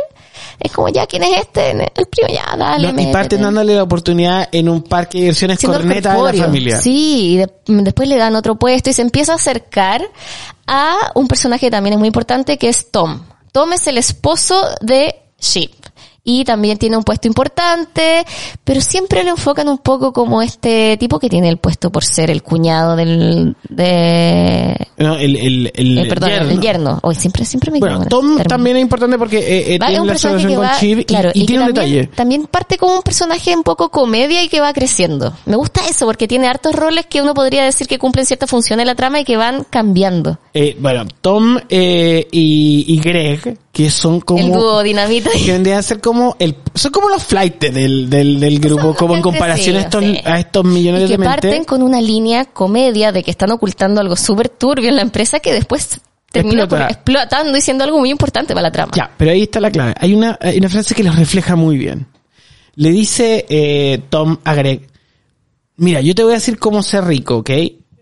es 0.59 0.71
como 0.71 0.89
ya, 0.89 1.05
¿quién 1.05 1.23
es 1.23 1.41
este? 1.41 1.71
El 1.71 2.05
primo 2.07 2.27
ya, 2.29 2.55
dale. 2.57 2.93
y 3.01 3.07
parten 3.07 3.41
dándole 3.41 3.75
la 3.75 3.83
oportunidad 3.83 4.49
en 4.51 4.69
un 4.69 4.83
parque 4.83 5.17
de 5.17 5.23
diversiones 5.23 5.59
corneta 5.59 6.13
a 6.13 6.17
la 6.17 6.33
familia. 6.33 6.81
Sí, 6.81 7.39
y 7.67 7.73
después 7.83 8.07
le 8.09 8.17
dan 8.17 8.35
otro 8.35 8.55
puesto 8.55 8.89
y 8.89 8.93
se 8.93 9.01
empieza 9.01 9.33
a 9.33 9.35
acercar 9.35 10.01
a 10.67 11.11
un 11.15 11.27
personaje 11.27 11.67
que 11.67 11.71
también 11.71 11.93
es 11.93 11.99
muy 11.99 12.07
importante 12.07 12.57
que 12.57 12.69
es 12.69 12.91
Tom. 12.91 13.21
Tom 13.51 13.73
es 13.73 13.87
el 13.87 13.97
esposo 13.97 14.61
de 14.81 15.15
Sheep 15.39 15.84
y 16.27 16.43
también 16.43 16.79
tiene 16.79 16.97
un 16.97 17.03
puesto 17.03 17.27
importante, 17.27 18.25
pero 18.63 18.81
siempre 18.81 19.23
lo 19.23 19.29
enfocan 19.29 19.69
un 19.69 19.77
poco 19.77 20.11
como 20.11 20.41
este 20.41 20.97
tipo 20.97 21.19
que 21.19 21.29
tiene 21.29 21.47
el 21.49 21.57
puesto 21.57 21.91
por 21.91 22.03
ser 22.03 22.31
el 22.31 22.41
cuñado 22.41 22.95
del 22.95 23.55
de 23.69 24.75
no, 24.97 25.17
el, 25.17 25.35
el, 25.35 25.71
el, 25.75 25.97
eh, 25.99 26.05
perdón, 26.07 26.29
yerno. 26.31 26.49
el 26.49 26.59
yerno. 26.59 26.99
Hoy 27.03 27.13
siempre 27.13 27.45
siempre 27.45 27.69
me 27.69 27.79
Bueno, 27.79 28.05
Tom 28.05 28.37
también 28.43 28.77
es 28.77 28.81
importante 28.81 29.19
porque 29.19 29.37
eh, 29.37 29.75
eh 29.75 29.79
tiene 29.79 29.93
la 29.93 30.03
relación 30.03 30.55
con 30.55 30.67
Chip 30.79 30.99
y, 30.99 31.45
tiene 31.45 31.63
un 31.63 31.73
detalle. 31.73 32.07
También 32.07 32.47
parte 32.47 32.77
como 32.77 32.95
un 32.95 33.03
personaje 33.03 33.55
un 33.55 33.63
poco 33.63 33.89
comedia 33.89 34.41
y 34.43 34.49
que 34.49 34.61
va 34.61 34.73
creciendo. 34.73 35.31
Me 35.45 35.55
gusta 35.57 35.81
eso 35.87 36.07
porque 36.07 36.27
tiene 36.27 36.47
hartos 36.47 36.73
roles 36.73 37.05
que 37.05 37.21
uno 37.21 37.35
podría 37.35 37.63
decir 37.63 37.87
que 37.87 37.99
cumplen 37.99 38.25
cierta 38.25 38.47
función 38.47 38.79
en 38.79 38.87
la 38.87 38.95
trama 38.95 39.19
y 39.19 39.25
que 39.25 39.37
van 39.37 39.63
cambiando. 39.69 40.39
Eh, 40.55 40.75
bueno, 40.79 41.05
Tom 41.21 41.59
eh, 41.69 42.27
y, 42.31 42.85
y 42.87 42.99
Greg 42.99 43.59
que 43.75 43.91
son 43.91 44.21
como... 44.21 44.39
El 44.39 44.53
dúo 44.53 44.81
dinamita. 44.83 45.29
Que 45.31 45.51
vendrían 45.51 45.79
a 45.79 45.81
ser 45.81 45.99
como 45.99 46.14
el... 46.39 46.55
Son 46.73 46.91
como 46.91 47.09
los 47.09 47.23
flights 47.23 47.73
del, 47.73 48.09
del, 48.09 48.39
del 48.39 48.59
grupo, 48.59 48.95
como 48.95 49.15
en 49.15 49.21
comparación 49.21 49.77
a, 49.77 49.81
estos, 49.81 50.03
a 50.23 50.39
estos 50.39 50.65
millonarios 50.65 51.09
y 51.09 51.17
que 51.17 51.23
parten 51.23 51.63
con 51.63 51.81
una 51.81 52.01
línea 52.01 52.45
comedia 52.45 53.11
de 53.11 53.23
que 53.23 53.31
están 53.31 53.51
ocultando 53.51 54.01
algo 54.01 54.15
súper 54.15 54.49
turbio 54.49 54.89
en 54.89 54.95
la 54.95 55.01
empresa 55.01 55.39
que 55.39 55.53
después 55.53 55.99
termina 56.31 56.63
explotando 56.89 57.53
diciendo 57.53 57.83
algo 57.83 57.99
muy 57.99 58.09
importante 58.09 58.53
para 58.53 58.63
la 58.63 58.71
trama. 58.71 58.91
Ya, 58.95 59.09
pero 59.17 59.31
ahí 59.31 59.43
está 59.43 59.59
la 59.59 59.71
clave. 59.71 59.93
Hay 59.99 60.13
una, 60.13 60.37
hay 60.41 60.57
una 60.57 60.69
frase 60.69 60.95
que 60.95 61.03
los 61.03 61.15
refleja 61.15 61.55
muy 61.55 61.77
bien. 61.77 62.07
Le 62.75 62.89
dice 62.89 63.45
eh, 63.47 64.01
Tom 64.09 64.37
a 64.43 64.53
Greg, 64.53 64.87
mira, 65.77 66.01
yo 66.01 66.13
te 66.13 66.23
voy 66.23 66.33
a 66.33 66.35
decir 66.35 66.59
cómo 66.59 66.83
ser 66.83 67.05
rico, 67.05 67.37
¿ok? 67.37 67.51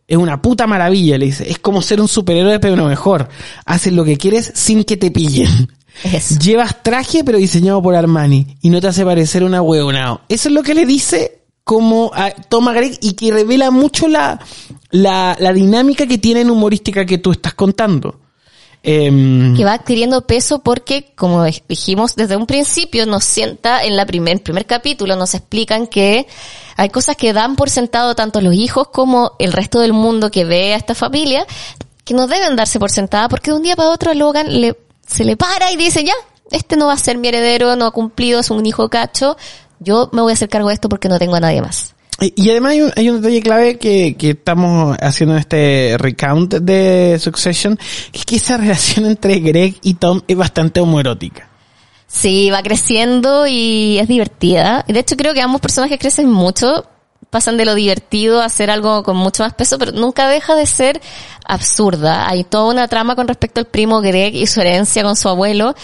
es 0.07 0.17
una 0.17 0.41
puta 0.41 0.67
maravilla, 0.67 1.17
le 1.17 1.25
dice. 1.25 1.49
Es 1.49 1.59
como 1.59 1.81
ser 1.81 2.01
un 2.01 2.07
superhéroe, 2.07 2.59
pero 2.59 2.75
no 2.75 2.85
mejor. 2.85 3.29
Haces 3.65 3.93
lo 3.93 4.03
que 4.03 4.17
quieres 4.17 4.51
sin 4.53 4.83
que 4.83 4.97
te 4.97 5.11
pillen. 5.11 5.71
Llevas 6.41 6.83
traje, 6.83 7.23
pero 7.23 7.37
diseñado 7.37 7.81
por 7.81 7.95
Armani. 7.95 8.57
Y 8.61 8.69
no 8.69 8.81
te 8.81 8.87
hace 8.87 9.05
parecer 9.05 9.43
una 9.43 9.61
huevonao. 9.61 10.21
Eso 10.27 10.49
es 10.49 10.55
lo 10.55 10.63
que 10.63 10.73
le 10.73 10.85
dice 10.85 11.43
como 11.63 12.11
a 12.13 12.31
Toma 12.31 12.73
Greg 12.73 12.97
y 13.01 13.13
que 13.13 13.31
revela 13.31 13.71
mucho 13.71 14.07
la, 14.07 14.39
la, 14.91 15.37
la 15.39 15.53
dinámica 15.53 16.05
que 16.05 16.17
tiene 16.17 16.41
en 16.41 16.49
humorística 16.49 17.05
que 17.05 17.19
tú 17.19 17.31
estás 17.31 17.53
contando. 17.53 18.19
Em, 18.85 19.55
que 19.55 19.63
va 19.63 19.73
adquiriendo 19.73 20.27
peso 20.27 20.59
porque, 20.59 21.13
como 21.15 21.45
dijimos 21.69 22.17
desde 22.17 22.35
un 22.35 22.45
principio, 22.45 23.05
nos 23.05 23.23
sienta 23.23 23.81
en 23.81 23.95
la 23.95 24.05
primer, 24.05 24.43
primer 24.43 24.65
capítulo, 24.65 25.15
nos 25.15 25.33
explican 25.35 25.87
que 25.87 26.27
hay 26.75 26.89
cosas 26.89 27.15
que 27.15 27.31
dan 27.31 27.55
por 27.55 27.69
sentado 27.69 28.13
tanto 28.13 28.41
los 28.41 28.53
hijos 28.53 28.89
como 28.89 29.37
el 29.39 29.53
resto 29.53 29.79
del 29.79 29.93
mundo 29.93 30.31
que 30.31 30.43
ve 30.43 30.73
a 30.73 30.77
esta 30.77 30.95
familia, 30.95 31.47
que 32.03 32.13
no 32.13 32.27
deben 32.27 32.57
darse 32.57 32.77
por 32.77 32.91
sentada 32.91 33.29
porque 33.29 33.51
de 33.51 33.57
un 33.57 33.63
día 33.63 33.77
para 33.77 33.89
otro 33.89 34.11
a 34.11 34.15
Logan 34.15 34.59
le, 34.59 34.75
se 35.05 35.23
le 35.23 35.37
para 35.37 35.71
y 35.71 35.77
dice, 35.77 36.03
ya, 36.03 36.13
este 36.51 36.77
no 36.77 36.87
va 36.87 36.93
a 36.93 36.97
ser 36.97 37.17
mi 37.17 37.27
heredero, 37.27 37.75
no 37.75 37.85
ha 37.85 37.91
cumplido, 37.91 38.39
es 38.39 38.49
un 38.49 38.65
hijo 38.65 38.89
cacho, 38.89 39.37
yo 39.79 40.09
me 40.11 40.21
voy 40.21 40.31
a 40.31 40.33
hacer 40.33 40.49
cargo 40.49 40.69
de 40.69 40.75
esto 40.75 40.89
porque 40.89 41.09
no 41.09 41.19
tengo 41.19 41.35
a 41.35 41.39
nadie 41.39 41.61
más. 41.61 41.93
Y 42.19 42.49
además 42.51 42.71
hay 42.73 42.81
un, 42.81 42.91
hay 42.95 43.09
un 43.09 43.21
detalle 43.21 43.41
clave 43.41 43.77
que, 43.77 44.15
que 44.15 44.29
estamos 44.31 44.95
haciendo 45.01 45.35
en 45.35 45.39
este 45.39 45.95
recount 45.97 46.53
de 46.53 47.17
Succession, 47.19 47.77
que 48.11 48.19
es 48.19 48.25
que 48.25 48.35
esa 48.37 48.57
relación 48.57 49.05
entre 49.07 49.39
Greg 49.39 49.75
y 49.81 49.95
Tom 49.95 50.21
es 50.27 50.37
bastante 50.37 50.79
homoerótica. 50.79 51.49
Sí, 52.07 52.51
va 52.51 52.61
creciendo 52.61 53.47
y 53.47 53.97
es 53.97 54.07
divertida. 54.07 54.85
De 54.87 54.99
hecho, 54.99 55.17
creo 55.17 55.33
que 55.33 55.41
ambos 55.41 55.59
personajes 55.59 55.97
crecen 55.97 56.29
mucho 56.29 56.85
pasan 57.33 57.57
de 57.57 57.65
lo 57.65 57.73
divertido 57.73 58.41
a 58.41 58.45
hacer 58.45 58.69
algo 58.69 59.01
con 59.01 59.17
mucho 59.17 59.43
más 59.43 59.55
peso, 59.55 59.79
pero 59.79 59.91
nunca 59.91 60.29
deja 60.29 60.55
de 60.55 60.67
ser 60.67 61.01
absurda. 61.45 62.29
Hay 62.29 62.43
toda 62.43 62.71
una 62.71 62.87
trama 62.87 63.15
con 63.15 63.27
respecto 63.27 63.59
al 63.59 63.65
primo 63.65 64.01
Greg 64.01 64.35
y 64.35 64.45
su 64.45 64.61
herencia 64.61 65.01
con 65.01 65.15
su 65.15 65.27
abuelo 65.27 65.75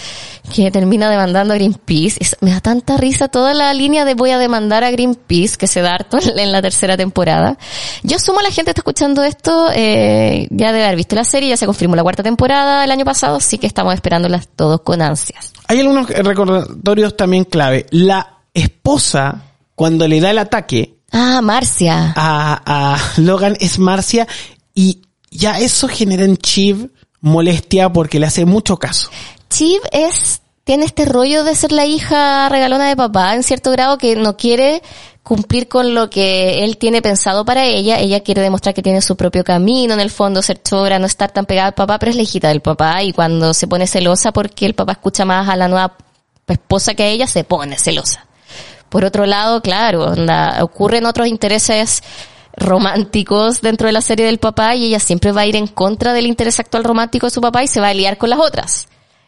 que 0.53 0.69
termina 0.69 1.09
demandando 1.09 1.53
a 1.53 1.57
Greenpeace. 1.57 2.37
me 2.41 2.51
da 2.51 2.61
tanta 2.61 2.97
risa 2.97 3.27
toda 3.27 3.55
la 3.55 3.73
línea 3.73 4.05
de 4.05 4.13
voy 4.13 4.29
a 4.29 4.37
demandar 4.37 4.83
a 4.83 4.91
Greenpeace 4.91 5.57
que 5.57 5.65
se 5.65 5.81
da 5.81 5.95
harto 5.95 6.19
en 6.37 6.51
la 6.51 6.61
tercera 6.61 6.95
temporada. 6.95 7.57
Yo 8.03 8.17
asumo 8.17 8.39
a 8.39 8.43
la 8.43 8.51
gente 8.51 8.69
está 8.69 8.81
escuchando 8.81 9.23
esto, 9.23 9.69
eh, 9.73 10.47
ya 10.51 10.71
debe 10.71 10.85
haber 10.85 10.97
visto 10.97 11.15
la 11.15 11.23
serie, 11.23 11.49
ya 11.49 11.57
se 11.57 11.65
confirmó 11.65 11.95
la 11.95 12.03
cuarta 12.03 12.21
temporada 12.21 12.83
el 12.83 12.91
año 12.91 13.05
pasado, 13.05 13.37
así 13.37 13.57
que 13.57 13.65
estamos 13.65 13.95
esperándolas 13.95 14.47
todos 14.55 14.81
con 14.81 15.01
ansias. 15.01 15.51
Hay 15.67 15.79
algunos 15.79 16.09
recordatorios 16.09 17.17
también 17.17 17.43
clave. 17.43 17.87
La 17.89 18.37
esposa, 18.53 19.41
cuando 19.73 20.07
le 20.07 20.21
da 20.21 20.29
el 20.29 20.37
ataque, 20.37 20.98
Ah, 21.11 21.41
Marcia. 21.41 22.13
A, 22.15 22.97
Logan 23.17 23.57
es 23.59 23.79
Marcia 23.79 24.27
y 24.73 25.01
ya 25.31 25.59
eso 25.59 25.87
genera 25.87 26.23
en 26.23 26.37
Chiv 26.37 26.91
molestia 27.21 27.91
porque 27.91 28.19
le 28.19 28.27
hace 28.27 28.45
mucho 28.45 28.77
caso. 28.77 29.09
Chiv 29.49 29.81
es, 29.91 30.41
tiene 30.63 30.85
este 30.85 31.05
rollo 31.05 31.43
de 31.43 31.55
ser 31.55 31.71
la 31.71 31.85
hija 31.85 32.47
regalona 32.49 32.87
de 32.87 32.95
papá 32.95 33.35
en 33.35 33.43
cierto 33.43 33.71
grado 33.71 33.97
que 33.97 34.15
no 34.15 34.37
quiere 34.37 34.81
cumplir 35.23 35.67
con 35.67 35.93
lo 35.93 36.09
que 36.09 36.63
él 36.63 36.77
tiene 36.77 37.01
pensado 37.01 37.45
para 37.45 37.65
ella. 37.65 37.99
Ella 37.99 38.21
quiere 38.21 38.41
demostrar 38.41 38.73
que 38.73 38.81
tiene 38.81 39.01
su 39.01 39.15
propio 39.15 39.43
camino, 39.43 39.93
en 39.93 39.99
el 39.99 40.09
fondo, 40.09 40.41
ser 40.41 40.61
chora, 40.63 40.99
no 40.99 41.05
estar 41.05 41.31
tan 41.31 41.45
pegada 41.45 41.67
al 41.67 41.73
papá, 41.73 41.99
pero 41.99 42.11
es 42.11 42.15
la 42.15 42.23
hijita 42.23 42.49
del 42.49 42.61
papá 42.61 43.03
y 43.03 43.13
cuando 43.13 43.53
se 43.53 43.67
pone 43.67 43.87
celosa 43.87 44.31
porque 44.31 44.65
el 44.65 44.75
papá 44.75 44.93
escucha 44.93 45.25
más 45.25 45.49
a 45.49 45.55
la 45.55 45.67
nueva 45.67 45.95
esposa 46.47 46.95
que 46.95 47.03
a 47.03 47.07
ella, 47.07 47.27
se 47.27 47.43
pone 47.43 47.77
celosa. 47.77 48.28
Por 48.89 49.05
otro 49.05 49.25
lado, 49.25 49.61
claro, 49.61 50.13
ocurren 50.61 51.05
otros 51.05 51.27
intereses 51.27 52.01
románticos 52.59 53.61
dentro 53.61 53.87
de 53.87 53.93
la 53.93 54.01
serie 54.01 54.25
del 54.25 54.37
papá 54.37 54.75
y 54.75 54.85
ella 54.85 54.99
siempre 54.99 55.31
va 55.31 55.41
a 55.41 55.45
ir 55.45 55.55
en 55.55 55.67
contra 55.67 56.13
del 56.13 56.27
interés 56.27 56.59
actual 56.59 56.83
romántico 56.83 57.27
de 57.27 57.31
su 57.31 57.41
papá 57.41 57.63
y 57.63 57.67
se 57.67 57.79
va 57.79 57.89
a 57.89 57.93
liar 57.93 58.17
con 58.17 58.29
las 58.29 58.39
otras. 58.39 58.87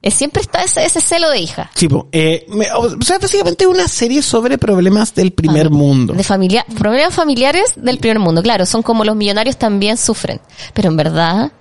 siempre 0.09 0.41
está 0.41 0.63
ese, 0.63 1.01
celo 1.01 1.29
de 1.29 1.39
hija. 1.39 1.71
Sí, 1.75 1.87
eh, 2.11 2.45
o 2.75 3.01
sea, 3.01 3.19
básicamente 3.19 3.67
una 3.67 3.87
serie 3.87 4.21
sobre 4.21 4.57
problemas 4.57 5.15
del 5.15 5.31
primer 5.31 5.69
mundo. 5.69 6.13
De 6.13 6.23
familia, 6.23 6.65
problemas 6.77 7.13
familiares 7.13 7.73
del 7.77 7.99
primer 7.99 8.19
mundo, 8.19 8.41
claro, 8.43 8.65
son 8.65 8.83
como 8.83 9.05
los 9.05 9.15
millonarios 9.15 9.57
también 9.57 9.97
sufren. 9.97 10.41
Pero 10.73 10.89
en 10.89 10.97
verdad, 10.97 11.51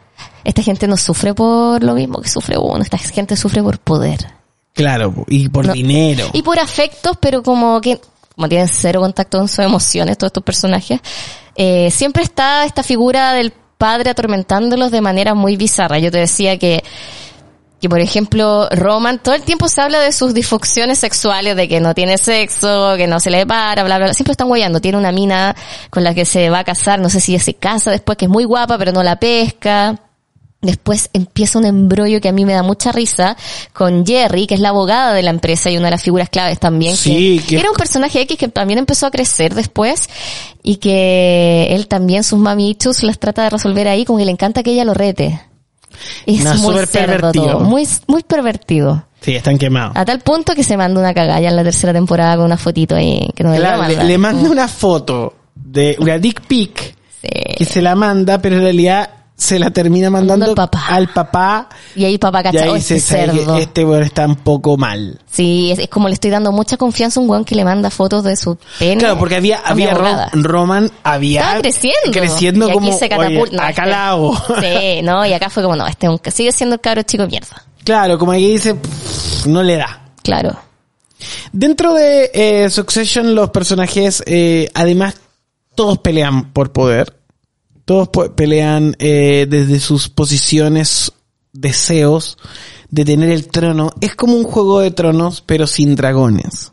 esta 0.44 0.62
gente 0.62 0.88
no 0.88 0.96
sufre 0.96 1.34
por 1.34 1.84
lo 1.84 1.94
mismo 1.94 2.20
que 2.20 2.28
sufre 2.28 2.58
uno, 2.58 2.82
esta 2.82 2.98
gente 2.98 3.36
sufre 3.36 3.62
por 3.62 3.78
poder. 3.78 4.39
Claro, 4.74 5.14
y 5.28 5.48
por 5.48 5.72
dinero. 5.72 6.30
Y 6.32 6.42
por 6.42 6.58
afectos, 6.58 7.16
pero 7.20 7.42
como 7.42 7.80
que, 7.80 8.00
como 8.34 8.48
tienen 8.48 8.68
cero 8.68 9.00
contacto 9.00 9.38
con 9.38 9.48
sus 9.48 9.60
emociones, 9.60 10.16
todos 10.16 10.28
estos 10.28 10.44
personajes, 10.44 11.00
eh, 11.56 11.90
siempre 11.90 12.22
está 12.22 12.64
esta 12.64 12.82
figura 12.82 13.32
del 13.34 13.52
padre 13.80 14.10
atormentándolos 14.10 14.90
de 14.90 15.00
manera 15.00 15.34
muy 15.34 15.56
bizarra. 15.56 15.98
Yo 15.98 16.10
te 16.10 16.18
decía 16.18 16.58
que, 16.58 16.84
que 17.80 17.88
por 17.88 18.00
ejemplo, 18.00 18.68
Roman 18.70 19.18
todo 19.18 19.34
el 19.34 19.42
tiempo 19.42 19.68
se 19.68 19.80
habla 19.80 20.00
de 20.00 20.12
sus 20.12 20.34
disfunciones 20.34 20.98
sexuales, 20.98 21.56
de 21.56 21.68
que 21.68 21.80
no 21.80 21.94
tiene 21.94 22.18
sexo, 22.18 22.94
que 22.96 23.06
no 23.06 23.20
se 23.20 23.30
le 23.30 23.46
para, 23.46 23.82
bla, 23.82 23.96
bla, 23.96 24.06
bla. 24.06 24.14
Siempre 24.14 24.32
están 24.32 24.48
guayando. 24.48 24.80
Tiene 24.80 24.98
una 24.98 25.12
mina 25.12 25.56
con 25.90 26.04
la 26.04 26.14
que 26.14 26.24
se 26.24 26.50
va 26.50 26.60
a 26.60 26.64
casar, 26.64 27.00
no 27.00 27.10
sé 27.10 27.20
si 27.20 27.38
se 27.38 27.54
casa 27.54 27.90
después, 27.90 28.16
que 28.18 28.26
es 28.26 28.30
muy 28.30 28.44
guapa, 28.44 28.78
pero 28.78 28.92
no 28.92 29.02
la 29.02 29.16
pesca. 29.16 29.98
Después 30.62 31.08
empieza 31.14 31.58
un 31.58 31.64
embrollo 31.64 32.20
que 32.20 32.28
a 32.28 32.32
mí 32.32 32.44
me 32.44 32.52
da 32.52 32.62
mucha 32.62 32.92
risa 32.92 33.34
con 33.72 34.04
Jerry, 34.04 34.46
que 34.46 34.54
es 34.54 34.60
la 34.60 34.68
abogada 34.68 35.14
de 35.14 35.22
la 35.22 35.30
empresa 35.30 35.70
y 35.70 35.78
una 35.78 35.86
de 35.86 35.92
las 35.92 36.02
figuras 36.02 36.28
claves 36.28 36.60
también. 36.60 36.96
Sí, 36.96 37.42
que, 37.48 37.58
era 37.58 37.70
un 37.70 37.76
personaje 37.76 38.20
X 38.20 38.36
que 38.36 38.48
también 38.48 38.78
empezó 38.78 39.06
a 39.06 39.10
crecer 39.10 39.54
después 39.54 40.10
y 40.62 40.76
que 40.76 41.68
él 41.70 41.88
también 41.88 42.24
sus 42.24 42.38
mamichus 42.38 43.02
las 43.02 43.18
trata 43.18 43.44
de 43.44 43.50
resolver 43.50 43.88
ahí, 43.88 44.04
como 44.04 44.18
que 44.18 44.26
le 44.26 44.32
encanta 44.32 44.62
que 44.62 44.72
ella 44.72 44.84
lo 44.84 44.92
rete. 44.92 45.40
Es 46.26 46.44
muy 46.60 46.74
pervertido. 46.86 47.60
muy, 47.60 47.88
muy 48.06 48.22
pervertido. 48.22 49.06
Sí, 49.22 49.34
están 49.34 49.56
quemados. 49.56 49.96
A 49.96 50.04
tal 50.04 50.20
punto 50.20 50.54
que 50.54 50.62
se 50.62 50.76
manda 50.76 51.00
una 51.00 51.14
cagalla 51.14 51.48
en 51.48 51.56
la 51.56 51.64
tercera 51.64 51.94
temporada 51.94 52.36
con 52.36 52.44
una 52.44 52.58
fotito 52.58 52.96
ahí 52.96 53.30
que 53.34 53.44
no 53.44 53.54
claro, 53.54 53.86
le, 53.88 54.04
le, 54.04 54.18
manda 54.18 54.48
una 54.48 54.68
foto 54.68 55.34
de 55.54 55.96
una 55.98 56.18
dick 56.18 56.42
pic 56.42 56.96
que 57.56 57.64
se 57.64 57.82
la 57.82 57.94
manda, 57.94 58.40
pero 58.40 58.56
en 58.56 58.62
realidad 58.62 59.10
se 59.40 59.58
la 59.58 59.70
termina 59.70 60.10
mandando 60.10 60.54
al 60.88 61.08
papá. 61.08 61.68
Y 61.96 62.04
ahí 62.04 62.18
papá 62.18 62.42
cachado 62.42 62.76
este 62.76 63.00
cerdo. 63.00 63.56
Este 63.56 63.84
weón 63.84 64.02
está 64.02 64.26
un 64.26 64.36
poco 64.36 64.76
mal. 64.76 65.18
Sí, 65.30 65.72
es, 65.72 65.88
como 65.88 66.08
le 66.08 66.14
estoy 66.14 66.30
dando 66.30 66.52
mucha 66.52 66.76
confianza 66.76 67.18
a 67.18 67.22
un 67.22 67.30
weón 67.30 67.44
que 67.46 67.54
le 67.54 67.64
manda 67.64 67.88
fotos 67.90 68.22
de 68.22 68.36
su 68.36 68.58
pene. 68.78 68.98
Claro, 68.98 69.18
porque 69.18 69.36
había, 69.36 69.60
había 69.60 69.94
Roman, 70.34 70.90
había 71.02 71.40
Estaba 71.40 71.60
creciendo. 71.62 72.12
Creciendo 72.12 72.68
y 72.68 72.72
como 72.72 72.92
se 72.92 73.08
catapulta. 73.08 73.66
acá 73.66 73.82
este, 73.82 73.90
la 73.90 74.08
hago. 74.10 74.36
Sí, 74.60 75.02
no, 75.02 75.24
y 75.24 75.32
acá 75.32 75.48
fue 75.48 75.62
como, 75.62 75.74
no, 75.74 75.86
este 75.86 76.06
sigue 76.30 76.52
siendo 76.52 76.74
el 76.74 76.80
cabro 76.82 77.02
chico 77.02 77.26
mierda. 77.26 77.64
Claro, 77.82 78.18
como 78.18 78.32
aquí 78.32 78.46
dice, 78.46 78.76
no 79.46 79.62
le 79.62 79.76
da. 79.76 80.02
Claro. 80.22 80.54
Dentro 81.50 81.94
de 81.94 82.30
eh, 82.34 82.68
Succession, 82.68 83.34
los 83.34 83.50
personajes, 83.50 84.22
eh, 84.26 84.68
además, 84.74 85.14
todos 85.74 85.96
pelean 85.98 86.52
por 86.52 86.72
poder 86.72 87.19
todos 87.90 88.08
pelean 88.36 88.94
eh, 89.00 89.48
desde 89.50 89.80
sus 89.80 90.08
posiciones, 90.08 91.10
deseos 91.52 92.38
de 92.88 93.04
tener 93.04 93.30
el 93.30 93.48
trono. 93.48 93.90
Es 94.00 94.14
como 94.14 94.34
un 94.34 94.44
juego 94.44 94.78
de 94.78 94.92
tronos, 94.92 95.42
pero 95.44 95.66
sin 95.66 95.96
dragones. 95.96 96.70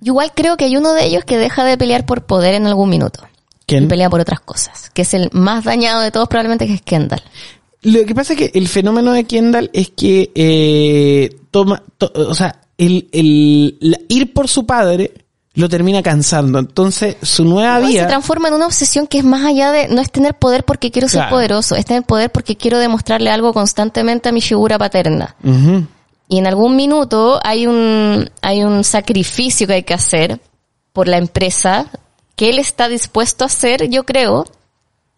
Yo 0.00 0.14
igual 0.14 0.32
creo 0.34 0.56
que 0.56 0.64
hay 0.64 0.78
uno 0.78 0.94
de 0.94 1.04
ellos 1.04 1.22
que 1.26 1.36
deja 1.36 1.64
de 1.64 1.76
pelear 1.76 2.06
por 2.06 2.24
poder 2.24 2.54
en 2.54 2.66
algún 2.66 2.88
minuto. 2.88 3.20
¿Quién? 3.66 3.84
Y 3.84 3.86
pelea 3.88 4.08
por 4.08 4.20
otras 4.20 4.40
cosas. 4.40 4.88
Que 4.94 5.02
es 5.02 5.12
el 5.12 5.28
más 5.32 5.64
dañado 5.64 6.00
de 6.00 6.10
todos 6.10 6.28
probablemente, 6.28 6.66
que 6.66 6.72
es 6.72 6.80
Kendall. 6.80 7.22
Lo 7.82 8.06
que 8.06 8.14
pasa 8.14 8.32
es 8.32 8.38
que 8.38 8.58
el 8.58 8.66
fenómeno 8.66 9.12
de 9.12 9.24
Kendall 9.24 9.68
es 9.74 9.90
que 9.90 10.32
eh, 10.34 11.36
toma, 11.50 11.82
o 12.00 12.34
sea, 12.34 12.62
el, 12.78 13.10
el, 13.12 14.06
ir 14.08 14.32
por 14.32 14.48
su 14.48 14.64
padre 14.64 15.23
lo 15.54 15.68
termina 15.68 16.02
cansando. 16.02 16.58
Entonces, 16.58 17.16
su 17.22 17.44
nueva 17.44 17.78
vida... 17.78 18.02
Se 18.02 18.08
transforma 18.08 18.48
en 18.48 18.54
una 18.54 18.66
obsesión 18.66 19.06
que 19.06 19.18
es 19.18 19.24
más 19.24 19.44
allá 19.44 19.70
de... 19.70 19.88
No 19.88 20.00
es 20.00 20.10
tener 20.10 20.34
poder 20.34 20.64
porque 20.64 20.90
quiero 20.90 21.08
ser 21.08 21.28
poderoso, 21.28 21.76
es 21.76 21.84
tener 21.84 22.02
poder 22.02 22.30
porque 22.30 22.56
quiero 22.56 22.78
demostrarle 22.78 23.30
algo 23.30 23.52
constantemente 23.52 24.28
a 24.28 24.32
mi 24.32 24.40
figura 24.40 24.78
paterna. 24.78 25.36
Y 26.28 26.38
en 26.38 26.46
algún 26.46 26.74
minuto 26.74 27.38
hay 27.44 27.66
un, 27.66 28.30
hay 28.42 28.64
un 28.64 28.82
sacrificio 28.82 29.66
que 29.66 29.74
hay 29.74 29.82
que 29.84 29.94
hacer 29.94 30.40
por 30.92 31.06
la 31.06 31.18
empresa 31.18 31.86
que 32.34 32.50
él 32.50 32.58
está 32.58 32.88
dispuesto 32.88 33.44
a 33.44 33.46
hacer, 33.46 33.88
yo 33.88 34.04
creo, 34.04 34.46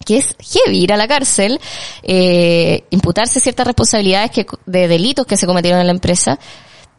que 0.05 0.19
es 0.19 0.37
heavy 0.39 0.85
ir 0.85 0.93
a 0.93 0.97
la 0.97 1.09
cárcel, 1.09 1.61
eh, 2.03 2.85
imputarse 2.91 3.41
ciertas 3.41 3.67
responsabilidades 3.67 4.31
que, 4.31 4.47
de 4.67 4.89
delitos 4.89 5.27
que 5.27 5.37
se 5.37 5.47
cometieron 5.47 5.81
en 5.81 5.87
la 5.87 5.93
empresa, 5.93 6.39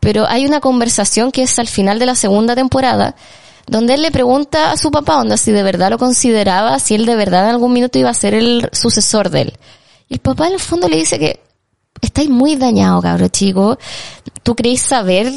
pero 0.07 0.25
hay 0.25 0.45
una 0.45 0.61
conversación 0.61 1.33
que 1.33 1.43
es 1.43 1.59
al 1.59 1.67
final 1.67 1.99
de 1.99 2.05
la 2.05 2.15
segunda 2.15 2.55
temporada, 2.55 3.17
donde 3.65 3.93
él 3.93 4.01
le 4.01 4.09
pregunta 4.09 4.71
a 4.71 4.77
su 4.77 4.89
papá 4.89 5.19
onda 5.19 5.35
si 5.35 5.51
de 5.51 5.63
verdad 5.63 5.89
lo 5.89 5.97
consideraba, 5.97 6.79
si 6.79 6.95
él 6.95 7.05
de 7.05 7.17
verdad 7.17 7.43
en 7.43 7.49
algún 7.49 7.73
minuto 7.73 7.99
iba 7.99 8.09
a 8.09 8.13
ser 8.13 8.33
el 8.33 8.69
sucesor 8.71 9.29
de 9.29 9.41
él. 9.41 9.53
Y 10.07 10.13
el 10.13 10.19
papá 10.21 10.47
en 10.47 10.53
el 10.53 10.61
fondo 10.61 10.87
le 10.87 10.95
dice 10.95 11.19
que 11.19 11.41
estáis 11.99 12.29
muy 12.29 12.55
dañado, 12.55 13.01
cabro 13.01 13.27
chico. 13.27 13.77
Tú 14.43 14.55
creéis 14.55 14.81
saber 14.81 15.29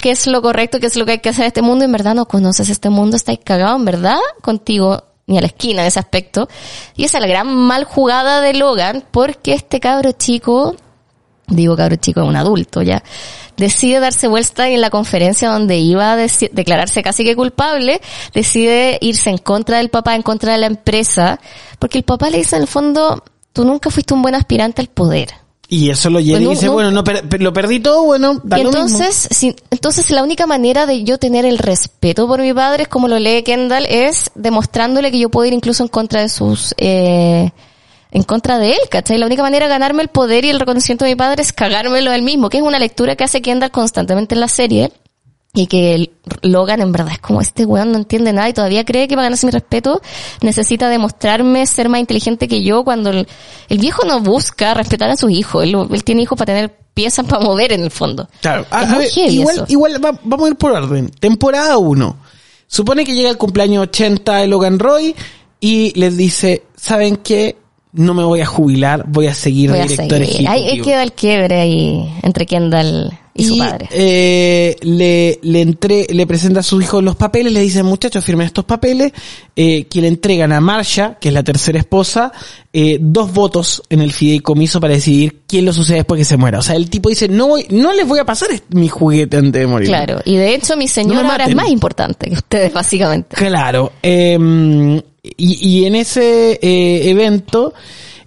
qué 0.00 0.12
es 0.12 0.26
lo 0.26 0.40
correcto, 0.40 0.80
qué 0.80 0.86
es 0.86 0.96
lo 0.96 1.04
que 1.04 1.12
hay 1.12 1.18
que 1.18 1.28
hacer 1.28 1.42
en 1.42 1.48
este 1.48 1.60
mundo, 1.60 1.84
en 1.84 1.92
verdad 1.92 2.14
no 2.14 2.26
conoces 2.28 2.70
este 2.70 2.88
mundo, 2.88 3.14
estáis 3.14 3.40
cagado, 3.44 3.76
en 3.76 3.84
verdad, 3.84 4.16
contigo 4.40 5.04
ni 5.26 5.36
a 5.36 5.42
la 5.42 5.48
esquina 5.48 5.82
en 5.82 5.88
ese 5.88 5.98
aspecto. 5.98 6.48
Y 6.96 7.04
esa 7.04 7.18
es 7.18 7.20
la 7.20 7.28
gran 7.28 7.46
mal 7.46 7.84
jugada 7.84 8.40
de 8.40 8.54
Logan, 8.54 9.04
porque 9.10 9.52
este 9.52 9.80
cabro 9.80 10.12
chico, 10.12 10.76
digo 11.46 11.76
cabro 11.76 11.96
chico, 11.96 12.22
es 12.22 12.26
un 12.26 12.36
adulto 12.36 12.80
ya, 12.80 13.02
decide 13.58 14.00
darse 14.00 14.28
vuelta 14.28 14.68
en 14.68 14.80
la 14.80 14.90
conferencia 14.90 15.50
donde 15.50 15.76
iba 15.78 16.12
a 16.12 16.16
declararse 16.16 17.02
casi 17.02 17.24
que 17.24 17.36
culpable, 17.36 18.00
decide 18.32 18.98
irse 19.00 19.30
en 19.30 19.38
contra 19.38 19.78
del 19.78 19.90
papá, 19.90 20.14
en 20.14 20.22
contra 20.22 20.52
de 20.52 20.58
la 20.58 20.66
empresa, 20.66 21.38
porque 21.78 21.98
el 21.98 22.04
papá 22.04 22.30
le 22.30 22.38
dice 22.38 22.56
en 22.56 22.62
el 22.62 22.68
fondo, 22.68 23.22
tú 23.52 23.64
nunca 23.64 23.90
fuiste 23.90 24.14
un 24.14 24.22
buen 24.22 24.34
aspirante 24.34 24.80
al 24.80 24.88
poder. 24.88 25.30
Y 25.70 25.90
eso 25.90 26.08
lo 26.08 26.18
llena 26.18 26.40
y 26.40 26.48
dice, 26.48 26.70
bueno, 26.70 26.90
no, 26.90 27.04
lo 27.38 27.52
perdí 27.52 27.78
todo, 27.78 28.02
bueno, 28.04 28.40
da 28.42 28.58
y 28.58 28.62
entonces, 28.62 29.28
entonces 29.70 30.10
la 30.10 30.22
única 30.22 30.46
manera 30.46 30.86
de 30.86 31.04
yo 31.04 31.18
tener 31.18 31.44
el 31.44 31.58
respeto 31.58 32.26
por 32.26 32.40
mi 32.40 32.54
padre 32.54 32.84
es 32.84 32.88
como 32.88 33.06
lo 33.06 33.18
lee 33.18 33.42
Kendall, 33.42 33.84
es 33.84 34.30
demostrándole 34.34 35.10
que 35.10 35.18
yo 35.18 35.28
puedo 35.28 35.46
ir 35.46 35.52
incluso 35.52 35.82
en 35.82 35.90
contra 35.90 36.22
de 36.22 36.30
sus, 36.30 36.74
eh, 36.78 37.50
en 38.10 38.22
contra 38.22 38.58
de 38.58 38.72
él, 38.72 38.78
¿cachai? 38.90 39.18
La 39.18 39.26
única 39.26 39.42
manera 39.42 39.66
de 39.66 39.70
ganarme 39.70 40.02
el 40.02 40.08
poder 40.08 40.44
y 40.44 40.50
el 40.50 40.60
reconocimiento 40.60 41.04
de 41.04 41.12
mi 41.12 41.16
padre 41.16 41.42
es 41.42 41.52
cagármelo 41.52 42.12
él 42.12 42.22
mismo, 42.22 42.48
que 42.48 42.58
es 42.58 42.62
una 42.62 42.78
lectura 42.78 43.16
que 43.16 43.24
hace 43.24 43.42
Kendall 43.42 43.70
constantemente 43.70 44.34
en 44.34 44.40
la 44.40 44.48
serie. 44.48 44.92
y 45.54 45.66
que 45.66 46.10
Logan 46.42 46.82
en 46.82 46.92
verdad 46.92 47.14
es 47.14 47.18
como 47.18 47.40
este 47.40 47.64
weón 47.64 47.90
no 47.90 47.98
entiende 47.98 48.32
nada 48.32 48.48
y 48.50 48.52
todavía 48.52 48.84
cree 48.84 49.08
que 49.08 49.14
para 49.14 49.24
ganarse 49.24 49.46
mi 49.46 49.50
respeto 49.50 50.00
necesita 50.42 50.88
demostrarme 50.90 51.66
ser 51.66 51.88
más 51.88 52.00
inteligente 52.00 52.46
que 52.48 52.62
yo 52.62 52.84
cuando 52.84 53.10
el, 53.10 53.26
viejo 53.70 54.04
no 54.04 54.20
busca 54.20 54.74
respetar 54.74 55.10
a 55.10 55.16
sus 55.16 55.30
hijos, 55.30 55.64
él, 55.64 56.04
tiene 56.04 56.22
hijos 56.22 56.38
para 56.38 56.54
tener 56.54 56.76
piezas 56.94 57.26
para 57.26 57.42
mover 57.42 57.72
en 57.72 57.82
el 57.82 57.90
fondo. 57.90 58.28
Claro, 58.40 58.66
igual, 59.14 59.64
igual 59.68 59.98
vamos 60.00 60.46
a 60.46 60.50
ir 60.50 60.56
por 60.56 60.72
orden. 60.72 61.08
Temporada 61.10 61.78
1. 61.78 62.16
Supone 62.66 63.04
que 63.04 63.14
llega 63.14 63.30
el 63.30 63.38
cumpleaños 63.38 63.84
80 63.84 64.36
de 64.36 64.46
Logan 64.46 64.78
Roy 64.78 65.16
y 65.58 65.98
les 65.98 66.16
dice, 66.16 66.64
¿saben 66.76 67.16
qué? 67.16 67.56
No 67.98 68.14
me 68.14 68.22
voy 68.22 68.40
a 68.40 68.46
jubilar, 68.46 69.04
voy 69.08 69.26
a 69.26 69.34
seguir 69.34 69.70
voy 69.70 69.80
director 69.82 70.22
ejecutivo. 70.22 70.50
Ahí 70.50 70.80
queda 70.82 71.02
el 71.02 71.12
quiebre 71.12 71.60
ahí 71.60 72.08
entre 72.22 72.46
Kendall 72.46 73.12
y, 73.38 73.44
su 73.44 73.58
padre. 73.58 73.88
Eh, 73.92 74.76
le, 74.82 75.38
le, 75.42 75.60
entre, 75.60 76.06
le 76.10 76.26
presenta 76.26 76.60
a 76.60 76.62
su 76.62 76.80
hijo 76.80 77.00
los 77.00 77.16
papeles, 77.16 77.52
le 77.52 77.60
dice, 77.60 77.82
muchachos, 77.82 78.24
firmen 78.24 78.46
estos 78.46 78.64
papeles, 78.64 79.12
eh, 79.54 79.84
que 79.84 80.00
le 80.00 80.08
entregan 80.08 80.52
a 80.52 80.60
Marsha, 80.60 81.16
que 81.20 81.28
es 81.28 81.34
la 81.34 81.42
tercera 81.42 81.78
esposa, 81.78 82.32
eh, 82.72 82.98
dos 83.00 83.32
votos 83.32 83.82
en 83.90 84.00
el 84.00 84.12
fideicomiso 84.12 84.80
para 84.80 84.94
decidir 84.94 85.42
quién 85.46 85.64
lo 85.64 85.72
sucede 85.72 85.98
después 85.98 86.18
que 86.18 86.24
se 86.24 86.36
muera. 86.36 86.58
O 86.58 86.62
sea, 86.62 86.74
el 86.76 86.90
tipo 86.90 87.08
dice, 87.08 87.28
no 87.28 87.48
voy, 87.48 87.66
no 87.70 87.92
les 87.92 88.06
voy 88.06 88.18
a 88.18 88.24
pasar 88.24 88.48
mi 88.70 88.88
juguete 88.88 89.36
antes 89.36 89.60
de 89.60 89.66
morir. 89.66 89.88
Claro, 89.88 90.20
y 90.24 90.36
de 90.36 90.54
hecho 90.54 90.76
mi 90.76 90.88
señora 90.88 91.30
ahora 91.30 91.46
es 91.46 91.54
más 91.54 91.68
importante 91.68 92.28
que 92.28 92.34
ustedes, 92.34 92.72
básicamente. 92.74 93.36
Claro, 93.36 93.92
em, 94.02 95.00
y, 95.36 95.68
y 95.68 95.86
en 95.86 95.94
ese 95.94 96.58
eh, 96.62 97.10
evento 97.10 97.74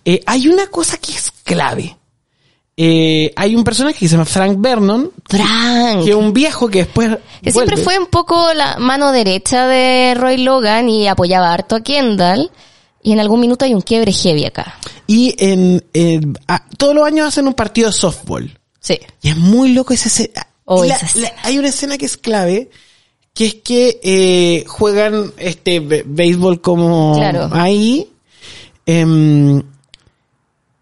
eh, 0.05 0.21
hay 0.25 0.47
una 0.47 0.67
cosa 0.67 0.97
que 0.97 1.11
es 1.11 1.31
clave 1.43 1.97
eh, 2.83 3.31
hay 3.35 3.55
un 3.55 3.63
personaje 3.63 3.99
que 3.99 4.07
se 4.07 4.13
llama 4.13 4.25
Frank 4.25 4.55
Vernon. 4.59 5.11
Frank. 5.27 6.03
Que 6.03 6.09
es 6.09 6.15
un 6.15 6.33
viejo 6.33 6.67
que 6.67 6.79
después. 6.79 7.17
Que 7.43 7.51
siempre 7.51 7.77
fue 7.77 7.99
un 7.99 8.07
poco 8.07 8.53
la 8.55 8.77
mano 8.77 9.11
derecha 9.11 9.67
de 9.67 10.15
Roy 10.15 10.37
Logan 10.37 10.89
y 10.89 11.07
apoyaba 11.07 11.53
harto 11.53 11.75
a 11.75 11.81
Kendall. 11.81 12.49
Y 13.03 13.11
en 13.11 13.19
algún 13.19 13.39
minuto 13.39 13.65
hay 13.65 13.75
un 13.75 13.81
quiebre 13.81 14.11
heavy 14.11 14.45
acá. 14.45 14.79
Y 15.05 15.35
en, 15.37 15.83
todos 16.77 16.95
los 16.95 17.05
años 17.05 17.27
hacen 17.27 17.47
un 17.47 17.53
partido 17.53 17.87
de 17.87 17.93
softball. 17.93 18.59
Sí. 18.79 18.99
Y 19.21 19.29
es 19.29 19.37
muy 19.37 19.73
loco 19.73 19.93
esa 19.93 20.07
escena. 20.07 20.47
Oh, 20.65 20.83
hay 21.43 21.57
una 21.59 21.67
escena 21.67 21.99
que 21.99 22.05
es 22.05 22.17
clave, 22.17 22.71
que 23.33 23.45
es 23.45 23.55
que 23.55 23.99
eh, 24.03 24.65
juegan 24.67 25.31
este 25.37 25.79
béisbol 25.79 26.61
como 26.61 27.15
claro. 27.15 27.49
ahí. 27.51 28.07
Eh, 28.85 29.63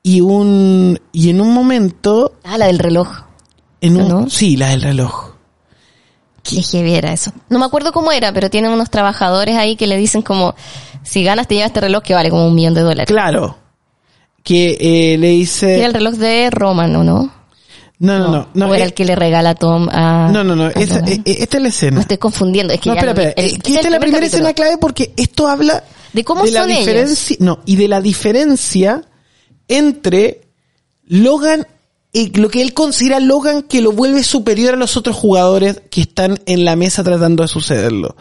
y 0.03 0.21
un 0.21 0.99
y 1.11 1.29
en 1.29 1.41
un 1.41 1.53
momento 1.53 2.33
ah 2.43 2.57
la 2.57 2.67
del 2.67 2.79
reloj 2.79 3.07
en 3.81 4.01
un, 4.01 4.29
sí 4.29 4.57
la 4.57 4.69
del 4.69 4.81
reloj 4.81 5.31
qué 6.43 6.61
heavy 6.61 6.93
era 6.93 7.13
eso 7.13 7.31
no 7.49 7.59
me 7.59 7.65
acuerdo 7.65 7.91
cómo 7.91 8.11
era 8.11 8.31
pero 8.31 8.49
tienen 8.49 8.71
unos 8.71 8.89
trabajadores 8.89 9.55
ahí 9.55 9.75
que 9.75 9.87
le 9.87 9.97
dicen 9.97 10.21
como 10.21 10.55
si 11.03 11.23
ganas 11.23 11.47
te 11.47 11.55
llevas 11.55 11.67
este 11.67 11.81
reloj 11.81 12.01
que 12.03 12.13
vale 12.13 12.29
como 12.29 12.47
un 12.47 12.55
millón 12.55 12.73
de 12.73 12.81
dólares 12.81 13.07
claro 13.07 13.57
que 14.43 14.77
eh, 14.79 15.17
le 15.17 15.27
dice 15.29 15.77
era 15.77 15.87
el 15.87 15.93
reloj 15.93 16.15
de 16.15 16.49
Roman 16.49 16.95
¿o 16.95 17.03
no? 17.03 17.38
No, 17.99 18.17
no, 18.17 18.29
no. 18.29 18.47
no, 18.53 18.69
o 18.69 18.73
era 18.73 18.85
eh, 18.85 18.87
el 18.87 18.93
que 18.93 19.03
le 19.03 19.15
regala 19.15 19.51
a 19.51 19.55
Tom 19.55 19.89
a... 19.89 20.29
No, 20.31 20.43
no, 20.43 20.55
no. 20.55 20.69
Esa, 20.69 20.99
eh, 20.99 21.21
esta 21.25 21.57
es 21.57 21.63
la 21.63 21.69
escena. 21.69 21.95
Me 21.95 22.01
estoy 22.01 22.17
confundiendo. 22.17 22.73
Es 22.73 22.79
que 22.79 22.89
no, 22.89 22.95
espera, 22.95 23.11
espera. 23.11 23.33
esta 23.35 23.79
es 23.79 23.91
la 23.91 23.99
primera 23.99 24.25
escena 24.25 24.53
clave 24.53 24.77
porque 24.77 25.13
esto 25.17 25.47
habla... 25.47 25.83
De 26.13 26.23
cómo 26.23 26.43
de 26.43 26.51
son 26.51 26.67
la 26.69 26.75
diferencia, 26.75 27.37
No, 27.39 27.59
y 27.65 27.75
de 27.75 27.87
la 27.87 28.01
diferencia 28.01 29.03
entre 29.67 30.41
Logan 31.05 31.67
y 32.11 32.35
lo 32.39 32.49
que 32.49 32.63
él 32.63 32.73
considera 32.73 33.19
Logan 33.19 33.61
que 33.63 33.81
lo 33.81 33.91
vuelve 33.91 34.23
superior 34.23 34.73
a 34.73 34.77
los 34.77 34.97
otros 34.97 35.15
jugadores 35.15 35.81
que 35.91 36.01
están 36.01 36.39
en 36.47 36.65
la 36.65 36.75
mesa 36.75 37.03
tratando 37.03 37.43
de 37.43 37.47
sucederlo. 37.47 38.15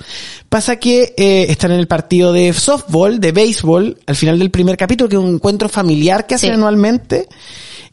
Pasa 0.50 0.76
que 0.76 1.14
eh, 1.16 1.46
están 1.48 1.70
en 1.70 1.80
el 1.80 1.86
partido 1.86 2.32
de 2.34 2.52
softball, 2.52 3.20
de 3.20 3.32
béisbol, 3.32 3.98
al 4.06 4.16
final 4.16 4.38
del 4.38 4.50
primer 4.50 4.76
capítulo, 4.76 5.08
que 5.08 5.16
es 5.16 5.22
un 5.22 5.36
encuentro 5.36 5.70
familiar 5.70 6.26
que 6.26 6.34
hacen 6.34 6.52
anualmente. 6.52 7.28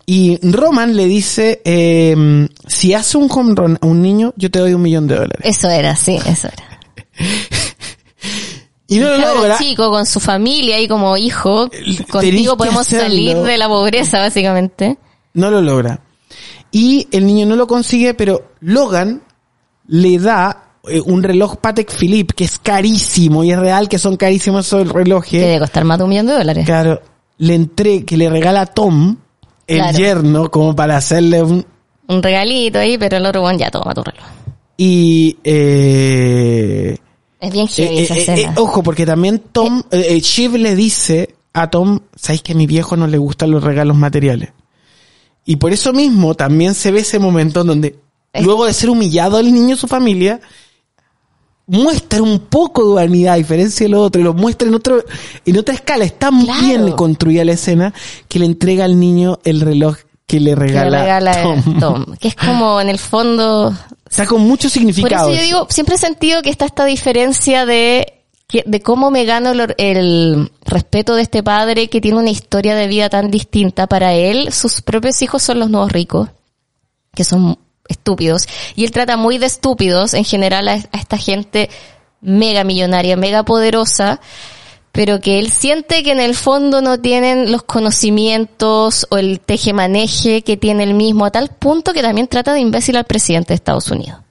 Y 0.05 0.37
Roman 0.41 0.95
le 0.95 1.05
dice, 1.05 1.61
eh, 1.65 2.47
si 2.67 2.93
hace 2.93 3.17
un 3.17 3.27
home 3.31 3.53
run 3.55 3.79
a 3.81 3.85
un 3.87 4.01
niño, 4.01 4.33
yo 4.35 4.51
te 4.51 4.59
doy 4.59 4.73
un 4.73 4.81
millón 4.81 5.07
de 5.07 5.15
dólares. 5.15 5.41
Eso 5.43 5.69
era, 5.69 5.95
sí, 5.95 6.19
eso 6.25 6.47
era. 6.47 6.79
Y 8.87 8.99
no 8.99 9.09
lo 9.09 9.17
logra. 9.17 9.57
chico 9.57 9.89
con 9.89 10.05
su 10.05 10.19
familia 10.19 10.79
y 10.79 10.87
como 10.87 11.17
hijo, 11.17 11.69
contigo 12.11 12.55
podemos 12.55 12.85
salir 12.85 13.35
de 13.37 13.57
la 13.57 13.67
pobreza, 13.67 14.19
básicamente. 14.19 14.97
No 15.33 15.49
lo 15.49 15.61
logra. 15.61 16.01
Y 16.71 17.07
el 17.11 17.25
niño 17.25 17.45
no 17.45 17.55
lo 17.55 17.67
consigue, 17.67 18.13
pero 18.13 18.51
Logan 18.59 19.23
le 19.87 20.19
da 20.19 20.73
eh, 20.87 21.01
un 21.03 21.23
reloj 21.23 21.57
Patek 21.57 21.91
Philippe 21.91 22.33
que 22.35 22.43
es 22.43 22.59
carísimo 22.59 23.43
y 23.43 23.51
es 23.51 23.59
real 23.59 23.89
que 23.89 23.97
son 23.97 24.17
carísimos 24.17 24.67
esos 24.67 24.89
relojes. 24.89 25.31
Que 25.31 25.47
debe 25.47 25.59
costar 25.59 25.83
más 25.83 25.97
de 25.97 26.03
un 26.03 26.09
millón 26.09 26.27
de 26.27 26.33
dólares. 26.33 26.65
Claro. 26.65 27.01
Le 27.37 27.55
entré, 27.55 28.05
que 28.05 28.17
le 28.17 28.29
regala 28.29 28.61
a 28.61 28.65
Tom, 28.67 29.17
el 29.67 29.95
yerno, 29.95 30.49
como 30.51 30.75
para 30.75 30.97
hacerle 30.97 31.43
un... 31.43 31.65
Un 32.07 32.21
regalito 32.21 32.79
ahí, 32.79 32.97
pero 32.97 33.17
el 33.17 33.25
otro 33.25 33.43
one 33.43 33.57
ya 33.57 33.71
toma 33.71 33.93
tu 33.93 34.03
reloj. 34.03 34.25
Y, 34.77 35.37
eh, 35.43 36.97
es 37.45 37.51
bien 37.51 37.67
heavy 37.67 37.97
eh, 37.99 38.07
eh, 38.09 38.25
eh, 38.27 38.51
ojo, 38.55 38.81
porque 38.81 39.05
también 39.05 39.39
Tom, 39.51 39.83
Shiv 39.91 40.55
le 40.55 40.75
dice 40.75 41.35
a 41.53 41.69
Tom, 41.69 41.99
¿sabes 42.15 42.41
que 42.41 42.53
a 42.53 42.55
mi 42.55 42.65
viejo 42.65 42.95
no 42.95 43.05
le 43.05 43.19
gustan 43.19 43.51
los 43.51 43.63
regalos 43.63 43.95
materiales? 43.95 44.49
Y 45.45 45.57
por 45.57 45.71
eso 45.71 45.93
mismo 45.93 46.33
también 46.33 46.73
se 46.73 46.91
ve 46.91 47.01
ese 47.01 47.19
momento 47.19 47.61
en 47.61 47.67
donde, 47.67 47.99
luego 48.41 48.65
de 48.65 48.73
ser 48.73 48.89
humillado 48.89 49.39
el 49.39 49.53
niño 49.53 49.75
y 49.75 49.77
su 49.77 49.87
familia, 49.87 50.41
muestra 51.67 52.21
un 52.21 52.39
poco 52.39 52.83
de 52.83 52.89
humanidad 52.91 53.33
a 53.33 53.37
diferencia 53.37 53.85
de 53.85 53.89
lo 53.89 54.01
otro, 54.01 54.21
y 54.21 54.23
lo 54.23 54.33
muestra 54.33 54.67
en 54.67 54.75
otro, 54.75 55.03
en 55.45 55.57
otra 55.57 55.75
escala. 55.75 56.05
Está 56.05 56.31
muy 56.31 56.47
bien 56.61 56.91
construida 56.91 57.45
la 57.45 57.53
escena 57.53 57.93
que 58.27 58.39
le 58.39 58.45
entrega 58.45 58.85
al 58.85 58.99
niño 58.99 59.39
el 59.43 59.61
reloj 59.61 59.97
que 60.27 60.39
le 60.39 60.55
regala, 60.55 61.43
Tom. 61.79 62.15
Que 62.19 62.29
es 62.29 62.35
como 62.35 62.81
en 62.81 62.89
el 62.89 62.97
fondo 62.97 63.73
Está 64.09 64.25
con 64.25 64.41
mucho 64.41 64.69
significado. 64.69 65.25
Por 65.25 65.33
eso 65.33 65.41
yo 65.41 65.45
digo, 65.45 65.67
siempre 65.69 65.95
he 65.95 65.97
sentido 65.97 66.41
que 66.41 66.49
está 66.49 66.65
esta 66.65 66.85
diferencia 66.85 67.65
de 67.65 68.11
de 68.65 68.81
cómo 68.81 69.11
me 69.11 69.25
gano 69.25 69.51
el, 69.77 70.51
respeto 70.65 71.15
de 71.15 71.23
este 71.23 71.43
padre 71.43 71.89
que 71.89 71.99
tiene 71.99 72.19
una 72.19 72.29
historia 72.29 72.75
de 72.75 72.87
vida 72.87 73.09
tan 73.09 73.31
distinta. 73.31 73.87
Para 73.87 74.13
él, 74.13 74.53
sus 74.53 74.81
propios 74.81 75.21
hijos 75.21 75.43
son 75.43 75.59
los 75.59 75.69
nuevos 75.69 75.91
ricos, 75.91 76.29
que 77.13 77.23
son 77.23 77.57
estúpidos. 77.87 78.47
Y 78.75 78.85
él 78.85 78.91
trata 78.91 79.17
muy 79.17 79.37
de 79.37 79.45
estúpidos 79.45 80.13
en 80.13 80.23
general 80.23 80.67
a, 80.67 80.75
esta 80.75 81.17
gente 81.17 81.69
mega 82.21 82.63
millonaria, 82.63 83.17
mega 83.17 83.43
poderosa, 83.43 84.19
pero 84.91 85.19
que 85.19 85.39
él 85.39 85.51
siente 85.51 86.03
que 86.03 86.11
en 86.11 86.19
el 86.19 86.35
fondo 86.35 86.81
no 86.81 86.99
tienen 86.99 87.51
los 87.51 87.63
conocimientos 87.63 89.07
o 89.09 89.17
el 89.17 89.39
tejemaneje 89.39 90.41
que 90.41 90.57
tiene 90.57 90.83
él 90.83 90.93
mismo, 90.93 91.25
a 91.25 91.31
tal 91.31 91.49
punto 91.49 91.93
que 91.93 92.01
también 92.01 92.27
trata 92.27 92.53
de 92.53 92.61
imbécil 92.61 92.95
al 92.95 93.05
presidente 93.05 93.49
de 93.49 93.55
Estados 93.55 93.91
Unidos. 93.91 94.24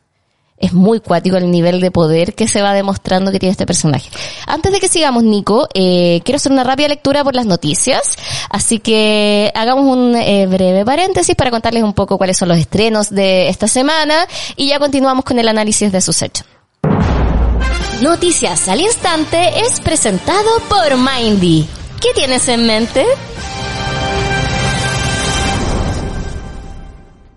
Es 0.65 0.73
muy 0.73 1.01
cuático 1.01 1.37
el 1.37 1.51
nivel 1.51 1.79
de 1.83 1.91
poder 1.91 2.35
que 2.35 2.49
se 2.49 2.63
va 2.63 2.73
demostrando 2.73 3.31
que 3.31 3.39
tiene 3.39 3.51
este 3.51 3.67
personaje. 3.67 4.09
Antes 4.47 4.73
de 4.73 4.81
que 4.81 4.89
sigamos, 4.89 5.23
Nico, 5.23 5.69
eh, 5.75 6.23
quiero 6.25 6.37
hacer 6.37 6.53
una 6.53 6.65
rápida 6.65 6.89
lectura 6.89 7.23
por 7.23 7.35
las 7.35 7.45
noticias, 7.45 8.17
así 8.49 8.79
que 8.79 9.53
hagamos 9.55 9.85
un 9.85 10.17
eh, 10.17 10.47
breve 10.47 10.83
paréntesis 10.87 11.37
para 11.37 11.51
contarles 11.51 11.83
un 11.83 11.93
poco 11.93 12.17
cuáles 12.17 12.39
son 12.39 12.49
los 12.49 12.57
estrenos 12.57 13.11
de 13.11 13.51
esta 13.51 13.69
semana 13.69 14.27
y 14.57 14.69
ya 14.69 14.79
continuamos 14.79 15.27
con 15.27 15.39
el 15.39 15.49
análisis 15.49 15.93
de 15.93 16.01
sus 16.01 16.23
hechos. 16.23 16.47
Noticias 18.01 18.67
al 18.69 18.81
Instante 18.81 19.61
es 19.61 19.83
presentado 19.83 20.49
por 20.71 20.97
Mindy. 20.97 21.69
¿Qué 22.01 22.09
tienes 22.15 22.49
en 22.49 22.67
mente? 22.67 23.05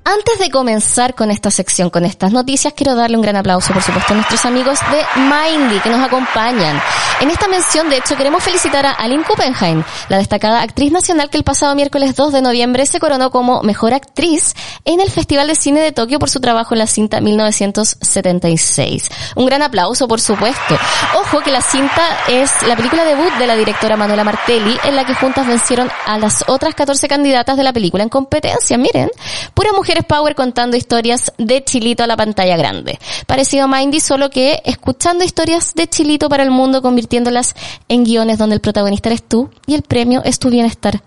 Antes 0.10 0.40
de 0.40 0.50
comenzar 0.50 1.16
con 1.16 1.32
esta 1.32 1.52
sección, 1.52 1.90
con 1.90 2.06
estas 2.06 2.32
noticias, 2.32 2.72
quiero 2.74 2.96
darle 2.96 3.18
un 3.18 3.22
gran 3.22 3.36
aplauso, 3.36 3.74
por 3.74 3.84
supuesto, 3.84 4.14
a 4.14 4.16
nuestros 4.16 4.46
amigos 4.46 4.80
de 4.90 5.20
Mindy 5.20 5.82
que 5.82 5.90
nos 5.90 6.02
acompañan. 6.02 6.82
En 7.20 7.30
esta 7.30 7.50
mención, 7.50 7.90
de 7.90 7.98
hecho, 7.98 8.16
queremos 8.16 8.42
felicitar 8.42 8.86
a 8.86 8.92
Aline 8.94 9.26
Kuppenheim, 9.26 9.84
la 10.08 10.18
destacada 10.18 10.62
actriz 10.62 10.94
nacional 10.94 11.30
que 11.30 11.36
el 11.36 11.44
pasado 11.44 11.76
miércoles 11.76 12.16
2 12.16 12.32
de 12.32 12.42
noviembre 12.42 12.86
se 12.86 13.02
coronó 13.02 13.32
como 13.32 13.64
mejor 13.64 13.94
actriz 13.94 14.54
en 14.86 15.02
el 15.02 15.12
Festival 15.12 15.48
de 15.48 15.56
Cine 15.56 15.82
de 15.82 15.92
Tokio 15.92 16.20
por 16.20 16.30
su 16.30 16.40
trabajo 16.40 16.74
en 16.74 16.80
la 16.80 16.88
cinta 16.88 17.20
1976. 17.20 19.10
Un 19.36 19.46
gran 19.46 19.62
aplauso, 19.62 20.08
por 20.08 20.22
supuesto. 20.22 20.78
Ojo 21.20 21.42
que 21.42 21.52
la 21.52 21.62
cinta 21.62 22.02
es 22.30 22.50
la 22.66 22.78
película 22.78 23.04
debut 23.04 23.34
de 23.40 23.48
la 23.48 23.58
directora 23.58 23.98
Manuela 23.98 24.24
Martelli, 24.24 24.78
en 24.86 24.96
la 24.96 25.06
que 25.06 25.16
juntas 25.16 25.46
vencieron 25.46 25.92
a 26.06 26.18
las 26.18 26.46
otras 26.48 26.76
14 26.76 27.10
candidatas 27.10 27.58
de 27.58 27.64
la 27.64 27.74
película 27.74 28.04
en 28.04 28.10
competencia. 28.10 28.78
Miren, 28.78 29.10
pura 29.54 29.74
mujer 29.74 29.97
Power 30.04 30.36
contando 30.36 30.78
historias 30.78 31.32
de 31.38 31.64
Chilito 31.64 32.04
a 32.04 32.08
la 32.08 32.18
pantalla 32.18 32.58
grande. 32.58 33.00
Parecido 33.26 33.66
a 33.66 33.68
Mindy, 33.68 34.00
solo 34.00 34.30
que 34.30 34.62
escuchando 34.66 35.24
historias 35.24 35.74
de 35.74 35.88
Chilito 35.88 36.30
para 36.30 36.44
el 36.44 36.52
mundo, 36.52 36.82
convirtiéndolas 36.82 37.56
en 37.88 38.04
guiones 38.04 38.38
donde 38.38 38.56
el 38.56 38.62
protagonista 38.62 39.10
eres 39.10 39.24
tú 39.24 39.50
y 39.66 39.76
el 39.76 39.84
premio 39.84 40.22
es 40.24 40.40
tu 40.40 40.50
bienestar. 40.50 41.02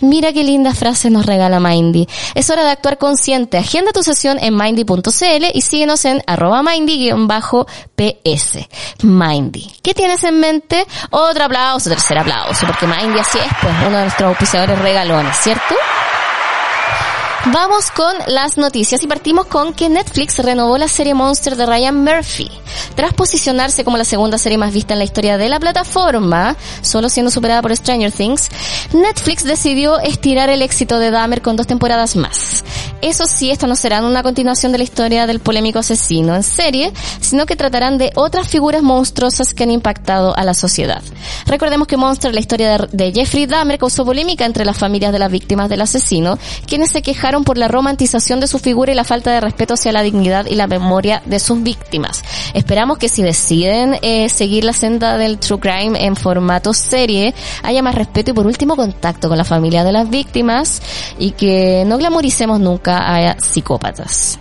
Mira 0.00 0.32
qué 0.32 0.42
linda 0.44 0.74
frase 0.74 1.10
nos 1.10 1.26
regala 1.26 1.60
Mindy. 1.60 2.08
Es 2.34 2.50
hora 2.50 2.64
de 2.64 2.70
actuar 2.70 2.98
consciente. 2.98 3.58
Agenda 3.58 3.92
tu 3.92 4.02
sesión 4.02 4.38
en 4.40 4.56
mindy.cl 4.56 5.44
y 5.54 5.60
síguenos 5.62 6.04
en 6.04 6.22
arroba 6.26 6.62
mindy-ps. 6.62 8.58
Mindy. 9.02 9.72
¿Qué 9.82 9.94
tienes 9.94 10.24
en 10.24 10.40
mente? 10.40 10.86
Otro 11.10 11.44
aplauso, 11.44 11.88
tercer 11.90 12.18
aplauso, 12.18 12.66
porque 12.66 12.86
Mindy 12.86 13.18
así 13.18 13.38
es, 13.38 13.46
pues, 13.60 13.72
uno 13.86 13.96
de 13.96 14.04
nuestros 14.04 14.28
auspiciadores 14.28 14.78
regalones, 14.78 15.36
¿cierto? 15.36 15.74
Vamos 17.52 17.92
con 17.92 18.12
las 18.26 18.58
noticias 18.58 19.04
y 19.04 19.06
partimos 19.06 19.46
con 19.46 19.72
que 19.72 19.88
Netflix 19.88 20.40
renovó 20.40 20.78
la 20.78 20.88
serie 20.88 21.14
Monster 21.14 21.54
de 21.54 21.64
Ryan 21.64 22.02
Murphy. 22.02 22.50
Tras 22.96 23.14
posicionarse 23.14 23.84
como 23.84 23.96
la 23.96 24.04
segunda 24.04 24.36
serie 24.36 24.58
más 24.58 24.74
vista 24.74 24.94
en 24.94 24.98
la 24.98 25.04
historia 25.04 25.38
de 25.38 25.48
la 25.48 25.60
plataforma, 25.60 26.56
solo 26.82 27.08
siendo 27.08 27.30
superada 27.30 27.62
por 27.62 27.74
Stranger 27.76 28.10
Things, 28.10 28.48
Netflix 28.92 29.44
decidió 29.44 30.00
estirar 30.00 30.48
el 30.50 30.60
éxito 30.60 30.98
de 30.98 31.12
Dahmer 31.12 31.40
con 31.40 31.54
dos 31.54 31.68
temporadas 31.68 32.16
más. 32.16 32.64
Eso 33.02 33.26
sí, 33.26 33.50
esto 33.50 33.66
no 33.66 33.76
será 33.76 34.02
una 34.02 34.22
continuación 34.22 34.72
de 34.72 34.78
la 34.78 34.84
historia 34.84 35.26
del 35.26 35.38
polémico 35.38 35.78
asesino 35.78 36.34
en 36.34 36.42
serie, 36.42 36.92
sino 37.20 37.46
que 37.46 37.54
tratarán 37.54 37.98
de 37.98 38.10
otras 38.14 38.48
figuras 38.48 38.82
monstruosas 38.82 39.54
que 39.54 39.64
han 39.64 39.70
impactado 39.70 40.36
a 40.36 40.44
la 40.44 40.54
sociedad. 40.54 41.02
Recordemos 41.46 41.86
que 41.86 41.96
Monster, 41.96 42.34
la 42.34 42.40
historia 42.40 42.88
de, 42.90 43.12
Jeffrey 43.12 43.46
Dahmer, 43.46 43.78
causó 43.78 44.04
polémica 44.04 44.46
entre 44.46 44.64
las 44.64 44.78
familias 44.78 45.12
de 45.12 45.18
las 45.18 45.30
víctimas 45.30 45.68
del 45.68 45.82
asesino, 45.82 46.38
quienes 46.66 46.90
se 46.90 47.02
quejaron 47.02 47.35
por 47.44 47.58
la 47.58 47.68
romantización 47.68 48.40
de 48.40 48.46
su 48.46 48.58
figura 48.58 48.92
y 48.92 48.94
la 48.94 49.04
falta 49.04 49.32
de 49.32 49.40
respeto 49.40 49.74
hacia 49.74 49.92
la 49.92 50.02
dignidad 50.02 50.46
y 50.46 50.54
la 50.54 50.66
memoria 50.66 51.22
de 51.26 51.38
sus 51.38 51.62
víctimas. 51.62 52.22
Esperamos 52.54 52.98
que 52.98 53.08
si 53.08 53.22
deciden 53.22 53.98
eh, 54.02 54.28
seguir 54.28 54.64
la 54.64 54.72
senda 54.72 55.18
del 55.18 55.38
true 55.38 55.60
crime 55.60 56.04
en 56.04 56.16
formato 56.16 56.72
serie, 56.72 57.34
haya 57.62 57.82
más 57.82 57.94
respeto 57.94 58.30
y 58.30 58.34
por 58.34 58.46
último 58.46 58.76
contacto 58.76 59.28
con 59.28 59.38
la 59.38 59.44
familia 59.44 59.84
de 59.84 59.92
las 59.92 60.08
víctimas 60.08 60.82
y 61.18 61.32
que 61.32 61.84
no 61.86 61.98
glamoricemos 61.98 62.60
nunca 62.60 62.98
a 62.98 63.38
psicópatas. 63.38 64.38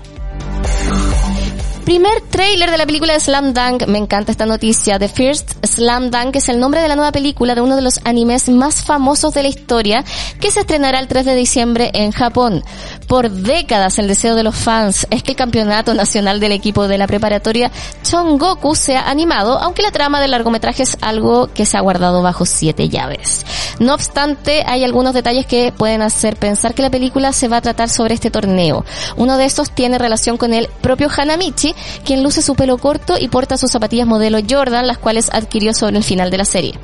Primer 1.85 2.19
trailer 2.31 2.71
de 2.71 2.79
la 2.79 2.87
película 2.87 3.13
de 3.13 3.19
Slam 3.19 3.53
Dunk. 3.53 3.85
Me 3.85 3.99
encanta 3.99 4.31
esta 4.31 4.47
noticia. 4.47 4.97
The 4.97 5.07
First 5.07 5.63
Slam 5.63 6.09
Dunk 6.09 6.35
es 6.35 6.49
el 6.49 6.59
nombre 6.59 6.81
de 6.81 6.87
la 6.87 6.95
nueva 6.95 7.11
película 7.11 7.53
de 7.53 7.61
uno 7.61 7.75
de 7.75 7.83
los 7.83 7.99
animes 8.05 8.49
más 8.49 8.83
famosos 8.83 9.35
de 9.35 9.43
la 9.43 9.49
historia 9.49 10.03
que 10.39 10.49
se 10.49 10.61
estrenará 10.61 10.99
el 10.99 11.07
3 11.07 11.25
de 11.27 11.35
diciembre 11.35 11.91
en 11.93 12.11
Japón. 12.11 12.63
Por 13.07 13.29
décadas 13.29 13.99
el 13.99 14.07
deseo 14.07 14.33
de 14.33 14.41
los 14.41 14.55
fans 14.55 15.05
es 15.11 15.21
que 15.21 15.33
el 15.33 15.37
campeonato 15.37 15.93
nacional 15.93 16.39
del 16.39 16.53
equipo 16.53 16.87
de 16.87 16.97
la 16.97 17.05
preparatoria 17.05 17.71
Chongoku 18.01 18.73
sea 18.73 19.07
animado, 19.07 19.59
aunque 19.59 19.83
la 19.83 19.91
trama 19.91 20.19
del 20.19 20.31
largometraje 20.31 20.81
es 20.81 20.97
algo 21.01 21.53
que 21.53 21.67
se 21.67 21.77
ha 21.77 21.81
guardado 21.81 22.23
bajo 22.23 22.47
siete 22.47 22.89
llaves. 22.89 23.45
No 23.77 23.93
obstante, 23.93 24.63
hay 24.65 24.83
algunos 24.83 25.13
detalles 25.13 25.45
que 25.45 25.71
pueden 25.71 26.01
hacer 26.01 26.37
pensar 26.37 26.73
que 26.73 26.81
la 26.81 26.89
película 26.89 27.31
se 27.31 27.47
va 27.47 27.57
a 27.57 27.61
tratar 27.61 27.89
sobre 27.89 28.15
este 28.15 28.31
torneo. 28.31 28.85
Uno 29.17 29.37
de 29.37 29.45
estos 29.45 29.69
tiene 29.69 29.99
relación 29.99 30.37
con 30.37 30.51
el 30.53 30.67
propio 30.81 31.09
Hanamichi, 31.15 31.74
quien 32.03 32.23
luce 32.23 32.41
su 32.41 32.55
pelo 32.55 32.77
corto 32.77 33.15
y 33.19 33.27
porta 33.27 33.57
sus 33.57 33.71
zapatillas 33.71 34.07
modelo 34.07 34.39
Jordan, 34.47 34.87
las 34.87 34.97
cuales 34.97 35.29
adquirió 35.31 35.73
sobre 35.73 35.97
el 35.97 36.03
final 36.03 36.29
de 36.31 36.37
la 36.37 36.45
serie. 36.45 36.79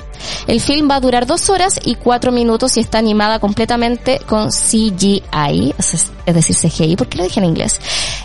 El 0.46 0.60
film 0.60 0.88
va 0.90 0.96
a 0.96 1.00
durar 1.00 1.26
dos 1.26 1.50
horas 1.50 1.80
y 1.84 1.96
cuatro 1.96 2.32
minutos 2.32 2.76
y 2.76 2.80
está 2.80 2.98
animada 2.98 3.38
completamente 3.38 4.20
con 4.26 4.50
CGI, 4.50 5.74
es 5.78 6.34
decir, 6.34 6.56
CGI, 6.56 6.96
¿por 6.96 7.08
qué 7.08 7.18
lo 7.18 7.24
dije 7.24 7.40
en 7.40 7.46
inglés? 7.46 7.80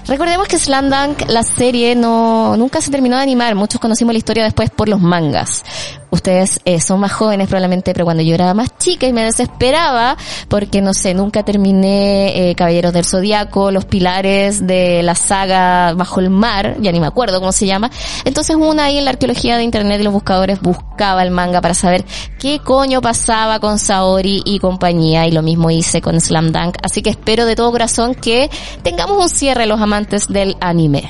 Recordemos 0.07 0.47
que 0.47 0.59
Slam 0.59 0.89
Dunk, 0.89 1.27
la 1.27 1.43
serie, 1.43 1.95
no, 1.95 2.55
nunca 2.57 2.81
se 2.81 2.91
terminó 2.91 3.17
de 3.17 3.23
animar, 3.23 3.55
muchos 3.55 3.81
conocimos 3.81 4.13
la 4.13 4.19
historia 4.19 4.43
después 4.43 4.69
por 4.69 4.89
los 4.89 5.01
mangas 5.01 5.63
ustedes 6.09 6.59
eh, 6.65 6.79
son 6.79 6.99
más 6.99 7.11
jóvenes 7.11 7.47
probablemente, 7.47 7.93
pero 7.93 8.05
cuando 8.05 8.23
yo 8.23 8.33
era 8.35 8.53
más 8.53 8.77
chica 8.77 9.07
y 9.07 9.13
me 9.13 9.23
desesperaba 9.23 10.17
porque 10.47 10.81
no 10.81 10.93
sé, 10.93 11.13
nunca 11.13 11.43
terminé 11.43 12.49
eh, 12.49 12.55
Caballeros 12.55 12.93
del 12.93 13.05
Zodiaco, 13.05 13.71
los 13.71 13.85
pilares 13.85 14.65
de 14.65 15.03
la 15.03 15.15
saga 15.15 15.93
Bajo 15.93 16.19
el 16.19 16.29
Mar, 16.29 16.77
ya 16.79 16.91
ni 16.91 16.99
me 16.99 17.07
acuerdo 17.07 17.39
cómo 17.39 17.51
se 17.51 17.65
llama. 17.65 17.89
Entonces 18.25 18.55
una 18.55 18.85
ahí 18.85 18.97
en 18.97 19.05
la 19.05 19.11
arqueología 19.11 19.57
de 19.57 19.63
internet 19.63 20.01
y 20.01 20.03
los 20.03 20.13
buscadores 20.13 20.61
buscaba 20.61 21.23
el 21.23 21.31
manga 21.31 21.61
para 21.61 21.73
saber 21.73 22.05
qué 22.39 22.59
coño 22.59 23.01
pasaba 23.01 23.59
con 23.59 23.79
Saori 23.79 24.41
y 24.45 24.59
compañía 24.59 25.27
y 25.27 25.31
lo 25.31 25.41
mismo 25.41 25.71
hice 25.71 26.01
con 26.01 26.19
Slam 26.19 26.51
Dunk. 26.51 26.77
Así 26.81 27.01
que 27.01 27.09
espero 27.09 27.45
de 27.45 27.55
todo 27.55 27.71
corazón 27.71 28.15
que 28.15 28.49
tengamos 28.83 29.21
un 29.21 29.29
cierre 29.29 29.65
los 29.65 29.81
amantes 29.81 30.27
del 30.27 30.55
anime. 30.59 31.09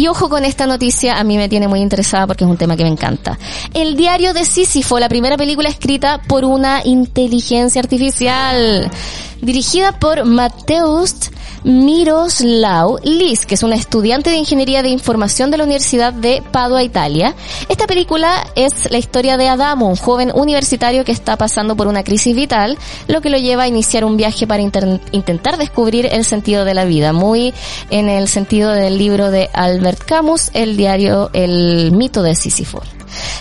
Y 0.00 0.08
ojo 0.08 0.30
con 0.30 0.46
esta 0.46 0.66
noticia, 0.66 1.18
a 1.20 1.24
mí 1.24 1.36
me 1.36 1.46
tiene 1.46 1.68
muy 1.68 1.80
interesada 1.80 2.26
porque 2.26 2.44
es 2.44 2.50
un 2.50 2.56
tema 2.56 2.74
que 2.74 2.84
me 2.84 2.88
encanta. 2.88 3.38
El 3.74 3.96
diario 3.96 4.32
de 4.32 4.46
Sísifo, 4.46 4.98
la 4.98 5.10
primera 5.10 5.36
película 5.36 5.68
escrita 5.68 6.22
por 6.26 6.46
una 6.46 6.80
inteligencia 6.86 7.82
artificial, 7.82 8.90
dirigida 9.40 9.98
por 9.98 10.24
Mateus 10.24 11.30
Miroslav 11.64 12.96
Lis, 13.04 13.44
que 13.44 13.54
es 13.54 13.62
una 13.62 13.74
estudiante 13.74 14.30
de 14.30 14.36
Ingeniería 14.36 14.82
de 14.82 14.88
Información 14.88 15.50
de 15.50 15.58
la 15.58 15.64
Universidad 15.64 16.12
de 16.12 16.42
Padua, 16.50 16.82
Italia. 16.82 17.34
Esta 17.68 17.86
película 17.86 18.46
es 18.54 18.90
la 18.90 18.98
historia 18.98 19.36
de 19.36 19.48
Adamo, 19.48 19.88
un 19.88 19.96
joven 19.96 20.32
universitario 20.34 21.04
que 21.04 21.12
está 21.12 21.36
pasando 21.36 21.76
por 21.76 21.86
una 21.86 22.02
crisis 22.02 22.34
vital, 22.34 22.78
lo 23.08 23.20
que 23.20 23.30
lo 23.30 23.38
lleva 23.38 23.64
a 23.64 23.68
iniciar 23.68 24.04
un 24.04 24.16
viaje 24.16 24.46
para 24.46 24.62
intentar 24.62 25.58
descubrir 25.58 26.08
el 26.10 26.24
sentido 26.24 26.64
de 26.64 26.74
la 26.74 26.84
vida, 26.84 27.12
muy 27.12 27.52
en 27.90 28.08
el 28.08 28.28
sentido 28.28 28.70
del 28.70 28.98
libro 28.98 29.30
de 29.30 29.50
Albert 29.52 30.04
Camus, 30.04 30.50
el 30.54 30.76
diario 30.76 31.30
El 31.32 31.92
mito 31.92 32.22
de 32.22 32.34
Sísifo. 32.34 32.82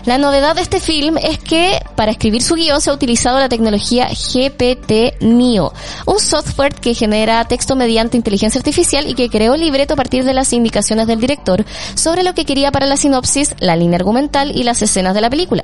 La 0.06 0.18
novedad 0.18 0.56
de 0.56 0.62
este 0.62 0.80
film 0.80 1.18
es 1.18 1.40
que 1.40 1.80
para 1.96 2.12
escribir 2.12 2.42
su 2.42 2.56
guion 2.56 2.82
se 2.82 2.90
ha 2.90 2.94
utilizado 2.94 3.40
la 3.40 3.50
tecnología 3.50 4.10
GPT-NIO, 4.10 5.74
un 6.06 6.20
software 6.20 6.74
que 6.76 6.94
genera 6.94 7.46
texto 7.46 7.76
mediante 7.76 8.18
inteligencia 8.18 8.60
artificial 8.60 9.08
y 9.08 9.16
que 9.16 9.30
creó 9.30 9.56
el 9.56 9.62
libreto 9.62 9.94
a 9.94 9.98
partir 9.98 10.24
de 10.24 10.34
las 10.34 10.54
indicaciones 10.54 11.08
del 11.08 11.20
director 11.20 11.66
sobre 11.96 12.24
lo 12.24 12.34
que 12.34 12.46
quería 12.46 12.72
para 12.72 12.88
la 12.88 12.98
sinopsis, 12.98 13.56
la 13.60 13.76
línea 13.76 13.98
argumental 13.98 14.52
y 14.56 14.64
las 14.64 14.82
escenas 14.82 15.14
de 15.14 15.22
la 15.22 15.30
película. 15.30 15.64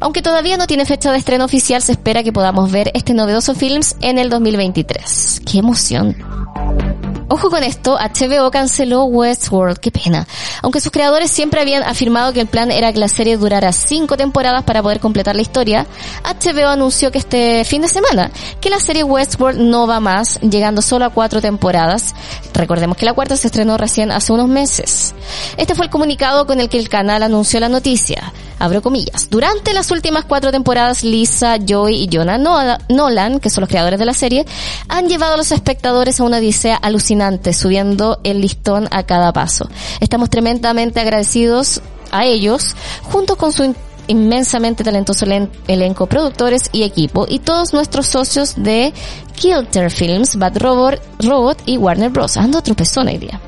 Aunque 0.00 0.22
todavía 0.22 0.56
no 0.56 0.66
tiene 0.66 0.86
fecha 0.86 1.10
de 1.10 1.18
estreno 1.18 1.44
oficial, 1.44 1.82
se 1.82 1.92
espera 1.92 2.22
que 2.22 2.32
podamos 2.32 2.70
ver 2.70 2.90
este 2.94 3.14
novedoso 3.14 3.54
film 3.54 3.82
en 4.00 4.18
el 4.18 4.30
2023. 4.30 5.42
¡Qué 5.50 5.58
emoción! 5.58 6.16
Ojo 7.28 7.48
con 7.48 7.64
esto, 7.64 7.96
HBO 7.96 8.50
canceló 8.50 9.04
Westworld, 9.04 9.78
qué 9.78 9.90
pena. 9.90 10.26
Aunque 10.60 10.80
sus 10.80 10.92
creadores 10.92 11.30
siempre 11.30 11.60
habían 11.60 11.82
afirmado 11.82 12.34
que 12.34 12.40
el 12.40 12.46
plan 12.46 12.70
era 12.70 12.92
que 12.92 12.98
la 12.98 13.08
serie 13.08 13.38
durara 13.38 13.72
cinco 13.72 14.18
temporadas 14.18 14.64
para 14.64 14.82
poder 14.82 15.00
completar 15.00 15.34
la 15.34 15.40
historia, 15.40 15.86
HBO 16.22 16.68
anunció 16.68 17.10
que 17.10 17.18
este 17.18 17.64
fin 17.64 17.80
de 17.80 17.88
semana 17.88 18.30
que 18.60 18.68
la 18.68 18.78
serie 18.78 19.04
Westworld 19.04 19.58
no 19.58 19.86
va 19.86 20.00
más, 20.00 20.38
llegando 20.42 20.82
solo 20.82 21.06
a 21.06 21.10
cuatro 21.10 21.40
temporadas. 21.40 22.14
Recordemos 22.54 22.96
que 22.96 23.04
la 23.04 23.12
cuarta 23.12 23.36
se 23.36 23.48
estrenó 23.48 23.76
recién 23.76 24.12
hace 24.12 24.32
unos 24.32 24.48
meses. 24.48 25.14
Este 25.56 25.74
fue 25.74 25.86
el 25.86 25.90
comunicado 25.90 26.46
con 26.46 26.60
el 26.60 26.68
que 26.68 26.78
el 26.78 26.88
canal 26.88 27.22
anunció 27.22 27.58
la 27.60 27.68
noticia. 27.68 28.32
Abro 28.60 28.80
comillas. 28.80 29.28
Durante 29.28 29.74
las 29.74 29.90
últimas 29.90 30.24
cuatro 30.24 30.52
temporadas, 30.52 31.02
Lisa, 31.02 31.58
Joy 31.58 31.96
y 31.96 32.08
Jonah 32.10 32.38
Nolan, 32.38 33.40
que 33.40 33.50
son 33.50 33.62
los 33.62 33.68
creadores 33.68 33.98
de 33.98 34.04
la 34.04 34.14
serie, 34.14 34.46
han 34.88 35.08
llevado 35.08 35.34
a 35.34 35.36
los 35.36 35.50
espectadores 35.50 36.20
a 36.20 36.24
una 36.24 36.38
odisea 36.38 36.76
alucinante, 36.76 37.52
subiendo 37.52 38.20
el 38.22 38.40
listón 38.40 38.88
a 38.92 39.02
cada 39.02 39.32
paso. 39.32 39.68
Estamos 40.00 40.30
tremendamente 40.30 41.00
agradecidos 41.00 41.82
a 42.12 42.24
ellos, 42.24 42.76
junto 43.02 43.36
con 43.36 43.52
su 43.52 43.74
inmensamente 44.06 44.84
talentoso 44.84 45.26
elenco, 45.66 46.06
productores 46.06 46.68
y 46.72 46.82
equipo, 46.82 47.26
y 47.28 47.38
todos 47.38 47.72
nuestros 47.72 48.06
socios 48.06 48.54
de 48.56 48.92
Kilter 49.34 49.90
Films, 49.90 50.36
Bad 50.36 50.58
Robot, 50.58 51.00
Robot 51.20 51.62
y 51.66 51.76
Warner 51.76 52.10
Bros. 52.10 52.36
Ando 52.36 52.62
tropezón 52.62 53.08
hoy 53.08 53.18
día. 53.18 53.40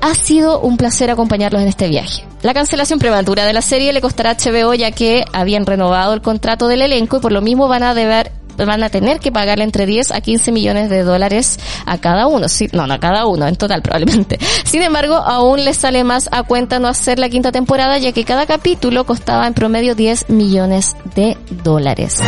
Ha 0.00 0.14
sido 0.14 0.60
un 0.60 0.76
placer 0.76 1.10
acompañarlos 1.10 1.60
en 1.62 1.68
este 1.68 1.88
viaje. 1.88 2.24
La 2.42 2.54
cancelación 2.54 2.98
prematura 2.98 3.44
de 3.44 3.52
la 3.52 3.60
serie 3.60 3.92
le 3.92 4.00
costará 4.00 4.30
a 4.30 4.36
HBO 4.36 4.72
ya 4.72 4.92
que 4.92 5.24
habían 5.32 5.66
renovado 5.66 6.14
el 6.14 6.22
contrato 6.22 6.68
del 6.68 6.80
elenco 6.80 7.18
y 7.18 7.20
por 7.20 7.32
lo 7.32 7.42
mismo 7.42 7.68
van 7.68 7.82
a 7.82 7.92
deber 7.92 8.32
van 8.64 8.82
a 8.82 8.90
tener 8.90 9.20
que 9.20 9.32
pagarle 9.32 9.64
entre 9.64 9.86
10 9.86 10.12
a 10.12 10.20
15 10.20 10.52
millones 10.52 10.90
de 10.90 11.02
dólares 11.02 11.58
a 11.86 11.98
cada 11.98 12.26
uno. 12.26 12.48
Sí, 12.48 12.68
no, 12.72 12.86
no 12.86 12.94
a 12.94 13.00
cada 13.00 13.26
uno, 13.26 13.46
en 13.46 13.56
total 13.56 13.82
probablemente. 13.82 14.38
Sin 14.64 14.82
embargo, 14.82 15.16
aún 15.16 15.64
les 15.64 15.76
sale 15.76 16.04
más 16.04 16.28
a 16.32 16.42
cuenta 16.42 16.78
no 16.78 16.88
hacer 16.88 17.18
la 17.18 17.28
quinta 17.28 17.52
temporada, 17.52 17.98
ya 17.98 18.12
que 18.12 18.24
cada 18.24 18.46
capítulo 18.46 19.04
costaba 19.04 19.46
en 19.46 19.54
promedio 19.54 19.94
10 19.94 20.30
millones 20.30 20.96
de 21.14 21.36
dólares. 21.62 22.18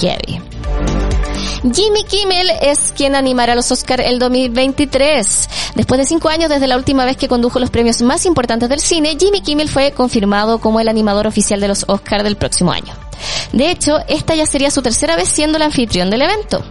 Heavy. 0.00 0.40
Jimmy 1.72 2.04
Kimmel 2.04 2.50
es 2.60 2.92
quien 2.94 3.14
animará 3.14 3.54
los 3.54 3.72
Oscar 3.72 4.02
el 4.02 4.18
2023. 4.18 5.48
Después 5.74 5.98
de 5.98 6.04
cinco 6.04 6.28
años 6.28 6.50
desde 6.50 6.66
la 6.66 6.76
última 6.76 7.06
vez 7.06 7.16
que 7.16 7.26
condujo 7.26 7.58
los 7.58 7.70
premios 7.70 8.02
más 8.02 8.26
importantes 8.26 8.68
del 8.68 8.80
cine, 8.80 9.16
Jimmy 9.18 9.40
Kimmel 9.40 9.70
fue 9.70 9.92
confirmado 9.92 10.58
como 10.58 10.78
el 10.80 10.88
animador 10.88 11.26
oficial 11.26 11.60
de 11.60 11.68
los 11.68 11.86
Oscar 11.88 12.22
del 12.22 12.36
próximo 12.36 12.70
año. 12.70 12.92
De 13.52 13.70
hecho, 13.70 13.98
esta 14.08 14.34
ya 14.34 14.46
sería 14.46 14.70
su 14.70 14.82
tercera 14.82 15.16
vez 15.16 15.28
siendo 15.28 15.58
la 15.58 15.66
anfitrión 15.66 16.10
del 16.10 16.22
evento. 16.22 16.64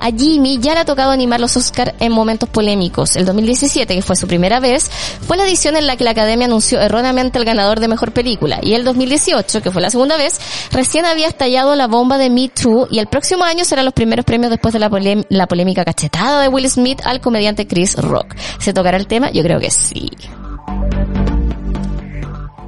A 0.00 0.10
Jimmy 0.10 0.58
ya 0.60 0.74
le 0.74 0.80
ha 0.80 0.84
tocado 0.84 1.10
animar 1.10 1.40
los 1.40 1.56
Oscar 1.56 1.94
en 2.00 2.12
momentos 2.12 2.48
polémicos. 2.48 3.16
El 3.16 3.24
2017, 3.24 3.94
que 3.94 4.02
fue 4.02 4.16
su 4.16 4.26
primera 4.26 4.60
vez, 4.60 4.90
fue 5.26 5.36
la 5.36 5.44
edición 5.44 5.76
en 5.76 5.86
la 5.86 5.96
que 5.96 6.04
la 6.04 6.10
Academia 6.10 6.46
anunció 6.46 6.80
erróneamente 6.80 7.38
el 7.38 7.44
ganador 7.44 7.80
de 7.80 7.88
Mejor 7.88 8.12
Película. 8.12 8.58
Y 8.62 8.74
el 8.74 8.84
2018, 8.84 9.62
que 9.62 9.70
fue 9.70 9.82
la 9.82 9.90
segunda 9.90 10.16
vez, 10.16 10.40
recién 10.72 11.04
había 11.04 11.28
estallado 11.28 11.74
la 11.76 11.86
bomba 11.86 12.18
de 12.18 12.30
Me 12.30 12.48
Too 12.48 12.88
y 12.90 12.98
el 12.98 13.06
próximo 13.06 13.44
año 13.44 13.64
serán 13.64 13.84
los 13.84 13.94
primeros 13.94 14.24
premios 14.24 14.50
después 14.50 14.72
de 14.72 14.80
la, 14.80 14.90
la 15.28 15.46
polémica 15.46 15.84
cachetada 15.84 16.42
de 16.42 16.48
Will 16.48 16.68
Smith 16.68 17.00
al 17.04 17.20
comediante 17.20 17.66
Chris 17.66 17.96
Rock. 17.96 18.34
¿Se 18.58 18.72
tocará 18.72 18.96
el 18.96 19.06
tema? 19.06 19.30
Yo 19.30 19.42
creo 19.42 19.60
que 19.60 19.70
sí. 19.70 20.10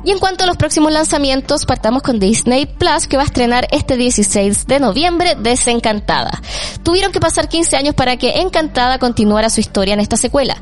Y 0.04 0.10
en 0.10 0.18
cuanto 0.18 0.44
a 0.44 0.46
los 0.46 0.58
próximos 0.58 0.92
lanzamientos, 0.92 1.64
partamos 1.64 2.02
con 2.02 2.20
Disney 2.20 2.66
Plus, 2.66 3.06
que 3.08 3.16
va 3.16 3.22
a 3.22 3.26
estrenar 3.26 3.66
este 3.70 3.96
16 3.96 4.66
de 4.66 4.78
noviembre 4.78 5.34
Desencantada. 5.34 6.42
Tuvieron 6.82 7.10
que 7.10 7.20
pasar 7.20 7.48
15 7.48 7.76
años 7.76 7.94
para 7.94 8.18
que 8.18 8.40
Encantada 8.40 8.98
continuara 8.98 9.48
su 9.48 9.60
historia 9.60 9.94
en 9.94 10.00
esta 10.00 10.18
secuela. 10.18 10.56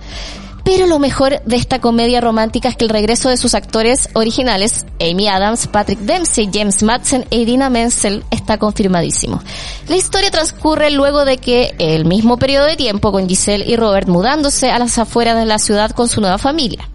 Pero 0.65 0.87
lo 0.87 0.99
mejor 0.99 1.43
de 1.45 1.57
esta 1.57 1.81
comedia 1.81 2.21
romántica 2.21 2.69
es 2.69 2.77
que 2.77 2.85
el 2.85 2.91
regreso 2.91 3.29
de 3.29 3.37
sus 3.37 3.55
actores 3.55 4.09
originales, 4.15 4.87
Amy 5.01 5.29
Adams, 5.29 5.67
Patrick 5.67 5.99
Dempsey, 6.01 6.51
James 6.53 6.83
Madsen 6.83 7.27
e 7.31 7.39
Idina 7.39 7.69
Menzel, 7.69 8.25
está 8.31 8.59
confirmadísimo. 8.59 9.43
La 9.89 9.97
historia 9.97 10.31
transcurre 10.31 10.91
luego 10.91 11.25
de 11.25 11.39
que 11.39 11.75
el 11.79 12.05
mismo 12.05 12.37
periodo 12.37 12.67
de 12.67 12.77
tiempo 12.77 13.11
con 13.11 13.29
Giselle 13.29 13.65
y 13.67 13.77
Robert 13.77 14.09
mudándose 14.09 14.71
a 14.71 14.79
las 14.79 14.99
afueras 14.99 15.37
de 15.37 15.47
la 15.47 15.59
ciudad 15.59 15.91
con 15.91 16.09
su 16.09 16.21
nueva 16.21 16.39
familia. 16.39 16.89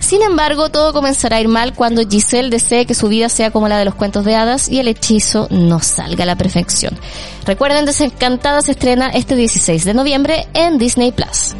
Sin 0.00 0.22
embargo, 0.22 0.70
todo 0.70 0.92
comenzará 0.92 1.36
a 1.36 1.40
ir 1.40 1.48
mal 1.48 1.74
cuando 1.74 2.08
Giselle 2.08 2.50
desee 2.50 2.86
que 2.86 2.94
su 2.94 3.08
vida 3.08 3.28
sea 3.28 3.50
como 3.50 3.68
la 3.68 3.78
de 3.78 3.84
los 3.84 3.94
cuentos 3.94 4.24
de 4.24 4.34
hadas 4.34 4.68
y 4.68 4.80
el 4.80 4.88
hechizo 4.88 5.46
no 5.50 5.80
salga 5.80 6.24
a 6.24 6.26
la 6.26 6.36
perfección. 6.36 6.98
Recuerden, 7.44 7.84
Desencantada 7.84 8.62
se 8.62 8.72
estrena 8.72 9.10
este 9.10 9.36
16 9.36 9.84
de 9.84 9.94
noviembre 9.94 10.48
en 10.54 10.78
Disney 10.78 11.12
Plus. 11.12 11.54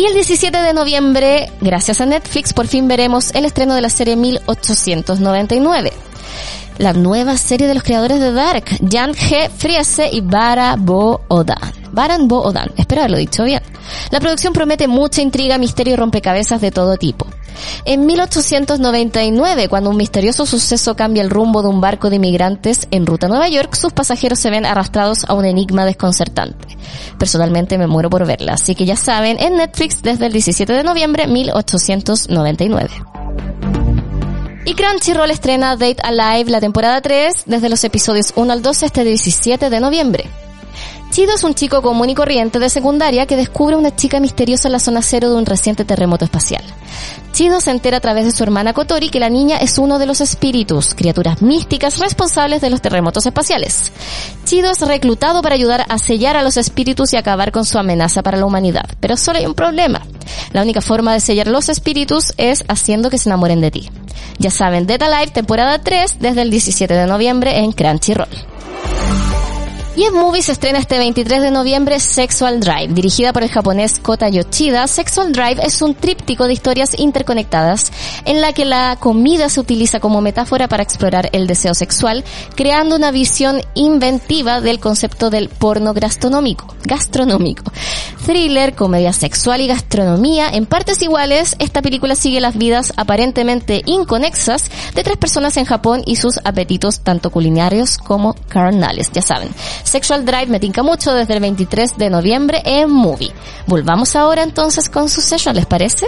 Y 0.00 0.06
el 0.06 0.14
17 0.14 0.56
de 0.56 0.72
noviembre, 0.72 1.52
gracias 1.60 2.00
a 2.00 2.06
Netflix, 2.06 2.54
por 2.54 2.66
fin 2.66 2.88
veremos 2.88 3.34
el 3.34 3.44
estreno 3.44 3.74
de 3.74 3.82
la 3.82 3.90
serie 3.90 4.16
1899 4.16 5.92
la 6.78 6.94
nueva 6.94 7.36
serie 7.36 7.66
de 7.66 7.74
los 7.74 7.82
creadores 7.82 8.18
de 8.18 8.32
Dark, 8.32 8.64
Jan 8.90 9.12
G. 9.12 9.50
Friese 9.50 10.08
y 10.10 10.22
Bara 10.22 10.76
Bo 10.78 11.20
Odan. 11.28 11.58
Baran 11.92 12.26
Bo 12.26 12.40
Odan, 12.40 12.70
espero 12.78 13.02
haberlo 13.02 13.18
dicho 13.18 13.44
bien. 13.44 13.60
La 14.10 14.20
producción 14.20 14.54
promete 14.54 14.88
mucha 14.88 15.20
intriga, 15.20 15.58
misterio 15.58 15.92
y 15.92 15.96
rompecabezas 15.96 16.62
de 16.62 16.70
todo 16.70 16.96
tipo. 16.96 17.26
En 17.84 18.06
1899, 18.06 19.68
cuando 19.68 19.90
un 19.90 19.96
misterioso 19.96 20.46
suceso 20.46 20.96
cambia 20.96 21.22
el 21.22 21.30
rumbo 21.30 21.62
de 21.62 21.68
un 21.68 21.80
barco 21.80 22.10
de 22.10 22.16
inmigrantes 22.16 22.86
en 22.90 23.06
ruta 23.06 23.26
a 23.26 23.28
Nueva 23.28 23.48
York, 23.48 23.74
sus 23.74 23.92
pasajeros 23.92 24.38
se 24.38 24.50
ven 24.50 24.66
arrastrados 24.66 25.24
a 25.24 25.34
un 25.34 25.44
enigma 25.44 25.84
desconcertante. 25.84 26.76
Personalmente 27.18 27.78
me 27.78 27.86
muero 27.86 28.10
por 28.10 28.26
verla, 28.26 28.54
así 28.54 28.74
que 28.74 28.86
ya 28.86 28.96
saben, 28.96 29.38
en 29.40 29.56
Netflix 29.56 30.02
desde 30.02 30.26
el 30.26 30.32
17 30.32 30.72
de 30.72 30.84
noviembre 30.84 31.26
1899. 31.26 32.90
Y 34.64 34.74
Crunchyroll 34.74 35.30
estrena 35.30 35.76
Date 35.76 35.96
Alive 36.02 36.50
la 36.50 36.60
temporada 36.60 37.00
3 37.00 37.44
desde 37.46 37.68
los 37.68 37.82
episodios 37.82 38.32
1 38.36 38.52
al 38.52 38.62
12 38.62 38.86
este 38.86 39.04
17 39.04 39.70
de 39.70 39.80
noviembre. 39.80 40.30
Chido 41.10 41.34
es 41.34 41.42
un 41.42 41.54
chico 41.54 41.82
común 41.82 42.08
y 42.08 42.14
corriente 42.14 42.60
de 42.60 42.70
secundaria 42.70 43.26
que 43.26 43.36
descubre 43.36 43.74
una 43.74 43.94
chica 43.96 44.20
misteriosa 44.20 44.68
en 44.68 44.72
la 44.72 44.78
zona 44.78 45.02
cero 45.02 45.28
de 45.28 45.34
un 45.34 45.44
reciente 45.44 45.84
terremoto 45.84 46.24
espacial. 46.24 46.62
Chido 47.32 47.60
se 47.60 47.72
entera 47.72 47.96
a 47.96 48.00
través 48.00 48.24
de 48.24 48.30
su 48.30 48.44
hermana 48.44 48.74
Kotori 48.74 49.10
que 49.10 49.18
la 49.18 49.28
niña 49.28 49.56
es 49.56 49.78
uno 49.78 49.98
de 49.98 50.06
los 50.06 50.20
espíritus, 50.20 50.94
criaturas 50.94 51.42
místicas 51.42 51.98
responsables 51.98 52.60
de 52.60 52.70
los 52.70 52.80
terremotos 52.80 53.26
espaciales. 53.26 53.90
Chido 54.44 54.70
es 54.70 54.80
reclutado 54.82 55.42
para 55.42 55.56
ayudar 55.56 55.84
a 55.88 55.98
sellar 55.98 56.36
a 56.36 56.44
los 56.44 56.56
espíritus 56.56 57.12
y 57.12 57.16
acabar 57.16 57.50
con 57.50 57.64
su 57.64 57.76
amenaza 57.76 58.22
para 58.22 58.38
la 58.38 58.46
humanidad. 58.46 58.88
Pero 59.00 59.16
solo 59.16 59.40
hay 59.40 59.46
un 59.46 59.54
problema. 59.54 60.02
La 60.52 60.62
única 60.62 60.80
forma 60.80 61.12
de 61.12 61.20
sellar 61.20 61.48
los 61.48 61.68
espíritus 61.68 62.32
es 62.36 62.64
haciendo 62.68 63.10
que 63.10 63.18
se 63.18 63.28
enamoren 63.28 63.60
de 63.60 63.72
ti. 63.72 63.90
Ya 64.38 64.52
saben, 64.52 64.86
Dead 64.86 65.02
Alive 65.02 65.32
temporada 65.32 65.80
3 65.80 66.18
desde 66.20 66.42
el 66.42 66.50
17 66.50 66.94
de 66.94 67.06
noviembre 67.06 67.58
en 67.58 67.72
Crunchyroll. 67.72 68.28
Y 70.00 70.04
en 70.04 70.14
Movie 70.14 70.40
se 70.40 70.52
estrena 70.52 70.78
este 70.78 70.96
23 70.96 71.42
de 71.42 71.50
noviembre 71.50 72.00
Sexual 72.00 72.58
Drive, 72.58 72.94
dirigida 72.94 73.34
por 73.34 73.42
el 73.42 73.50
japonés 73.50 73.98
Kota 73.98 74.30
Yoshida. 74.30 74.86
Sexual 74.86 75.30
Drive 75.30 75.60
es 75.62 75.82
un 75.82 75.94
tríptico 75.94 76.46
de 76.46 76.54
historias 76.54 76.98
interconectadas 76.98 77.92
en 78.24 78.40
la 78.40 78.54
que 78.54 78.64
la 78.64 78.96
comida 78.98 79.50
se 79.50 79.60
utiliza 79.60 80.00
como 80.00 80.22
metáfora 80.22 80.68
para 80.68 80.82
explorar 80.82 81.28
el 81.34 81.46
deseo 81.46 81.74
sexual, 81.74 82.24
creando 82.54 82.96
una 82.96 83.10
visión 83.10 83.60
inventiva 83.74 84.62
del 84.62 84.80
concepto 84.80 85.28
del 85.28 85.50
porno 85.50 85.92
gastronómico. 85.92 86.74
gastronómico. 86.82 87.70
Thriller, 88.24 88.74
comedia 88.74 89.12
sexual 89.12 89.60
y 89.60 89.66
gastronomía 89.66 90.48
en 90.48 90.64
partes 90.64 91.02
iguales, 91.02 91.56
esta 91.58 91.82
película 91.82 92.14
sigue 92.14 92.40
las 92.40 92.56
vidas 92.56 92.94
aparentemente 92.96 93.82
inconexas 93.84 94.70
de 94.94 95.02
tres 95.02 95.18
personas 95.18 95.58
en 95.58 95.66
Japón 95.66 96.02
y 96.06 96.16
sus 96.16 96.40
apetitos 96.44 97.00
tanto 97.00 97.28
culinarios 97.30 97.98
como 97.98 98.34
carnales, 98.48 99.10
ya 99.12 99.20
saben. 99.20 99.50
Sexual 99.90 100.24
Drive 100.24 100.46
me 100.46 100.60
tinca 100.60 100.84
mucho 100.84 101.12
desde 101.12 101.34
el 101.34 101.40
23 101.40 101.98
de 101.98 102.10
noviembre 102.10 102.62
en 102.64 102.90
Movie. 102.90 103.32
Volvamos 103.66 104.14
ahora 104.14 104.44
entonces 104.44 104.88
con 104.88 105.08
su 105.08 105.20
session, 105.20 105.56
¿les 105.56 105.66
parece? 105.66 106.06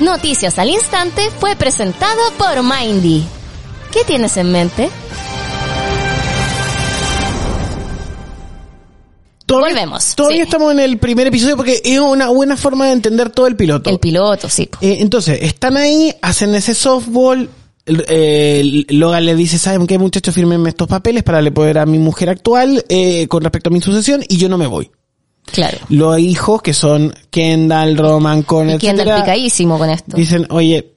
Noticias 0.00 0.58
al 0.58 0.70
instante 0.70 1.30
fue 1.38 1.54
presentado 1.54 2.20
por 2.36 2.64
Mindy. 2.64 3.24
¿Qué 3.92 4.00
tienes 4.04 4.36
en 4.36 4.50
mente? 4.50 4.90
Todavía, 9.46 9.68
Volvemos. 9.68 10.16
Todavía 10.16 10.38
sí. 10.38 10.42
estamos 10.42 10.72
en 10.72 10.80
el 10.80 10.98
primer 10.98 11.28
episodio 11.28 11.56
porque 11.56 11.80
es 11.84 11.98
una 12.00 12.28
buena 12.28 12.56
forma 12.56 12.86
de 12.86 12.92
entender 12.92 13.30
todo 13.30 13.46
el 13.46 13.54
piloto. 13.54 13.88
El 13.88 14.00
piloto, 14.00 14.48
sí. 14.48 14.68
Eh, 14.80 14.96
entonces, 14.98 15.38
están 15.42 15.76
ahí, 15.76 16.12
hacen 16.22 16.56
ese 16.56 16.74
softball. 16.74 17.48
Eh, 18.08 18.84
Logan 18.88 19.24
le 19.24 19.34
dice, 19.34 19.58
¿saben 19.58 19.86
qué 19.86 19.98
muchachos? 19.98 20.34
Fírmenme 20.34 20.68
estos 20.68 20.88
papeles 20.88 21.22
para 21.22 21.40
le 21.42 21.50
poder 21.52 21.78
a 21.78 21.86
mi 21.86 21.98
mujer 21.98 22.30
actual 22.30 22.84
eh, 22.88 23.26
con 23.28 23.42
respecto 23.42 23.70
a 23.70 23.72
mi 23.72 23.80
sucesión 23.80 24.22
y 24.28 24.36
yo 24.36 24.48
no 24.48 24.58
me 24.58 24.66
voy. 24.66 24.90
Claro. 25.46 25.78
Los 25.88 26.18
hijos 26.20 26.62
que 26.62 26.72
son 26.74 27.12
Kendall, 27.30 27.96
Roman, 27.96 28.42
Connor, 28.42 28.78
Kendall 28.78 29.20
picadísimo 29.20 29.78
con 29.78 29.90
esto. 29.90 30.16
dicen, 30.16 30.46
oye, 30.50 30.94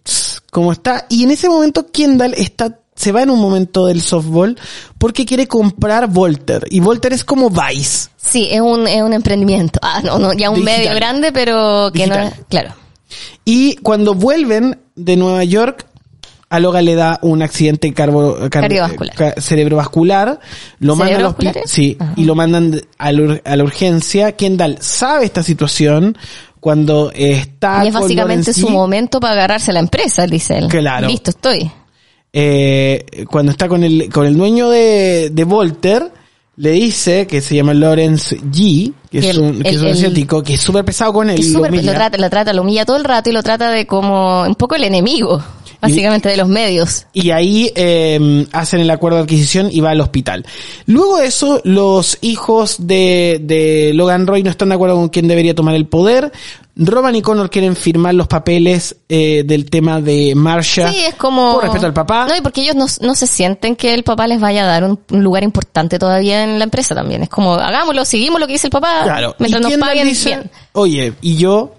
¿cómo 0.52 0.72
está? 0.72 1.06
Y 1.10 1.24
en 1.24 1.32
ese 1.32 1.50
momento 1.50 1.88
Kendall 1.92 2.36
está, 2.38 2.80
se 2.96 3.12
va 3.12 3.24
en 3.24 3.32
un 3.32 3.40
momento 3.40 3.88
del 3.88 4.02
softball 4.02 4.56
porque 5.00 5.26
quiere 5.26 5.48
comprar 5.48 6.08
Volter. 6.08 6.66
Y 6.70 6.82
Volter 6.82 7.14
es 7.14 7.24
como 7.24 7.50
Vice. 7.50 8.10
Sí, 8.18 8.48
es 8.52 8.62
un, 8.62 8.88
es 8.88 9.02
un 9.02 9.14
emprendimiento. 9.14 9.80
Ah, 9.82 10.02
no, 10.04 10.20
no, 10.20 10.34
ya 10.34 10.50
un 10.52 10.58
Digital. 10.58 10.78
medio 10.80 10.96
grande, 10.96 11.32
pero 11.32 11.92
que 11.92 12.06
no 12.06 12.16
Digital. 12.16 12.46
claro. 12.48 12.76
Y 13.46 13.76
cuando 13.78 14.14
vuelven 14.14 14.80
de 14.96 15.18
Nueva 15.18 15.44
York, 15.44 15.88
a 16.56 16.60
Logan 16.60 16.86
le 16.86 16.94
da 16.96 17.18
un 17.24 17.42
accidente 17.42 17.92
carbo- 17.94 18.36
car- 18.50 18.62
Cardiovascular. 18.62 19.16
ca- 19.16 19.42
cerebrovascular. 19.42 20.40
Lo 20.80 20.96
mandan 20.96 21.26
al 21.26 21.36
sí, 21.66 21.98
Ajá. 22.00 22.14
y 22.16 22.26
lo 22.26 22.36
mandan 22.36 22.80
a 22.98 23.12
la, 23.12 23.22
ur- 23.22 23.42
a 23.44 23.56
la 23.56 23.64
urgencia. 23.64 24.34
Kendall 24.34 24.78
sabe 24.80 25.26
esta 25.26 25.42
situación 25.42 26.16
cuando 26.60 27.12
está 27.14 27.84
y 27.84 27.88
es 27.88 27.94
básicamente 27.94 28.54
su 28.54 28.70
momento 28.70 29.20
para 29.20 29.34
agarrarse 29.34 29.72
a 29.72 29.74
la 29.74 29.80
empresa, 29.80 30.28
dice 30.28 30.58
él. 30.60 30.68
Claro. 30.68 31.08
Listo, 31.08 31.32
estoy. 31.32 31.72
eh, 32.32 33.26
cuando 33.30 33.52
está 33.52 33.68
con 33.68 33.84
el 33.84 34.10
con 34.12 34.26
el 34.26 34.36
dueño 34.38 34.70
de, 34.70 35.30
de 35.32 35.44
Volter, 35.44 36.12
le 36.56 36.70
dice 36.72 37.26
que 37.28 37.42
se 37.42 37.56
llama 37.56 37.74
Lawrence 37.74 38.38
G, 38.40 38.94
que 39.12 39.20
Que 39.22 39.30
es 39.30 39.36
el- 39.36 39.42
un, 39.42 39.62
que 39.62 39.70
el- 39.70 39.76
es 39.76 39.82
un 39.82 39.88
el- 39.88 39.94
asiático, 39.94 40.44
que 40.44 40.54
es 40.54 40.62
súper 40.62 40.86
pesado 40.86 41.14
con 41.14 41.30
él. 41.30 41.36
Que 41.38 41.42
y 41.44 41.82
lo 41.82 41.94
trata, 41.94 42.18
lo 42.18 42.30
trata, 42.30 42.54
lo 42.54 42.62
humilla 42.62 42.86
todo 42.86 42.98
el 42.98 43.04
rato 43.04 43.30
y 43.30 43.34
lo 43.34 43.42
trata 43.44 43.72
de 43.72 43.86
como 43.88 44.44
un 44.44 44.56
poco 44.56 44.76
el 44.76 44.84
enemigo, 44.84 45.44
básicamente 45.84 46.30
de 46.30 46.38
los 46.38 46.48
medios. 46.48 47.06
Y 47.14 47.30
ahí 47.30 47.72
eh, 47.76 48.48
hacen 48.52 48.80
el 48.80 48.90
acuerdo 48.90 49.18
de 49.18 49.24
adquisición 49.24 49.70
y 49.72 49.82
va 49.82 49.92
al 49.92 50.02
hospital. 50.02 50.46
Luego 50.88 51.18
de 51.18 51.28
eso, 51.28 51.62
los 51.64 52.18
hijos 52.22 52.78
de, 52.80 53.40
de 53.44 53.92
Logan 53.94 54.26
Roy 54.26 54.42
no 54.42 54.50
están 54.50 54.70
de 54.70 54.76
acuerdo 54.76 54.96
con 54.96 55.10
quién 55.10 55.28
debería 55.28 55.54
tomar 55.54 55.76
el 55.76 55.86
poder. 55.86 56.32
Roman 56.76 57.16
y 57.16 57.22
Connor 57.22 57.52
quieren 57.52 57.76
firmar 57.76 58.16
los 58.16 58.28
papeles 58.28 58.96
eh, 59.08 59.44
del 59.46 59.70
tema 59.70 60.02
de 60.02 60.34
Marsha. 60.36 60.90
Sí, 60.92 61.02
es 61.08 61.14
como... 61.14 61.54
Por 61.54 61.66
respeto 61.66 61.86
al 61.86 61.94
papá. 61.94 62.26
No, 62.28 62.36
y 62.36 62.42
porque 62.42 62.62
ellos 62.62 62.76
no, 62.76 62.88
no 63.02 63.14
se 63.14 63.28
sienten 63.28 63.76
que 63.76 63.94
el 63.94 64.04
papá 64.04 64.26
les 64.26 64.40
vaya 64.40 64.64
a 64.64 64.68
dar 64.68 64.84
un, 64.84 65.00
un 65.12 65.24
lugar 65.24 65.44
importante 65.44 66.00
todavía 66.00 66.44
en 66.44 66.58
la 66.58 66.64
empresa 66.64 66.96
también. 66.96 67.22
Es 67.22 67.30
como, 67.30 67.54
hagámoslo, 67.54 68.06
seguimos 68.06 68.40
lo 68.40 68.48
que 68.48 68.54
dice 68.54 68.68
el 68.68 68.72
papá. 68.72 69.04
Claro. 69.04 69.36
Mientras 69.38 69.62
y 69.62 69.78
nos 69.78 69.88
paguen 69.88 70.08
dice, 70.08 70.50
oye, 70.72 71.14
y 71.22 71.36
yo, 71.36 71.76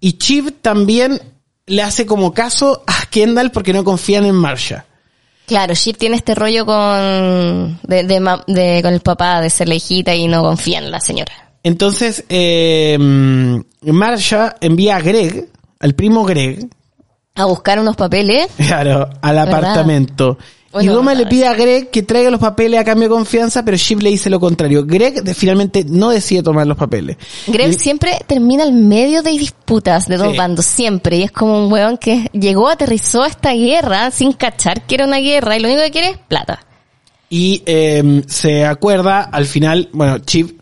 y 0.00 0.18
Chiv 0.18 0.52
también 0.60 1.18
le 1.66 1.82
hace 1.82 2.06
como 2.06 2.32
caso 2.32 2.82
a 2.86 3.06
Kendall 3.10 3.50
porque 3.50 3.72
no 3.72 3.84
confían 3.84 4.24
en 4.24 4.34
Marsha. 4.34 4.84
Claro, 5.46 5.74
Shiv 5.74 5.96
tiene 5.96 6.16
este 6.16 6.34
rollo 6.34 6.66
con, 6.66 7.78
de, 7.82 8.02
de 8.04 8.20
de- 8.48 8.82
con 8.82 8.92
el 8.92 9.00
papá 9.00 9.40
de 9.40 9.50
ser 9.50 9.68
la 9.68 9.76
hijita 9.76 10.14
y 10.14 10.26
no 10.26 10.42
confía 10.42 10.78
en 10.78 10.90
la 10.90 11.00
señora. 11.00 11.32
Entonces, 11.62 12.24
eh, 12.28 12.96
Marsha 13.82 14.56
envía 14.60 14.96
a 14.96 15.00
Greg, 15.00 15.48
al 15.80 15.94
primo 15.94 16.24
Greg, 16.24 16.68
A 17.34 17.44
buscar 17.44 17.78
unos 17.78 17.96
papeles. 17.96 18.48
Claro, 18.56 19.08
al 19.22 19.38
apartamento. 19.38 20.38
Y 20.80 20.86
Doma 20.86 21.14
le 21.14 21.26
pide 21.26 21.46
a 21.46 21.54
Greg 21.54 21.90
que 21.90 22.02
traiga 22.02 22.30
los 22.30 22.40
papeles 22.40 22.80
a 22.80 22.84
cambio 22.84 23.08
de 23.08 23.14
confianza, 23.14 23.64
pero 23.64 23.76
Shiv 23.76 24.00
le 24.00 24.10
dice 24.10 24.30
lo 24.30 24.40
contrario. 24.40 24.84
Greg 24.84 25.22
finalmente 25.34 25.84
no 25.88 26.10
decide 26.10 26.42
tomar 26.42 26.66
los 26.66 26.76
papeles. 26.76 27.16
Greg 27.46 27.74
siempre 27.74 28.18
termina 28.26 28.62
al 28.62 28.72
medio 28.72 29.22
de 29.22 29.30
disputas 29.30 30.06
de 30.06 30.16
dos 30.16 30.36
bandos, 30.36 30.64
siempre. 30.64 31.18
Y 31.18 31.22
es 31.22 31.32
como 31.32 31.64
un 31.64 31.72
weón 31.72 31.98
que 31.98 32.28
llegó, 32.32 32.68
aterrizó 32.68 33.22
a 33.22 33.28
esta 33.28 33.52
guerra 33.52 34.10
sin 34.10 34.32
cachar 34.32 34.86
que 34.86 34.96
era 34.96 35.06
una 35.06 35.18
guerra 35.18 35.56
y 35.56 35.60
lo 35.60 35.68
único 35.68 35.82
que 35.82 35.90
quiere 35.90 36.10
es 36.10 36.18
plata. 36.18 36.64
Y 37.28 37.62
eh, 37.66 38.22
se 38.26 38.64
acuerda 38.64 39.22
al 39.22 39.46
final, 39.46 39.88
bueno, 39.92 40.18
Shiv 40.18 40.56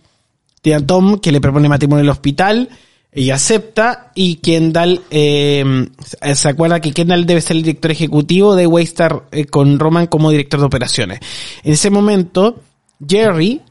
tiene 0.63 0.83
a 0.83 0.87
Tom 0.87 1.19
que 1.19 1.31
le 1.31 1.41
propone 1.41 1.69
matrimonio 1.69 2.01
en 2.01 2.07
el 2.07 2.11
hospital 2.11 2.71
ella 3.15 3.37
acepta 3.37 4.11
y 4.15 4.37
Kendall 4.37 5.03
eh, 5.11 5.87
se 6.35 6.49
acuerda 6.49 6.81
que 6.81 6.93
Kendall 6.93 7.27
debe 7.27 7.41
ser 7.41 7.57
el 7.57 7.63
director 7.63 7.93
ejecutivo 7.93 8.57
de 8.57 8.67
Waystar 8.67 9.25
eh, 9.31 9.45
con 9.45 9.79
Roman 9.79 10.09
como 10.09 10.31
director 10.31 10.59
de 10.59 10.67
operaciones. 10.67 11.21
En 11.63 11.75
ese 11.75 11.91
momento, 11.91 12.57
Jerry, 13.07 13.63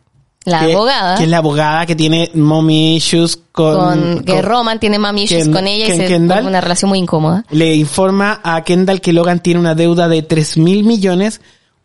la 0.45 0.61
abogada. 0.61 1.17
Que 1.17 1.23
es 1.23 1.29
la 1.29 1.37
abogada 1.37 1.85
que 1.85 1.95
tiene 1.95 2.31
mommy 2.33 2.95
issues 2.95 3.37
con... 3.51 4.23
que 4.23 4.41
Roman 4.41 4.79
tiene 4.79 4.97
mommy 4.97 5.23
issues 5.23 5.49
con 5.49 5.67
ella 5.67 5.93
y 5.93 5.97
se 5.97 6.05
Kendall, 6.05 6.47
una 6.47 6.61
relación 6.61 6.89
muy 6.89 6.99
incómoda. 6.99 7.43
Le 7.51 7.75
informa 7.75 8.39
a 8.43 8.63
Kendall 8.63 9.01
que 9.01 9.11
Logan 9.11 9.41
tiene 9.41 9.59
una 9.59 9.75
deuda 9.75 10.07
de 10.07 10.21
3 10.21 10.57
mil 10.57 10.85
millones 10.85 11.41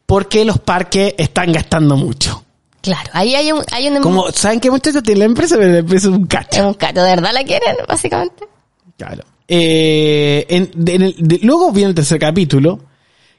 porque 0.07 0.45
los 0.45 0.59
parques 0.59 1.15
están 1.19 1.53
gastando 1.53 1.97
mucho. 1.97 2.45
Claro, 2.81 3.11
ahí 3.12 3.35
hay 3.35 3.53
un... 3.53 3.62
Hay 3.72 3.89
un 3.89 4.01
Como, 4.01 4.31
¿saben 4.31 4.61
qué 4.61 4.70
muchacho 4.70 5.03
tiene 5.03 5.20
la 5.20 5.24
empresa? 5.26 5.57
Pero 5.59 5.72
la 5.72 5.79
empresa 5.79 6.09
es 6.09 6.14
un 6.14 6.26
cacho. 6.26 6.61
Es 6.61 6.66
un 6.66 6.74
cacho, 6.74 7.03
¿de 7.03 7.11
verdad 7.11 7.33
la 7.33 7.45
quieren, 7.45 7.76
básicamente? 7.87 8.47
Claro. 8.97 9.24
Eh, 9.49 10.47
en, 10.49 10.70
luego 11.43 11.72
viene 11.72 11.89
el 11.91 11.95
tercer 11.95 12.18
capítulo, 12.18 12.81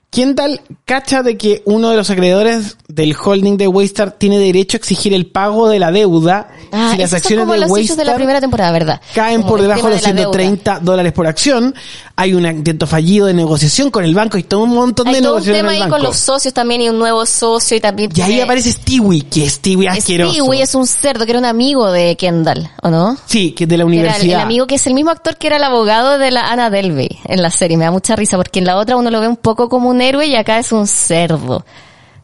Kendall 0.10 0.60
cacha 0.86 1.22
de 1.22 1.38
que 1.38 1.62
uno 1.66 1.92
de 1.92 1.96
los 1.96 2.10
acreedores 2.10 2.78
del 2.88 3.16
holding 3.16 3.58
de 3.58 3.68
Waystar 3.68 4.12
tiene 4.14 4.40
derecho 4.40 4.76
a 4.76 4.80
exigir 4.80 5.14
el 5.14 5.28
pago 5.28 5.70
de 5.70 5.78
la 5.78 5.92
deuda 5.92 6.50
ah, 6.72 6.94
si 6.94 6.98
las 6.98 7.14
acciones 7.14 7.48
de 7.48 7.66
Waystar 7.68 7.96
de 7.96 8.06
la 8.06 8.16
primera 8.16 8.42
temporada, 8.42 8.72
¿verdad? 8.72 9.02
caen 9.14 9.44
por 9.44 9.62
debajo 9.62 9.88
de 9.88 9.94
los 9.94 10.02
130 10.02 10.80
dólares 10.80 11.14
por 11.14 11.28
acción. 11.28 11.76
Hay 12.20 12.34
un 12.34 12.46
intento 12.46 12.86
fallido 12.86 13.28
de 13.28 13.34
negociación 13.34 13.92
con 13.92 14.04
el 14.04 14.14
banco 14.14 14.38
y 14.38 14.44
todo 14.44 14.64
un 14.64 14.72
montón 14.72 15.10
de 15.10 15.22
negociaciones. 15.22 15.64
Hay 15.64 15.68
un 15.68 15.74
tema 15.74 15.86
ahí 15.86 15.90
con 15.90 16.04
los 16.04 16.18
socios 16.18 16.54
también 16.54 16.82
y 16.82 16.90
un 16.90 17.00
nuevo 17.00 17.26
socio 17.26 17.78
y 17.78 17.80
también. 17.80 18.12
Y 18.14 18.22
ahí 18.22 18.42
aparece 18.42 18.74
Stewie, 18.74 19.22
que 19.22 19.46
es 19.46 19.54
Stewie 19.54 19.88
asqueroso. 19.88 20.34
Stewie 20.34 20.62
es 20.62 20.76
un 20.76 20.86
cerdo 20.86 21.24
que 21.24 21.32
era 21.32 21.40
un 21.40 21.46
amigo 21.46 21.90
de 21.90 22.18
Kendall, 22.18 22.70
¿o 22.84 22.90
no? 22.90 23.18
Sí, 23.26 23.54
que 23.54 23.64
es 23.64 23.70
de 23.70 23.78
la 23.78 23.86
universidad. 23.86 24.40
el, 24.40 24.42
amigo 24.42 24.68
que 24.68 24.76
es 24.76 24.86
el 24.86 24.96
mismo 24.96 25.12
actor 25.12 25.38
que 25.38 25.48
era 25.48 25.56
el 25.56 25.64
abogado 25.64 26.18
de 26.18 26.30
la 26.32 26.52
Anna 26.52 26.70
Delvey 26.70 27.08
en 27.24 27.42
la 27.42 27.52
serie. 27.52 27.78
Me 27.78 27.86
da 27.86 27.92
mucha 27.92 28.18
risa 28.18 28.36
porque 28.36 28.60
en 28.60 28.66
la 28.66 28.76
otra 28.76 28.98
uno 28.98 29.10
lo 29.12 29.22
ve 29.22 29.30
un 29.30 29.38
poco 29.38 29.70
como 29.70 29.90
un 29.90 30.02
héroe 30.02 30.28
y 30.28 30.36
acá 30.36 30.60
es 30.60 30.74
un 30.74 30.88
cerdo. 30.88 31.64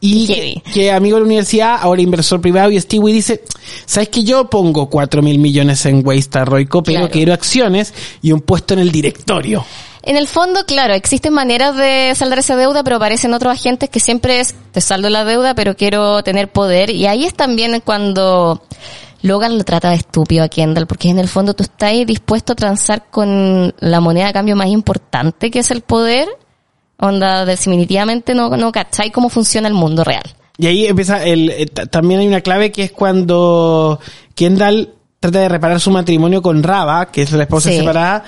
Y 0.00 0.60
que, 0.72 0.92
amigo 0.92 1.16
de 1.16 1.20
la 1.22 1.26
universidad, 1.26 1.78
ahora 1.80 2.02
inversor 2.02 2.40
privado, 2.40 2.70
y 2.70 2.80
Stewie 2.80 3.14
dice, 3.14 3.42
¿sabes 3.86 4.08
que 4.08 4.24
yo 4.24 4.48
pongo 4.50 4.88
cuatro 4.88 5.22
mil 5.22 5.38
millones 5.38 5.86
en 5.86 6.06
Waystar 6.06 6.48
Royco, 6.48 6.82
pero 6.82 7.08
quiero 7.08 7.32
acciones 7.32 7.94
y 8.22 8.32
un 8.32 8.40
puesto 8.40 8.74
en 8.74 8.80
el 8.80 8.92
directorio? 8.92 9.64
En 10.02 10.16
el 10.16 10.28
fondo, 10.28 10.64
claro, 10.66 10.94
existen 10.94 11.32
maneras 11.32 11.76
de 11.76 12.12
saldar 12.14 12.38
esa 12.38 12.54
deuda, 12.54 12.84
pero 12.84 12.96
aparecen 12.96 13.34
otros 13.34 13.52
agentes 13.52 13.90
que 13.90 13.98
siempre 13.98 14.38
es, 14.38 14.54
te 14.70 14.80
saldo 14.80 15.10
la 15.10 15.24
deuda, 15.24 15.54
pero 15.54 15.76
quiero 15.76 16.22
tener 16.22 16.48
poder. 16.48 16.90
Y 16.90 17.06
ahí 17.06 17.24
es 17.24 17.34
también 17.34 17.82
cuando 17.84 18.62
Logan 19.22 19.58
lo 19.58 19.64
trata 19.64 19.90
de 19.90 19.96
estúpido 19.96 20.44
a 20.44 20.48
Kendall, 20.48 20.86
porque 20.86 21.08
en 21.08 21.18
el 21.18 21.26
fondo 21.26 21.54
tú 21.54 21.64
estás 21.64 21.92
dispuesto 22.06 22.52
a 22.52 22.56
transar 22.56 23.06
con 23.10 23.74
la 23.80 23.98
moneda 23.98 24.28
de 24.28 24.32
cambio 24.32 24.54
más 24.54 24.68
importante, 24.68 25.50
que 25.50 25.58
es 25.58 25.72
el 25.72 25.80
poder, 25.80 26.28
Onda, 26.98 27.44
definitivamente 27.44 28.34
no, 28.34 28.48
no 28.56 28.72
cacháis 28.72 29.12
cómo 29.12 29.28
funciona 29.28 29.68
el 29.68 29.74
mundo 29.74 30.02
real. 30.04 30.24
Y 30.58 30.66
ahí 30.66 30.86
empieza 30.86 31.22
el, 31.24 31.50
eh, 31.50 31.66
también 31.66 32.20
hay 32.20 32.28
una 32.28 32.40
clave 32.40 32.72
que 32.72 32.84
es 32.84 32.92
cuando 32.92 34.00
Kendall 34.34 34.94
trata 35.20 35.40
de 35.40 35.48
reparar 35.48 35.80
su 35.80 35.90
matrimonio 35.90 36.40
con 36.40 36.62
Raba, 36.62 37.10
que 37.10 37.22
es 37.22 37.32
la 37.32 37.42
esposa 37.42 37.70
separada, 37.70 38.24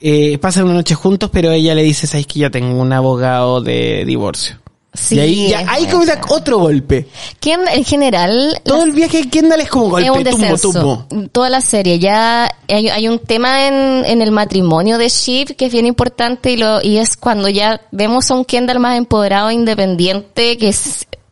eh, 0.00 0.38
pasan 0.38 0.64
una 0.64 0.74
noche 0.74 0.94
juntos, 0.94 1.30
pero 1.32 1.50
ella 1.50 1.74
le 1.74 1.82
dice, 1.82 2.06
sabes 2.06 2.26
que 2.26 2.40
ya 2.40 2.50
tengo 2.50 2.80
un 2.80 2.92
abogado 2.92 3.60
de 3.60 4.04
divorcio. 4.04 4.58
Sí, 4.94 5.16
y 5.16 5.20
ahí, 5.20 5.48
ya, 5.48 5.64
ahí 5.68 5.86
comienza 5.86 6.20
otro 6.28 6.58
golpe. 6.58 7.08
en 7.42 7.84
general... 7.84 8.60
Todo 8.62 8.84
el 8.84 8.92
viaje 8.92 9.22
de 9.22 9.28
Kendall 9.28 9.60
es 9.60 9.68
como 9.68 9.90
golpe, 9.90 10.30
es 10.30 10.60
tumbo, 10.62 11.06
Toda 11.32 11.50
la 11.50 11.60
serie. 11.60 11.98
Ya 11.98 12.48
hay, 12.68 13.08
un 13.08 13.18
tema 13.18 13.66
en, 13.66 14.04
en, 14.04 14.22
el 14.22 14.30
matrimonio 14.30 14.96
de 14.96 15.08
Shiv 15.08 15.56
que 15.56 15.66
es 15.66 15.72
bien 15.72 15.86
importante 15.86 16.52
y, 16.52 16.56
lo, 16.56 16.80
y 16.80 16.98
es 16.98 17.16
cuando 17.16 17.48
ya 17.48 17.80
vemos 17.90 18.30
a 18.30 18.34
un 18.34 18.44
Kendall 18.44 18.78
más 18.78 18.96
empoderado 18.96 19.50
independiente 19.50 20.56
que 20.58 20.72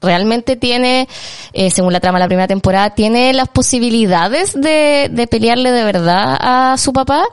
realmente 0.01 0.57
tiene, 0.57 1.09
eh, 1.53 1.71
según 1.71 1.93
la 1.93 2.01
trama 2.01 2.19
de 2.19 2.25
la 2.25 2.29
primera 2.29 2.49
temporada, 2.49 2.91
tiene 2.91 3.33
las 3.33 3.49
posibilidades 3.49 4.53
de, 4.55 5.09
de 5.11 5.27
pelearle 5.29 5.71
de 5.71 5.85
verdad 5.85 6.37
a 6.41 6.77
su 6.77 6.93
papá 6.93 7.25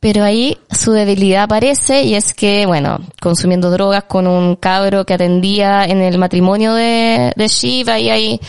pero 0.00 0.24
ahí 0.24 0.58
su 0.70 0.92
debilidad 0.92 1.44
aparece 1.44 2.02
y 2.02 2.14
es 2.14 2.34
que, 2.34 2.66
bueno, 2.66 3.00
consumiendo 3.20 3.70
drogas 3.70 4.04
con 4.04 4.26
un 4.26 4.56
cabro 4.56 5.04
que 5.06 5.14
atendía 5.14 5.84
en 5.84 6.00
el 6.02 6.18
matrimonio 6.18 6.74
de, 6.74 7.32
de 7.34 7.48
Shiva 7.48 7.98
y 7.98 8.10
hay 8.10 8.40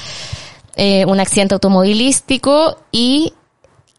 eh, 0.75 1.05
un 1.05 1.19
accidente 1.19 1.55
automovilístico 1.55 2.77
y 2.91 3.33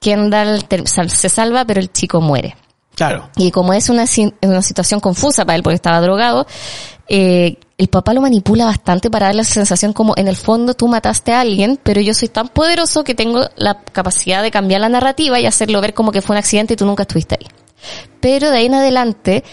Kendall 0.00 0.64
se 1.08 1.28
salva, 1.28 1.64
pero 1.64 1.80
el 1.80 1.90
chico 1.90 2.20
muere. 2.20 2.56
Claro. 2.94 3.30
Y 3.36 3.50
como 3.50 3.72
es 3.72 3.88
una, 3.88 4.04
una 4.42 4.62
situación 4.62 5.00
confusa 5.00 5.44
para 5.44 5.56
él 5.56 5.62
porque 5.62 5.76
estaba 5.76 6.00
drogado, 6.00 6.46
eh, 7.08 7.56
el 7.78 7.86
papá 7.86 8.12
lo 8.12 8.20
manipula 8.20 8.64
bastante 8.64 9.08
para 9.08 9.26
darle 9.26 9.42
la 9.42 9.44
sensación 9.44 9.92
como 9.92 10.14
en 10.16 10.26
el 10.26 10.34
fondo 10.34 10.74
tú 10.74 10.88
mataste 10.88 11.32
a 11.32 11.40
alguien, 11.40 11.78
pero 11.80 12.00
yo 12.00 12.12
soy 12.12 12.28
tan 12.28 12.48
poderoso 12.48 13.04
que 13.04 13.14
tengo 13.14 13.48
la 13.54 13.80
capacidad 13.80 14.42
de 14.42 14.50
cambiar 14.50 14.80
la 14.80 14.88
narrativa 14.88 15.38
y 15.38 15.46
hacerlo 15.46 15.80
ver 15.80 15.94
como 15.94 16.10
que 16.10 16.20
fue 16.20 16.34
un 16.34 16.38
accidente 16.38 16.74
y 16.74 16.76
tú 16.76 16.84
nunca 16.84 17.04
estuviste 17.04 17.36
ahí. 17.40 17.46
Pero 18.20 18.50
de 18.50 18.58
ahí 18.58 18.66
en 18.66 18.74
adelante, 18.74 19.44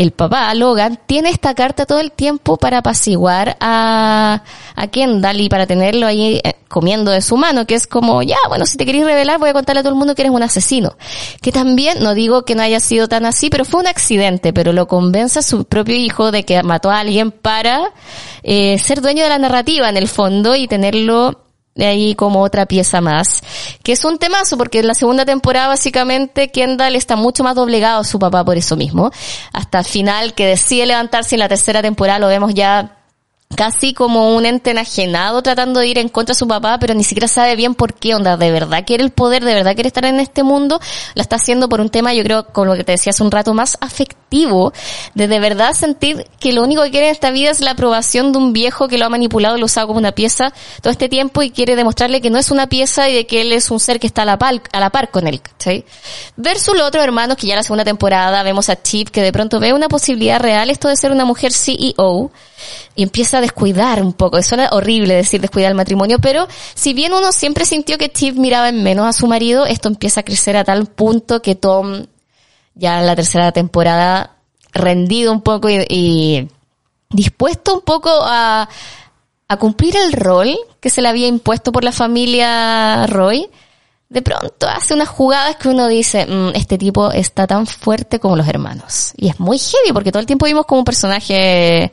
el 0.00 0.12
papá, 0.12 0.54
Logan, 0.54 0.98
tiene 1.04 1.28
esta 1.28 1.54
carta 1.54 1.84
todo 1.84 2.00
el 2.00 2.10
tiempo 2.10 2.56
para 2.56 2.78
apaciguar 2.78 3.58
a, 3.60 4.42
a 4.74 4.86
Kendall 4.86 5.42
y 5.42 5.50
para 5.50 5.66
tenerlo 5.66 6.06
ahí 6.06 6.40
eh, 6.42 6.54
comiendo 6.68 7.10
de 7.10 7.20
su 7.20 7.36
mano, 7.36 7.66
que 7.66 7.74
es 7.74 7.86
como, 7.86 8.22
ya, 8.22 8.38
bueno, 8.48 8.64
si 8.64 8.78
te 8.78 8.86
queréis 8.86 9.04
revelar, 9.04 9.38
voy 9.38 9.50
a 9.50 9.52
contarle 9.52 9.80
a 9.80 9.82
todo 9.82 9.92
el 9.92 9.98
mundo 9.98 10.14
que 10.14 10.22
eres 10.22 10.32
un 10.32 10.42
asesino. 10.42 10.96
Que 11.42 11.52
también, 11.52 12.02
no 12.02 12.14
digo 12.14 12.46
que 12.46 12.54
no 12.54 12.62
haya 12.62 12.80
sido 12.80 13.08
tan 13.08 13.26
así, 13.26 13.50
pero 13.50 13.66
fue 13.66 13.82
un 13.82 13.88
accidente, 13.88 14.54
pero 14.54 14.72
lo 14.72 14.88
convence 14.88 15.40
a 15.40 15.42
su 15.42 15.66
propio 15.66 15.96
hijo 15.96 16.32
de 16.32 16.44
que 16.46 16.62
mató 16.62 16.90
a 16.90 17.00
alguien 17.00 17.30
para 17.30 17.92
eh, 18.42 18.78
ser 18.78 19.02
dueño 19.02 19.22
de 19.22 19.28
la 19.28 19.38
narrativa 19.38 19.90
en 19.90 19.98
el 19.98 20.08
fondo 20.08 20.56
y 20.56 20.66
tenerlo 20.66 21.49
ahí 21.76 22.14
como 22.14 22.42
otra 22.42 22.66
pieza 22.66 23.00
más, 23.00 23.42
que 23.82 23.92
es 23.92 24.04
un 24.04 24.18
temazo 24.18 24.56
porque 24.58 24.80
en 24.80 24.86
la 24.86 24.94
segunda 24.94 25.24
temporada 25.24 25.68
básicamente 25.68 26.50
Kendall 26.50 26.96
está 26.96 27.16
mucho 27.16 27.44
más 27.44 27.54
doblegado 27.54 28.00
a 28.00 28.04
su 28.04 28.18
papá 28.18 28.44
por 28.44 28.56
eso 28.56 28.76
mismo, 28.76 29.10
hasta 29.52 29.78
el 29.78 29.84
final 29.84 30.34
que 30.34 30.46
decide 30.46 30.86
levantarse 30.86 31.34
en 31.36 31.40
la 31.40 31.48
tercera 31.48 31.82
temporada 31.82 32.18
lo 32.18 32.28
vemos 32.28 32.54
ya 32.54 32.99
casi 33.56 33.92
como 33.94 34.34
un 34.34 34.46
ente 34.46 34.70
enajenado 34.70 35.42
tratando 35.42 35.80
de 35.80 35.88
ir 35.88 35.98
en 35.98 36.08
contra 36.08 36.34
de 36.34 36.38
su 36.38 36.46
papá, 36.46 36.78
pero 36.78 36.94
ni 36.94 37.04
siquiera 37.04 37.28
sabe 37.28 37.56
bien 37.56 37.74
por 37.74 37.94
qué, 37.94 38.14
onda, 38.14 38.36
de 38.36 38.50
verdad 38.50 38.84
quiere 38.86 39.02
el 39.02 39.10
poder, 39.10 39.44
de 39.44 39.54
verdad 39.54 39.74
quiere 39.74 39.88
estar 39.88 40.04
en 40.04 40.20
este 40.20 40.42
mundo, 40.42 40.80
la 41.14 41.22
está 41.22 41.36
haciendo 41.36 41.68
por 41.68 41.80
un 41.80 41.90
tema, 41.90 42.14
yo 42.14 42.22
creo, 42.22 42.46
con 42.46 42.68
lo 42.68 42.74
que 42.74 42.84
te 42.84 42.92
decía 42.92 43.10
hace 43.10 43.22
un 43.22 43.30
rato, 43.30 43.52
más 43.52 43.76
afectivo, 43.80 44.72
de 45.14 45.28
de 45.28 45.40
verdad 45.40 45.74
sentir 45.74 46.26
que 46.38 46.52
lo 46.52 46.62
único 46.62 46.82
que 46.84 46.90
quiere 46.90 47.06
en 47.08 47.12
esta 47.12 47.30
vida 47.30 47.50
es 47.50 47.60
la 47.60 47.72
aprobación 47.72 48.32
de 48.32 48.38
un 48.38 48.52
viejo 48.52 48.88
que 48.88 48.98
lo 48.98 49.06
ha 49.06 49.08
manipulado, 49.08 49.56
lo 49.56 49.62
ha 49.62 49.66
usado 49.66 49.88
como 49.88 49.98
una 49.98 50.12
pieza 50.12 50.52
todo 50.80 50.92
este 50.92 51.08
tiempo 51.08 51.42
y 51.42 51.50
quiere 51.50 51.76
demostrarle 51.76 52.20
que 52.20 52.30
no 52.30 52.38
es 52.38 52.50
una 52.50 52.68
pieza 52.68 53.08
y 53.08 53.14
de 53.14 53.26
que 53.26 53.40
él 53.40 53.52
es 53.52 53.70
un 53.70 53.80
ser 53.80 53.98
que 53.98 54.06
está 54.06 54.22
a 54.22 54.26
la 54.26 54.38
par, 54.38 54.62
a 54.72 54.80
la 54.80 54.90
par 54.90 55.10
con 55.10 55.26
él, 55.26 55.40
¿sí? 55.58 55.84
Versus 56.36 56.76
los 56.76 56.86
otros 56.86 57.02
hermanos 57.02 57.36
que 57.36 57.46
ya 57.48 57.54
en 57.54 57.58
la 57.58 57.62
segunda 57.64 57.84
temporada 57.84 58.42
vemos 58.42 58.68
a 58.68 58.80
Chip 58.80 59.08
que 59.08 59.22
de 59.22 59.32
pronto 59.32 59.58
ve 59.58 59.72
una 59.72 59.88
posibilidad 59.88 60.40
real 60.40 60.70
esto 60.70 60.88
de 60.88 60.96
ser 60.96 61.10
una 61.10 61.24
mujer 61.24 61.52
CEO, 61.52 62.30
y 63.00 63.02
empieza 63.02 63.38
a 63.38 63.40
descuidar 63.40 64.02
un 64.02 64.12
poco. 64.12 64.42
Suena 64.42 64.68
horrible 64.72 65.14
decir 65.14 65.40
descuidar 65.40 65.70
el 65.70 65.74
matrimonio, 65.74 66.18
pero 66.18 66.46
si 66.74 66.92
bien 66.92 67.14
uno 67.14 67.32
siempre 67.32 67.64
sintió 67.64 67.96
que 67.96 68.12
Steve 68.14 68.38
miraba 68.38 68.68
en 68.68 68.82
menos 68.82 69.06
a 69.06 69.14
su 69.14 69.26
marido, 69.26 69.64
esto 69.64 69.88
empieza 69.88 70.20
a 70.20 70.22
crecer 70.22 70.54
a 70.54 70.64
tal 70.64 70.84
punto 70.84 71.40
que 71.40 71.54
Tom, 71.54 72.04
ya 72.74 73.00
en 73.00 73.06
la 73.06 73.16
tercera 73.16 73.52
temporada, 73.52 74.36
rendido 74.74 75.32
un 75.32 75.40
poco 75.40 75.70
y, 75.70 76.46
dispuesto 77.08 77.72
un 77.72 77.80
poco 77.80 78.10
a, 78.12 78.68
a 79.48 79.56
cumplir 79.56 79.96
el 79.96 80.12
rol 80.12 80.54
que 80.78 80.90
se 80.90 81.00
le 81.00 81.08
había 81.08 81.26
impuesto 81.26 81.72
por 81.72 81.84
la 81.84 81.92
familia 81.92 83.06
Roy, 83.06 83.48
de 84.10 84.20
pronto 84.20 84.68
hace 84.68 84.92
unas 84.92 85.08
jugadas 85.08 85.56
que 85.56 85.70
uno 85.70 85.88
dice, 85.88 86.26
mm, 86.26 86.50
este 86.54 86.76
tipo 86.76 87.12
está 87.12 87.46
tan 87.46 87.66
fuerte 87.66 88.20
como 88.20 88.36
los 88.36 88.46
hermanos. 88.46 89.14
Y 89.16 89.30
es 89.30 89.40
muy 89.40 89.58
heavy 89.58 89.94
porque 89.94 90.12
todo 90.12 90.20
el 90.20 90.26
tiempo 90.26 90.44
vimos 90.44 90.66
como 90.66 90.80
un 90.80 90.84
personaje 90.84 91.90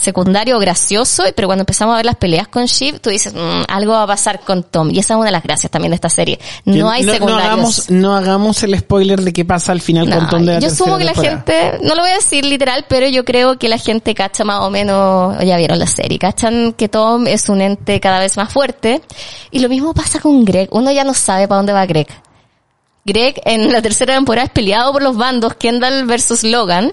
secundario 0.00 0.58
gracioso, 0.58 1.24
pero 1.34 1.48
cuando 1.48 1.62
empezamos 1.62 1.94
a 1.94 1.96
ver 1.96 2.06
las 2.06 2.16
peleas 2.16 2.48
con 2.48 2.66
Shiv, 2.66 3.00
tú 3.00 3.10
dices, 3.10 3.32
mm, 3.34 3.62
algo 3.68 3.92
va 3.92 4.04
a 4.04 4.06
pasar 4.06 4.40
con 4.40 4.62
Tom. 4.62 4.90
Y 4.90 4.98
esa 4.98 5.14
es 5.14 5.18
una 5.18 5.26
de 5.26 5.32
las 5.32 5.42
gracias 5.42 5.70
también 5.70 5.90
de 5.90 5.96
esta 5.96 6.08
serie. 6.08 6.38
No 6.64 6.90
hay 6.90 7.04
secundarios. 7.04 7.40
No 7.40 7.52
hagamos, 7.52 7.90
no 7.90 8.16
hagamos 8.16 8.62
el 8.62 8.78
spoiler 8.78 9.20
de 9.20 9.32
qué 9.32 9.44
pasa 9.44 9.72
al 9.72 9.80
final 9.80 10.10
con 10.10 10.28
Tom 10.28 10.44
de 10.44 10.54
la 10.54 10.58
Yo 10.60 10.70
sumo 10.70 10.98
que 10.98 11.04
la 11.04 11.14
gente, 11.14 11.78
no 11.82 11.94
lo 11.94 12.02
voy 12.02 12.10
a 12.10 12.14
decir 12.14 12.44
literal, 12.44 12.86
pero 12.88 13.06
yo 13.08 13.24
creo 13.24 13.58
que 13.58 13.68
la 13.68 13.78
gente 13.78 14.14
cacha 14.14 14.44
más 14.44 14.60
o 14.60 14.70
menos, 14.70 15.36
ya 15.44 15.56
vieron 15.56 15.78
la 15.78 15.86
serie, 15.86 16.18
cachan 16.18 16.72
que 16.72 16.88
Tom 16.88 17.26
es 17.26 17.48
un 17.48 17.60
ente 17.60 18.00
cada 18.00 18.18
vez 18.18 18.36
más 18.36 18.52
fuerte. 18.52 19.02
Y 19.50 19.60
lo 19.60 19.68
mismo 19.68 19.94
pasa 19.94 20.20
con 20.20 20.44
Greg. 20.44 20.68
Uno 20.72 20.90
ya 20.90 21.04
no 21.04 21.14
sabe 21.14 21.48
para 21.48 21.58
dónde 21.58 21.72
va 21.72 21.86
Greg. 21.86 22.08
Greg 23.04 23.40
en 23.44 23.72
la 23.72 23.80
tercera 23.82 24.14
temporada 24.14 24.46
es 24.46 24.52
peleado 24.52 24.92
por 24.92 25.02
los 25.02 25.16
bandos 25.16 25.54
Kendall 25.54 26.04
versus 26.04 26.44
Logan 26.44 26.92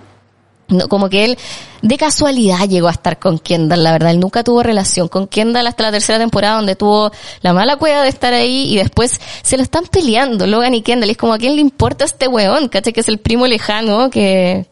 no, 0.70 0.88
como 0.88 1.10
que 1.10 1.26
él 1.26 1.38
de 1.82 1.98
casualidad 1.98 2.68
llegó 2.68 2.88
a 2.88 2.92
estar 2.92 3.20
con 3.20 3.40
Kendall, 3.40 3.84
la 3.84 3.92
verdad, 3.92 4.12
él 4.12 4.20
nunca 4.20 4.44
tuvo 4.44 4.64
relación 4.64 5.08
con 5.08 5.28
Kendall 5.28 5.68
hasta 5.68 5.84
la 5.84 5.92
tercera 5.92 6.20
temporada 6.20 6.56
donde 6.58 6.76
tuvo 6.76 7.12
la 7.42 7.54
mala 7.54 7.78
cueva 7.78 8.04
de 8.04 8.10
estar 8.10 8.34
ahí 8.34 8.74
y 8.74 8.78
después 8.78 9.20
se 9.42 9.58
lo 9.58 9.64
están 9.64 9.86
peleando 9.86 10.48
Logan 10.48 10.74
y 10.74 10.82
Kendall, 10.82 11.10
y 11.10 11.12
es 11.12 11.18
como 11.18 11.34
a 11.34 11.38
quién 11.38 11.56
le 11.56 11.62
importa 11.62 12.06
este 12.06 12.28
weón, 12.28 12.68
¿cachai? 12.70 12.94
Que 12.94 13.02
es 13.02 13.08
el 13.08 13.20
primo 13.20 13.48
lejano 13.48 14.10
que... 14.10 14.66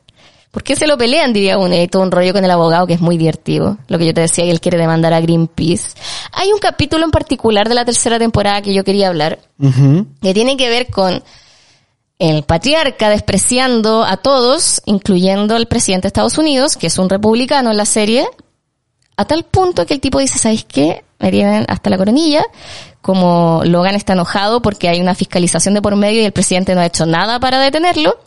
¿Por 0.52 0.64
qué 0.64 0.78
se 0.78 0.88
lo 0.88 0.98
pelean? 0.98 1.34
Diría 1.34 1.58
uno. 1.58 1.76
Y 1.76 1.80
hay 1.80 1.88
todo 1.90 2.02
un 2.02 2.12
rollo 2.12 2.32
con 2.32 2.46
el 2.46 2.50
abogado 2.50 2.88
que 2.88 2.94
es 2.94 3.02
muy 3.02 3.18
divertido. 3.18 3.78
Lo 3.90 3.98
que 3.98 4.06
yo 4.06 4.14
te 4.14 4.22
decía, 4.22 4.46
y 4.46 4.52
él 4.52 4.62
quiere 4.62 4.78
demandar 4.78 5.12
a 5.12 5.20
Greenpeace. 5.20 5.96
Hay 6.32 6.54
un 6.54 6.60
capítulo 6.60 7.04
en 7.04 7.12
particular 7.12 7.68
de 7.68 7.76
la 7.76 7.84
tercera 7.84 8.18
temporada 8.20 8.62
que 8.62 8.74
yo 8.74 8.86
quería 8.86 9.10
hablar, 9.10 9.40
que 10.22 10.34
tiene 10.34 10.56
que 10.56 10.70
ver 10.70 10.90
con 10.90 11.22
el 12.20 12.44
patriarca 12.44 13.10
despreciando 13.10 14.04
a 14.04 14.18
todos, 14.18 14.82
incluyendo 14.86 15.56
al 15.56 15.68
presidente 15.68 16.04
de 16.04 16.10
Estados 16.10 16.38
Unidos, 16.38 16.78
que 16.78 16.88
es 16.88 16.98
un 16.98 17.10
republicano 17.10 17.72
en 17.72 17.78
la 17.78 17.86
serie, 17.86 18.28
a 19.18 19.26
tal 19.26 19.44
punto 19.44 19.86
que 19.86 19.94
el 19.94 20.00
tipo 20.00 20.20
dice, 20.20 20.40
¿sabéis 20.40 20.66
qué? 20.66 21.04
Tienen 21.18 21.66
hasta 21.68 21.90
la 21.90 21.98
coronilla, 21.98 22.44
como 23.02 23.62
Logan 23.66 23.96
está 23.96 24.14
enojado 24.14 24.62
porque 24.62 24.90
hay 24.90 25.00
una 25.00 25.16
fiscalización 25.16 25.74
de 25.74 25.82
por 25.82 25.96
medio 25.96 26.22
y 26.22 26.26
el 26.26 26.32
presidente 26.32 26.76
no 26.76 26.82
ha 26.82 26.86
hecho 26.86 27.06
nada 27.06 27.40
para 27.40 27.60
detenerlo 27.60 28.18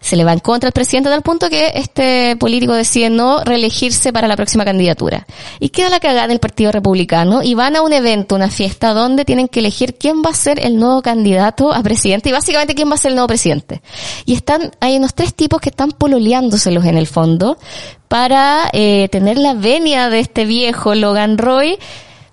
se 0.00 0.16
le 0.16 0.24
va 0.24 0.32
en 0.32 0.38
contra 0.38 0.68
al 0.68 0.72
presidente 0.72 1.08
al 1.08 1.22
punto 1.22 1.48
que 1.48 1.72
este 1.74 2.36
político 2.36 2.72
decide 2.72 3.10
no 3.10 3.42
reelegirse 3.44 4.12
para 4.12 4.28
la 4.28 4.36
próxima 4.36 4.64
candidatura. 4.64 5.26
Y 5.58 5.70
queda 5.70 5.88
la 5.88 6.00
cagada 6.00 6.28
del 6.28 6.38
Partido 6.38 6.72
Republicano 6.72 7.42
y 7.42 7.54
van 7.54 7.76
a 7.76 7.82
un 7.82 7.92
evento, 7.92 8.34
una 8.34 8.48
fiesta 8.48 8.92
donde 8.92 9.24
tienen 9.24 9.48
que 9.48 9.60
elegir 9.60 9.96
quién 9.96 10.22
va 10.24 10.30
a 10.30 10.34
ser 10.34 10.64
el 10.64 10.76
nuevo 10.76 11.02
candidato 11.02 11.72
a 11.72 11.82
presidente 11.82 12.28
y 12.28 12.32
básicamente 12.32 12.74
quién 12.74 12.90
va 12.90 12.94
a 12.94 12.98
ser 12.98 13.10
el 13.10 13.16
nuevo 13.16 13.28
presidente. 13.28 13.82
Y 14.24 14.34
están, 14.34 14.72
hay 14.80 14.96
unos 14.96 15.14
tres 15.14 15.34
tipos 15.34 15.60
que 15.60 15.70
están 15.70 15.92
pololeándoselos 15.92 16.84
en 16.84 16.96
el 16.96 17.06
fondo 17.06 17.58
para 18.06 18.70
eh, 18.72 19.08
tener 19.10 19.36
la 19.36 19.54
venia 19.54 20.08
de 20.10 20.20
este 20.20 20.46
viejo 20.46 20.94
Logan 20.94 21.38
Roy 21.38 21.78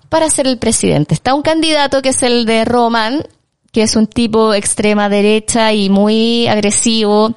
para 0.08 0.30
ser 0.30 0.46
el 0.46 0.58
presidente. 0.58 1.14
Está 1.14 1.34
un 1.34 1.42
candidato 1.42 2.02
que 2.02 2.10
es 2.10 2.22
el 2.22 2.46
de 2.46 2.64
Roman, 2.64 3.26
que 3.72 3.82
es 3.82 3.96
un 3.96 4.06
tipo 4.06 4.54
extrema 4.54 5.08
derecha 5.08 5.72
y 5.72 5.90
muy 5.90 6.46
agresivo, 6.48 7.34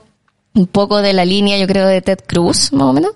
un 0.56 0.66
poco 0.66 1.02
de 1.02 1.14
la 1.14 1.26
línea, 1.26 1.58
yo 1.58 1.68
creo, 1.68 1.88
de 1.88 2.02
Ted 2.02 2.20
Cruz, 2.26 2.74
más 2.74 2.88
o 2.88 2.94
menos. 2.94 3.12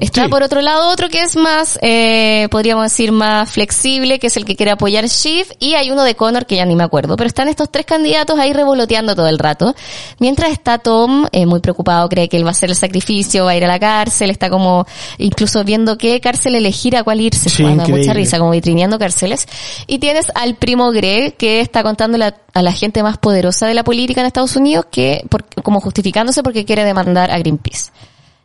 Está 0.00 0.28
por 0.28 0.42
otro 0.42 0.60
lado 0.60 0.90
otro 0.90 1.08
que 1.08 1.22
es 1.22 1.34
más, 1.34 1.78
eh, 1.80 2.46
podríamos 2.50 2.84
decir, 2.84 3.10
más 3.10 3.50
flexible, 3.50 4.18
que 4.18 4.26
es 4.26 4.36
el 4.36 4.44
que 4.44 4.54
quiere 4.54 4.72
apoyar 4.72 5.08
Schiff, 5.08 5.50
y 5.58 5.74
hay 5.74 5.90
uno 5.90 6.04
de 6.04 6.14
Connor 6.14 6.44
que 6.44 6.56
ya 6.56 6.66
ni 6.66 6.76
me 6.76 6.84
acuerdo, 6.84 7.16
pero 7.16 7.26
están 7.26 7.48
estos 7.48 7.72
tres 7.72 7.86
candidatos 7.86 8.38
ahí 8.38 8.52
revoloteando 8.52 9.16
todo 9.16 9.28
el 9.28 9.38
rato. 9.38 9.74
Mientras 10.18 10.52
está 10.52 10.78
Tom, 10.78 11.26
eh, 11.32 11.46
muy 11.46 11.60
preocupado, 11.60 12.06
cree 12.08 12.28
que 12.28 12.36
él 12.36 12.44
va 12.44 12.48
a 12.48 12.52
hacer 12.52 12.68
el 12.68 12.76
sacrificio, 12.76 13.46
va 13.46 13.52
a 13.52 13.56
ir 13.56 13.64
a 13.64 13.68
la 13.68 13.80
cárcel, 13.80 14.30
está 14.30 14.50
como 14.50 14.86
incluso 15.16 15.64
viendo 15.64 15.96
qué 15.96 16.20
cárcel 16.20 16.54
elegir 16.54 16.96
a 16.96 17.02
cuál 17.02 17.22
irse, 17.22 17.48
sí, 17.48 17.62
mucha 17.64 18.12
risa, 18.12 18.38
como 18.38 18.50
vitrineando 18.50 18.98
cárceles. 18.98 19.48
Y 19.86 19.98
tienes 19.98 20.30
al 20.34 20.54
primo 20.54 20.90
Greg, 20.90 21.34
que 21.36 21.60
está 21.60 21.82
contándole 21.82 22.26
a, 22.26 22.36
a 22.52 22.62
la 22.62 22.72
gente 22.72 23.02
más 23.02 23.16
poderosa 23.18 23.66
de 23.66 23.74
la 23.74 23.84
política 23.84 24.20
en 24.20 24.26
Estados 24.26 24.54
Unidos, 24.54 24.86
que, 24.90 25.24
por, 25.30 25.44
como 25.62 25.80
justificándose 25.80 26.42
porque 26.42 26.57
quiere 26.64 26.84
demandar 26.84 27.30
a 27.30 27.38
Greenpeace. 27.38 27.90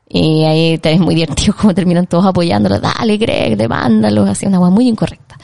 Y 0.08 0.44
ahí 0.44 0.78
te 0.78 0.98
muy 1.00 1.16
divertido 1.16 1.56
como 1.60 1.74
terminan 1.74 2.08
todos 2.08 2.26
apoyándolo. 2.26 2.80
Dale, 2.80 3.18
Greg, 3.18 3.58
demándalo. 3.58 4.24
Así 4.24 4.46
una 4.46 4.58
agua 4.58 4.70
muy 4.70 4.88
incorrecta. 4.88 5.38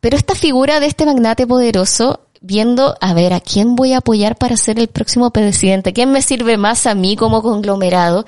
Pero 0.00 0.16
esta 0.16 0.34
figura 0.34 0.80
de 0.80 0.86
este 0.86 1.04
magnate 1.04 1.46
poderoso, 1.46 2.20
viendo, 2.40 2.96
a 3.00 3.12
ver, 3.12 3.34
¿a 3.34 3.40
quién 3.40 3.74
voy 3.74 3.92
a 3.92 3.98
apoyar 3.98 4.36
para 4.36 4.56
ser 4.56 4.78
el 4.78 4.88
próximo 4.88 5.30
presidente? 5.30 5.92
¿Quién 5.92 6.10
me 6.10 6.22
sirve 6.22 6.56
más 6.56 6.86
a 6.86 6.94
mí 6.94 7.16
como 7.16 7.42
conglomerado? 7.42 8.24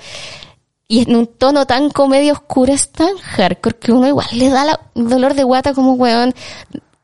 Y 0.87 1.01
en 1.09 1.15
un 1.15 1.27
tono 1.27 1.65
tan 1.65 1.89
comedia 1.89 2.33
oscura 2.33 2.73
es 2.73 2.89
tan 2.89 3.17
hardcore 3.17 3.77
que 3.77 3.91
uno 3.91 4.07
igual 4.07 4.27
le 4.33 4.49
da 4.49 4.65
la 4.65 4.79
dolor 4.93 5.33
de 5.33 5.43
guata 5.43 5.73
como 5.73 5.93
weón 5.93 6.35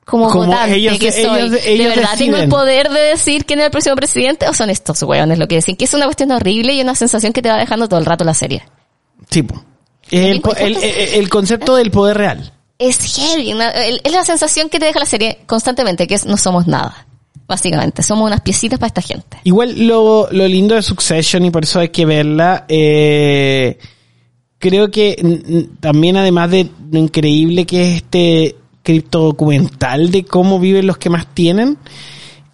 como, 0.10 0.30
votante 0.30 0.76
ellos, 0.76 0.98
que 0.98 1.12
soy. 1.12 1.50
¿De 1.50 1.88
verdad 1.88 2.10
tengo 2.18 2.38
el 2.38 2.50
poder 2.50 2.90
de 2.90 3.00
decir 3.00 3.46
quién 3.46 3.60
es 3.60 3.66
el 3.66 3.72
próximo 3.72 3.96
presidente 3.96 4.48
o 4.48 4.54
son 4.54 4.70
estos 4.70 5.02
weones 5.04 5.38
lo 5.38 5.48
que 5.48 5.56
dicen? 5.56 5.76
Que 5.76 5.86
es 5.86 5.94
una 5.94 6.06
cuestión 6.06 6.32
horrible 6.32 6.74
y 6.74 6.82
una 6.82 6.96
sensación 6.96 7.34
que 7.34 7.42
te 7.42 7.50
va 7.50 7.58
dejando 7.58 7.88
todo 7.88 8.00
el 8.00 8.06
rato 8.06 8.24
la 8.24 8.34
serie. 8.34 8.64
Tipo. 9.30 9.64
El, 10.12 10.42
el, 10.84 11.30
concepto 11.30 11.76
del 11.76 11.92
poder 11.92 12.18
real. 12.18 12.54
Es 12.80 12.98
heavy. 13.16 13.52
es 13.52 14.12
la 14.12 14.26
sensación 14.26 14.70
que 14.70 14.80
te 14.80 14.86
deja 14.86 15.00
la 15.00 15.06
serie 15.06 15.40
constantemente, 15.46 16.08
que 16.08 16.16
es 16.16 16.26
no 16.26 16.38
somos 16.38 16.66
nada. 16.66 17.06
Básicamente, 17.48 18.04
somos 18.04 18.28
unas 18.28 18.42
piecitas 18.42 18.80
para 18.80 18.88
esta 18.88 19.02
gente. 19.02 19.38
Igual 19.44 19.88
lo, 19.88 20.28
lo 20.32 20.48
lindo 20.48 20.76
de 20.76 20.82
Succession 20.82 21.46
y 21.46 21.52
por 21.52 21.64
eso 21.64 21.80
hay 21.80 21.90
que 21.90 22.06
verla, 22.06 22.66
eh, 22.68 23.78
creo 24.60 24.92
que 24.92 25.68
también 25.80 26.18
además 26.18 26.52
de 26.52 26.70
lo 26.92 27.00
increíble 27.00 27.66
que 27.66 27.90
es 27.90 27.96
este 27.98 28.56
cripto 28.90 29.20
documental 29.20 30.10
de 30.10 30.26
cómo 30.26 30.60
viven 30.60 30.88
los 30.88 30.98
que 30.98 31.12
más 31.12 31.28
tienen, 31.36 31.78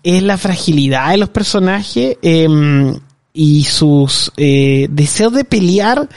es 0.03 0.21
la 0.21 0.37
fragilidad 0.37 1.11
de 1.11 1.17
los 1.17 1.29
personajes 1.29 2.17
em, 2.21 2.93
y 3.31 3.63
sus 3.63 4.33
eh, 4.35 4.87
deseos 4.89 5.31
de 5.31 5.45
pelear 5.45 6.09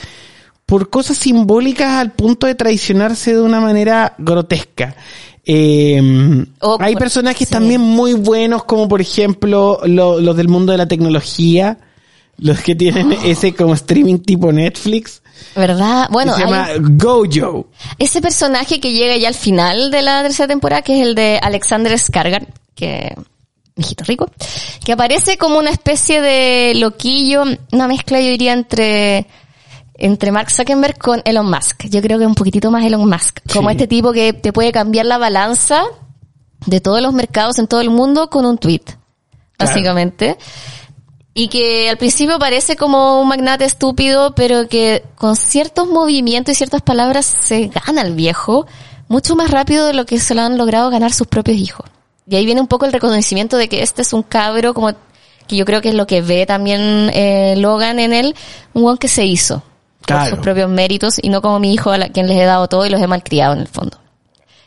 por 0.66 0.90
cosas 0.90 1.18
simbólicas 1.18 1.92
al 1.92 2.10
punto 2.10 2.48
de 2.48 2.56
traicionarse 2.56 3.32
de 3.32 3.40
una 3.40 3.60
manera 3.60 4.16
grotesca. 4.18 4.96
Em, 5.44 6.44
hay 6.80 6.96
personajes 6.96 7.48
también 7.48 7.80
muy 7.80 8.14
buenos, 8.14 8.64
como 8.64 8.88
por 8.88 9.00
ejemplo 9.00 9.78
los 9.86 10.36
del 10.36 10.48
mundo 10.48 10.72
de 10.72 10.78
la 10.78 10.88
tecnología, 10.88 11.78
los 12.38 12.60
que 12.60 12.74
tienen 12.74 13.12
ese 13.24 13.54
como 13.54 13.74
streaming 13.74 14.18
tipo 14.18 14.50
Netflix. 14.50 15.22
¿Verdad? 15.54 16.08
Bueno, 16.10 16.34
se 16.34 16.40
llama 16.40 16.68
Gojo. 16.80 17.68
Ese 17.98 18.20
personaje 18.20 18.80
que 18.80 18.92
llega 18.92 19.16
ya 19.16 19.28
al 19.28 19.34
final 19.34 19.90
de 19.90 20.02
la 20.02 20.22
tercera 20.22 20.48
temporada, 20.48 20.82
que 20.82 21.00
es 21.00 21.06
el 21.06 21.14
de 21.14 21.38
Alexander 21.42 21.98
Skargar, 21.98 22.46
que 22.74 23.14
hijito 23.76 24.04
rico, 24.04 24.30
que 24.84 24.92
aparece 24.92 25.38
como 25.38 25.58
una 25.58 25.70
especie 25.70 26.20
de 26.20 26.74
loquillo, 26.76 27.44
una 27.72 27.86
mezcla 27.88 28.20
yo 28.20 28.30
diría 28.30 28.52
entre 28.52 29.26
entre 29.94 30.30
Mark 30.30 30.50
Zuckerberg 30.50 30.96
con 30.96 31.22
Elon 31.24 31.50
Musk. 31.50 31.86
Yo 31.86 32.00
creo 32.00 32.18
que 32.18 32.26
un 32.26 32.34
poquitito 32.34 32.70
más 32.70 32.84
Elon 32.84 33.08
Musk, 33.08 33.40
como 33.52 33.70
este 33.70 33.88
tipo 33.88 34.12
que 34.12 34.32
te 34.32 34.52
puede 34.52 34.70
cambiar 34.72 35.06
la 35.06 35.18
balanza 35.18 35.82
de 36.66 36.80
todos 36.80 37.02
los 37.02 37.12
mercados 37.12 37.58
en 37.58 37.66
todo 37.66 37.80
el 37.80 37.90
mundo 37.90 38.30
con 38.30 38.44
un 38.44 38.58
tweet, 38.58 38.82
básicamente 39.58 40.38
y 41.38 41.46
que 41.46 41.88
al 41.88 41.98
principio 41.98 42.36
parece 42.40 42.74
como 42.74 43.20
un 43.20 43.28
magnate 43.28 43.64
estúpido, 43.64 44.34
pero 44.34 44.66
que 44.66 45.04
con 45.14 45.36
ciertos 45.36 45.86
movimientos 45.86 46.50
y 46.50 46.56
ciertas 46.56 46.82
palabras 46.82 47.26
se 47.26 47.68
gana 47.68 48.02
el 48.02 48.14
viejo 48.14 48.66
mucho 49.06 49.36
más 49.36 49.48
rápido 49.48 49.86
de 49.86 49.94
lo 49.94 50.04
que 50.04 50.18
se 50.18 50.34
lo 50.34 50.42
han 50.42 50.58
logrado 50.58 50.90
ganar 50.90 51.12
sus 51.12 51.28
propios 51.28 51.58
hijos. 51.58 51.86
Y 52.26 52.34
ahí 52.34 52.44
viene 52.44 52.60
un 52.60 52.66
poco 52.66 52.86
el 52.86 52.92
reconocimiento 52.92 53.56
de 53.56 53.68
que 53.68 53.84
este 53.84 54.02
es 54.02 54.12
un 54.12 54.24
cabro 54.24 54.74
como 54.74 54.90
que 55.46 55.54
yo 55.54 55.64
creo 55.64 55.80
que 55.80 55.90
es 55.90 55.94
lo 55.94 56.08
que 56.08 56.22
ve 56.22 56.44
también 56.44 57.08
eh, 57.14 57.54
Logan 57.56 58.00
en 58.00 58.14
él, 58.14 58.34
un 58.74 58.82
guan 58.82 58.96
que 58.96 59.06
se 59.06 59.24
hizo 59.24 59.62
con 60.08 60.26
sus 60.26 60.40
propios 60.40 60.68
méritos 60.68 61.20
y 61.22 61.28
no 61.28 61.40
como 61.40 61.60
mi 61.60 61.72
hijo 61.72 61.92
a 61.92 61.98
quien 62.08 62.26
les 62.26 62.36
he 62.36 62.46
dado 62.46 62.66
todo 62.66 62.84
y 62.84 62.90
los 62.90 63.00
he 63.00 63.06
malcriado 63.06 63.52
en 63.52 63.60
el 63.60 63.68
fondo. 63.68 63.96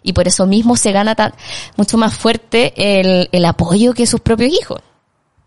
Y 0.03 0.13
por 0.13 0.25
eso 0.25 0.45
mismo 0.45 0.77
se 0.77 0.93
gana 0.93 1.15
tan, 1.15 1.33
mucho 1.75 1.97
más 1.97 2.13
fuerte 2.13 2.71
el, 2.77 3.27
el 3.33 3.43
apoyo 3.43 3.93
que 3.93 4.07
sus 4.07 4.21
propios 4.21 4.53
hijos. 4.53 4.79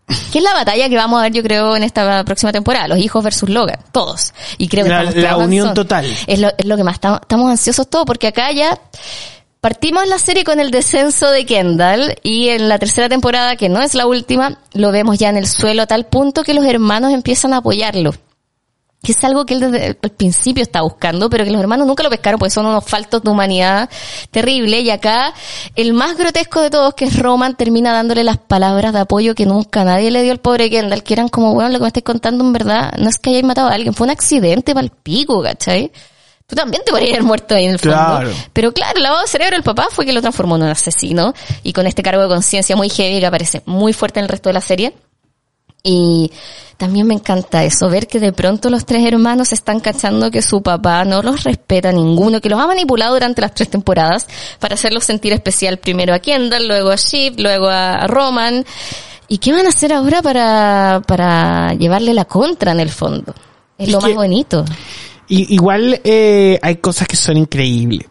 Que 0.06 0.38
es 0.38 0.44
la 0.44 0.52
batalla 0.52 0.88
que 0.88 0.96
vamos 0.96 1.18
a 1.18 1.22
ver, 1.22 1.32
yo 1.32 1.42
creo, 1.42 1.76
en 1.76 1.82
esta 1.82 2.24
próxima 2.24 2.52
temporada. 2.52 2.88
Los 2.88 2.98
hijos 2.98 3.22
versus 3.22 3.48
Logan. 3.48 3.78
Todos. 3.92 4.34
Y 4.58 4.68
creo 4.68 4.84
que 4.84 4.90
la, 4.90 5.04
la 5.04 5.36
unión 5.36 5.74
total. 5.74 6.06
Es 6.26 6.38
lo, 6.38 6.48
es 6.56 6.66
lo 6.66 6.76
que 6.76 6.84
más 6.84 6.94
estamos, 6.94 7.20
estamos 7.22 7.50
ansiosos 7.50 7.88
todos, 7.88 8.04
porque 8.04 8.26
acá 8.26 8.52
ya 8.52 8.78
partimos 9.60 10.06
la 10.08 10.18
serie 10.18 10.44
con 10.44 10.60
el 10.60 10.70
descenso 10.70 11.30
de 11.30 11.46
Kendall 11.46 12.18
y 12.22 12.48
en 12.48 12.68
la 12.68 12.78
tercera 12.78 13.08
temporada, 13.08 13.56
que 13.56 13.68
no 13.68 13.80
es 13.80 13.94
la 13.94 14.06
última, 14.06 14.58
lo 14.74 14.92
vemos 14.92 15.18
ya 15.18 15.30
en 15.30 15.38
el 15.38 15.46
suelo 15.46 15.82
a 15.82 15.86
tal 15.86 16.04
punto 16.04 16.42
que 16.42 16.52
los 16.52 16.66
hermanos 16.66 17.12
empiezan 17.12 17.54
a 17.54 17.58
apoyarlo 17.58 18.12
que 19.04 19.12
es 19.12 19.22
algo 19.22 19.46
que 19.46 19.54
él 19.54 19.60
desde 19.60 19.86
el 19.86 19.94
principio 19.94 20.62
está 20.62 20.82
buscando, 20.82 21.30
pero 21.30 21.44
que 21.44 21.50
los 21.50 21.60
hermanos 21.60 21.86
nunca 21.86 22.02
lo 22.02 22.10
pescaron 22.10 22.38
porque 22.38 22.50
son 22.50 22.66
unos 22.66 22.84
faltos 22.84 23.22
de 23.22 23.30
humanidad 23.30 23.88
terrible. 24.30 24.80
Y 24.80 24.90
acá, 24.90 25.32
el 25.76 25.92
más 25.92 26.16
grotesco 26.16 26.60
de 26.60 26.70
todos, 26.70 26.94
que 26.94 27.04
es 27.04 27.18
Roman, 27.18 27.54
termina 27.56 27.92
dándole 27.92 28.24
las 28.24 28.38
palabras 28.38 28.92
de 28.92 29.00
apoyo 29.00 29.34
que 29.34 29.46
nunca 29.46 29.84
nadie 29.84 30.10
le 30.10 30.22
dio 30.22 30.32
al 30.32 30.40
pobre 30.40 30.70
Kendall, 30.70 31.04
que 31.04 31.14
eran 31.14 31.28
como, 31.28 31.54
bueno, 31.54 31.68
lo 31.70 31.78
que 31.78 31.82
me 31.82 31.88
estáis 31.88 32.04
contando 32.04 32.42
en 32.42 32.52
verdad, 32.52 32.94
no 32.98 33.08
es 33.08 33.18
que 33.18 33.30
hayáis 33.30 33.44
matado 33.44 33.68
a 33.68 33.74
alguien, 33.74 33.94
fue 33.94 34.06
un 34.06 34.10
accidente 34.10 34.74
para 34.74 34.84
el 34.84 34.90
pico, 34.90 35.42
¿cachai? 35.42 35.92
Tú 36.46 36.54
también 36.56 36.82
te 36.84 36.90
podrías 36.90 37.12
haber 37.12 37.22
muerto 37.22 37.54
ahí 37.54 37.64
en 37.64 37.72
el 37.72 37.78
fondo. 37.78 37.96
Claro. 37.96 38.30
Pero 38.52 38.72
claro, 38.72 38.96
el 38.96 39.02
lavado 39.02 39.22
de 39.22 39.28
cerebro 39.28 39.56
del 39.56 39.62
papá 39.62 39.88
fue 39.90 40.04
que 40.04 40.12
lo 40.12 40.20
transformó 40.20 40.56
en 40.56 40.64
un 40.64 40.68
asesino. 40.68 41.32
Y 41.62 41.72
con 41.72 41.86
este 41.86 42.02
cargo 42.02 42.22
de 42.22 42.28
conciencia 42.28 42.76
muy 42.76 42.90
heavy 42.90 43.18
que 43.18 43.26
aparece 43.26 43.62
muy 43.64 43.94
fuerte 43.94 44.20
en 44.20 44.24
el 44.24 44.28
resto 44.28 44.50
de 44.50 44.52
la 44.52 44.60
serie. 44.60 44.94
Y 45.86 46.32
también 46.78 47.06
me 47.06 47.12
encanta 47.12 47.62
eso, 47.62 47.90
ver 47.90 48.06
que 48.06 48.18
de 48.18 48.32
pronto 48.32 48.70
los 48.70 48.86
tres 48.86 49.04
hermanos 49.06 49.52
están 49.52 49.80
cachando 49.80 50.30
que 50.30 50.40
su 50.40 50.62
papá 50.62 51.04
no 51.04 51.20
los 51.20 51.44
respeta 51.44 51.92
ninguno, 51.92 52.40
que 52.40 52.48
los 52.48 52.58
ha 52.58 52.66
manipulado 52.66 53.12
durante 53.12 53.42
las 53.42 53.54
tres 53.54 53.68
temporadas 53.68 54.26
para 54.58 54.76
hacerlos 54.76 55.04
sentir 55.04 55.34
especial 55.34 55.76
primero 55.76 56.14
a 56.14 56.20
Kendall, 56.20 56.68
luego 56.68 56.90
a 56.90 56.96
Shiv, 56.96 57.34
luego 57.36 57.68
a 57.68 58.06
Roman. 58.06 58.64
¿Y 59.28 59.36
qué 59.36 59.52
van 59.52 59.66
a 59.66 59.68
hacer 59.68 59.92
ahora 59.92 60.22
para, 60.22 61.02
para 61.06 61.74
llevarle 61.74 62.14
la 62.14 62.24
contra 62.24 62.72
en 62.72 62.80
el 62.80 62.90
fondo? 62.90 63.34
Es 63.76 63.90
lo 63.90 64.00
más 64.00 64.14
bonito. 64.14 64.64
Y, 65.28 65.54
igual 65.54 66.00
eh, 66.02 66.58
hay 66.62 66.76
cosas 66.76 67.06
que 67.06 67.16
son 67.16 67.36
increíbles. 67.36 68.08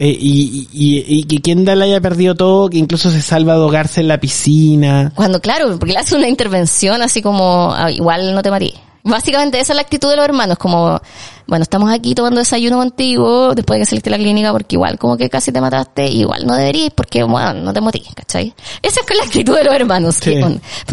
Eh, 0.00 0.16
y, 0.16 0.68
y, 0.72 1.04
y, 1.08 1.24
que 1.24 1.38
Kendall 1.38 1.82
haya 1.82 2.00
perdido 2.00 2.36
todo, 2.36 2.70
que 2.70 2.78
incluso 2.78 3.10
se 3.10 3.20
salva 3.20 3.54
de 3.54 3.58
ahogarse 3.58 4.00
en 4.00 4.06
la 4.06 4.20
piscina. 4.20 5.10
Cuando, 5.16 5.40
claro, 5.40 5.76
porque 5.76 5.92
le 5.92 5.98
hace 5.98 6.14
una 6.14 6.28
intervención 6.28 7.02
así 7.02 7.20
como, 7.20 7.72
ah, 7.74 7.90
igual 7.90 8.32
no 8.32 8.40
te 8.40 8.50
marí. 8.52 8.74
Básicamente 9.04 9.60
esa 9.60 9.72
es 9.72 9.76
la 9.76 9.82
actitud 9.82 10.10
de 10.10 10.16
los 10.16 10.24
hermanos, 10.24 10.58
como, 10.58 11.00
bueno, 11.46 11.62
estamos 11.62 11.90
aquí 11.90 12.14
tomando 12.14 12.40
desayuno 12.40 12.78
contigo 12.78 13.54
después 13.54 13.78
de 13.78 13.82
que 13.82 13.86
saliste 13.86 14.10
de 14.10 14.16
la 14.16 14.22
clínica 14.22 14.52
porque 14.52 14.76
igual 14.76 14.98
como 14.98 15.16
que 15.16 15.30
casi 15.30 15.52
te 15.52 15.60
mataste, 15.60 16.06
igual 16.08 16.46
no 16.46 16.54
deberías 16.54 16.92
porque, 16.94 17.22
bueno, 17.22 17.54
no 17.54 17.72
te 17.72 17.80
morí, 17.80 18.02
¿cachai? 18.14 18.52
Esa 18.82 19.00
es 19.00 19.16
la 19.16 19.22
actitud 19.22 19.56
de 19.56 19.64
los 19.64 19.74
hermanos, 19.74 20.18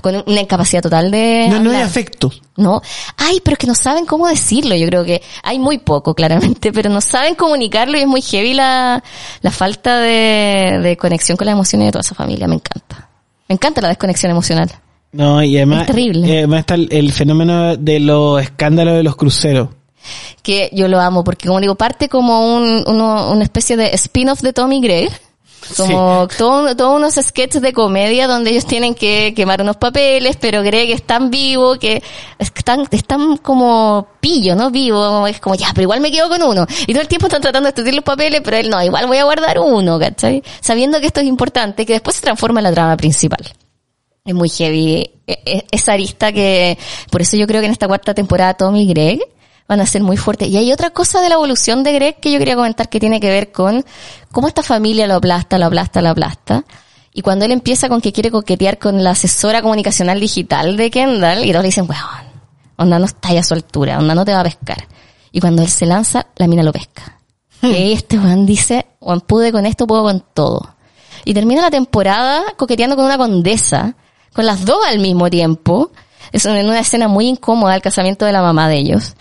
con, 0.01 0.23
una 0.25 0.41
incapacidad 0.41 0.81
total 0.81 1.11
de... 1.11 1.47
No, 1.49 1.59
no 1.59 1.71
hay 1.71 1.81
afecto. 1.81 2.31
No, 2.57 2.81
ay, 3.17 3.41
pero 3.43 3.53
es 3.55 3.59
que 3.59 3.67
no 3.67 3.75
saben 3.75 4.05
cómo 4.05 4.27
decirlo, 4.27 4.75
yo 4.75 4.87
creo 4.87 5.03
que 5.03 5.21
hay 5.43 5.59
muy 5.59 5.79
poco, 5.79 6.13
claramente, 6.13 6.71
pero 6.71 6.89
no 6.89 7.01
saben 7.01 7.35
comunicarlo 7.35 7.97
y 7.97 8.01
es 8.01 8.07
muy 8.07 8.21
heavy 8.21 8.53
la, 8.53 9.03
la 9.41 9.51
falta 9.51 9.99
de, 9.99 10.79
de 10.81 10.95
conexión 10.95 11.37
con 11.37 11.45
las 11.45 11.53
emociones 11.53 11.87
de 11.87 11.91
toda 11.91 12.01
esa 12.01 12.15
familia, 12.15 12.47
me 12.47 12.55
encanta. 12.55 13.09
Me 13.47 13.53
encanta 13.53 13.81
la 13.81 13.89
desconexión 13.89 14.31
emocional. 14.31 14.71
No, 15.15 15.41
y 15.41 15.55
además, 15.55 15.81
es 15.81 15.87
terrible. 15.87 16.27
Eh, 16.27 16.37
además 16.39 16.59
está 16.59 16.75
el, 16.75 17.11
fenómeno 17.13 17.77
de 17.77 17.99
los 18.01 18.41
escándalos 18.41 18.95
de 18.95 19.03
los 19.03 19.15
cruceros. 19.15 19.69
Que 20.43 20.69
yo 20.73 20.87
lo 20.87 20.99
amo, 20.99 21.23
porque 21.23 21.47
como 21.47 21.61
digo, 21.61 21.75
parte 21.75 22.09
como 22.09 22.55
un, 22.55 22.83
una 22.87 23.43
especie 23.43 23.77
de 23.77 23.87
spin-off 23.93 24.41
de 24.41 24.53
Tommy 24.53 24.81
Gray. 24.81 25.09
Como 25.77 26.27
todos 26.37 26.77
todo 26.77 26.95
unos 26.95 27.15
sketches 27.15 27.59
de 27.59 27.73
comedia 27.73 28.27
donde 28.27 28.51
ellos 28.51 28.67
tienen 28.67 28.93
que 28.93 29.33
quemar 29.35 29.61
unos 29.61 29.77
papeles, 29.77 30.37
pero 30.39 30.61
Greg 30.61 30.91
es 30.91 31.01
tan 31.01 31.31
vivo 31.31 31.79
que 31.79 32.03
están, 32.37 32.85
están 32.91 33.37
como 33.37 34.05
pillo, 34.19 34.55
¿no? 34.55 34.69
Vivo, 34.69 35.25
es 35.25 35.39
como 35.39 35.55
ya, 35.55 35.69
pero 35.73 35.83
igual 35.83 36.01
me 36.01 36.11
quedo 36.11 36.29
con 36.29 36.43
uno. 36.43 36.67
Y 36.85 36.93
todo 36.93 37.01
el 37.01 37.07
tiempo 37.07 37.25
están 37.25 37.41
tratando 37.41 37.65
de 37.65 37.69
estudiar 37.69 37.95
los 37.95 38.03
papeles, 38.03 38.41
pero 38.43 38.57
él 38.57 38.69
no, 38.69 38.83
igual 38.83 39.07
voy 39.07 39.17
a 39.17 39.23
guardar 39.23 39.57
uno, 39.57 39.97
¿cachai? 39.97 40.43
Sabiendo 40.61 40.99
que 40.99 41.07
esto 41.07 41.21
es 41.21 41.25
importante, 41.25 41.83
que 41.83 41.93
después 41.93 42.17
se 42.17 42.21
transforma 42.21 42.59
en 42.59 42.65
la 42.65 42.71
trama 42.71 42.95
principal. 42.95 43.41
Es 44.25 44.33
muy 44.33 44.49
heavy 44.49 45.11
e, 45.27 45.39
e, 45.45 45.65
esa 45.69 45.93
arista 45.93 46.31
que, 46.31 46.79
por 47.11 47.21
eso 47.21 47.37
yo 47.37 47.45
creo 47.45 47.61
que 47.61 47.67
en 47.67 47.71
esta 47.71 47.87
cuarta 47.87 48.15
temporada 48.15 48.55
Tommy 48.55 48.81
y 48.81 48.87
Greg 48.87 49.19
van 49.67 49.81
a 49.81 49.85
ser 49.85 50.01
muy 50.01 50.17
fuertes. 50.17 50.49
Y 50.49 50.57
hay 50.57 50.71
otra 50.71 50.89
cosa 50.89 51.21
de 51.21 51.29
la 51.29 51.35
evolución 51.35 51.83
de 51.83 51.93
Greg 51.93 52.19
que 52.19 52.31
yo 52.31 52.39
quería 52.39 52.55
comentar 52.55 52.89
que 52.89 52.99
tiene 52.99 53.19
que 53.19 53.29
ver 53.29 53.51
con 53.51 53.85
cómo 54.31 54.47
esta 54.47 54.63
familia 54.63 55.05
lo 55.05 55.13
aplasta, 55.13 55.59
lo 55.59 55.67
aplasta, 55.67 56.01
lo 56.01 56.09
aplasta. 56.09 56.65
Y 57.13 57.21
cuando 57.21 57.45
él 57.45 57.51
empieza 57.51 57.87
con 57.87 58.01
que 58.01 58.11
quiere 58.11 58.31
coquetear 58.31 58.79
con 58.79 59.03
la 59.03 59.11
asesora 59.11 59.61
comunicacional 59.61 60.19
digital 60.19 60.75
de 60.75 60.89
Kendall, 60.89 61.45
y 61.45 61.51
todos 61.51 61.61
le 61.61 61.67
dicen, 61.67 61.87
weón, 61.87 62.41
onda 62.77 62.97
no 62.97 63.05
está 63.05 63.29
a 63.29 63.43
su 63.43 63.53
altura, 63.53 63.99
onda 63.99 64.15
no 64.15 64.25
te 64.25 64.33
va 64.33 64.39
a 64.39 64.43
pescar. 64.43 64.87
Y 65.31 65.39
cuando 65.39 65.61
él 65.61 65.69
se 65.69 65.85
lanza, 65.85 66.25
la 66.35 66.47
mina 66.47 66.63
lo 66.63 66.73
pesca. 66.73 67.19
Hmm. 67.61 67.71
Y 67.71 67.93
este 67.93 68.17
Juan 68.17 68.47
dice, 68.47 68.87
Juan 68.99 69.21
pude 69.21 69.51
con 69.51 69.67
esto, 69.67 69.85
puedo 69.85 70.01
con 70.01 70.25
todo. 70.33 70.75
Y 71.25 71.35
termina 71.35 71.61
la 71.61 71.69
temporada 71.69 72.43
coqueteando 72.57 72.95
con 72.95 73.05
una 73.05 73.19
condesa 73.19 73.95
con 74.35 74.45
las 74.45 74.65
dos 74.65 74.85
al 74.85 74.99
mismo 74.99 75.29
tiempo. 75.29 75.91
Es 76.31 76.45
en 76.45 76.67
una 76.67 76.81
escena 76.81 77.07
muy 77.07 77.27
incómoda 77.27 77.75
el 77.75 77.81
casamiento 77.81 78.25
de 78.25 78.33
la 78.33 78.41
mamá 78.41 78.67
de 78.67 78.77
ellos. 78.77 79.13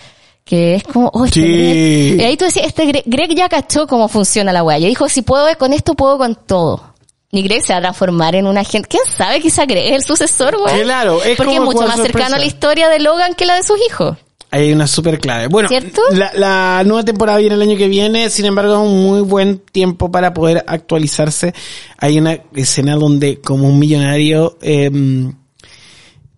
Que 0.44 0.74
es 0.74 0.82
como, 0.82 1.10
oh, 1.14 1.24
este 1.24 1.40
Y 1.40 2.20
ahí 2.20 2.36
tú 2.36 2.44
decías, 2.44 2.66
este 2.66 3.04
Greg, 3.06 3.34
ya 3.34 3.48
cachó 3.48 3.86
cómo 3.86 4.08
funciona 4.08 4.52
la 4.52 4.62
weá. 4.62 4.78
Y 4.78 4.86
dijo, 4.86 5.08
si 5.08 5.22
puedo 5.22 5.46
con 5.56 5.72
esto, 5.72 5.94
puedo 5.94 6.18
con 6.18 6.34
todo. 6.34 6.94
Y 7.30 7.42
Greg 7.42 7.62
se 7.62 7.72
va 7.72 7.78
a 7.78 7.82
transformar 7.82 8.34
en 8.34 8.46
un 8.46 8.58
agente. 8.58 8.88
¿Quién 8.88 9.04
sabe? 9.06 9.40
Quizá 9.40 9.64
Greg 9.64 9.86
es 9.86 9.92
el 9.92 10.04
sucesor, 10.04 10.58
güey. 10.58 10.82
Claro, 10.82 11.22
es 11.22 11.36
Porque 11.36 11.54
es 11.54 11.60
mucho 11.60 11.86
más 11.86 12.00
cercano 12.00 12.34
a 12.34 12.38
la 12.38 12.44
historia 12.44 12.88
de 12.88 12.98
Logan 12.98 13.34
que 13.34 13.46
la 13.46 13.54
de 13.56 13.62
sus 13.62 13.78
hijos. 13.88 14.18
Hay 14.54 14.72
una 14.72 14.86
super 14.86 15.18
clave. 15.18 15.48
Bueno, 15.48 15.68
La, 16.12 16.30
la, 16.36 16.82
nueva 16.84 17.04
temporada 17.04 17.38
viene 17.38 17.56
el 17.56 17.62
año 17.62 17.76
que 17.76 17.88
viene, 17.88 18.30
sin 18.30 18.44
embargo 18.44 18.74
es 18.74 18.88
un 18.88 19.02
muy 19.02 19.20
buen 19.22 19.58
tiempo 19.58 20.12
para 20.12 20.32
poder 20.32 20.64
actualizarse. 20.68 21.52
Hay 21.98 22.18
una 22.18 22.38
escena 22.54 22.94
donde 22.94 23.40
como 23.40 23.66
un 23.66 23.80
millonario 23.80 24.56
eh, 24.62 24.88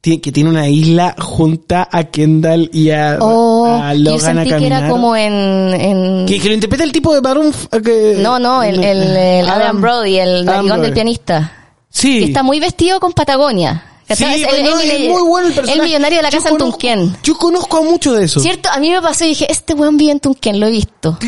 que 0.01 0.33
tiene 0.33 0.49
una 0.49 0.67
isla 0.67 1.15
junta 1.19 1.89
a 1.93 2.05
Kendall 2.05 2.71
y 2.73 2.89
a, 2.89 3.19
oh, 3.21 3.67
a 3.67 3.93
Logan 3.93 4.47
yo 4.47 4.55
a 4.55 4.59
que 4.59 4.67
era 4.67 4.89
como 4.89 5.15
en... 5.15 5.33
en... 5.75 6.27
Que, 6.27 6.39
lo 6.39 6.55
interpreta 6.55 6.85
el 6.85 6.93
tipo 6.93 7.13
de 7.13 7.21
Baron... 7.21 7.53
Que, 7.85 8.17
no, 8.23 8.39
no, 8.39 8.63
el, 8.63 8.83
el, 8.83 9.47
Adam, 9.47 9.83
Brody, 9.83 10.17
el 10.19 10.45
narigón 10.47 10.81
del 10.81 10.95
pianista. 10.95 11.53
Sí. 11.91 12.21
Que 12.21 12.25
está 12.27 12.43
muy 12.43 12.61
vestido 12.61 12.99
con 12.99 13.13
Patagonia. 13.13 13.85
Sí, 14.15 14.25
es 14.25 15.09
muy 15.09 15.23
bueno 15.23 15.49
el 15.49 15.55
personaje. 15.55 15.81
El 15.81 15.85
millonario 15.85 16.19
de 16.19 16.23
la 16.23 16.31
casa 16.31 16.51
en 16.51 16.59
Tunquén. 16.59 17.17
Yo 17.25 17.37
conozco 17.37 17.79
a 17.79 17.83
mucho 17.83 18.15
de 18.15 18.25
eso. 18.25 18.39
Cierto, 18.39 18.69
a 18.71 18.79
mí 18.79 18.91
me 18.91 19.03
pasó 19.03 19.25
y 19.25 19.29
dije, 19.29 19.51
este 19.51 19.75
weón 19.75 19.97
vive 19.97 20.13
en 20.13 20.21
Tunquén, 20.21 20.61
lo 20.61 20.67
he 20.67 20.71
visto. 20.71 21.19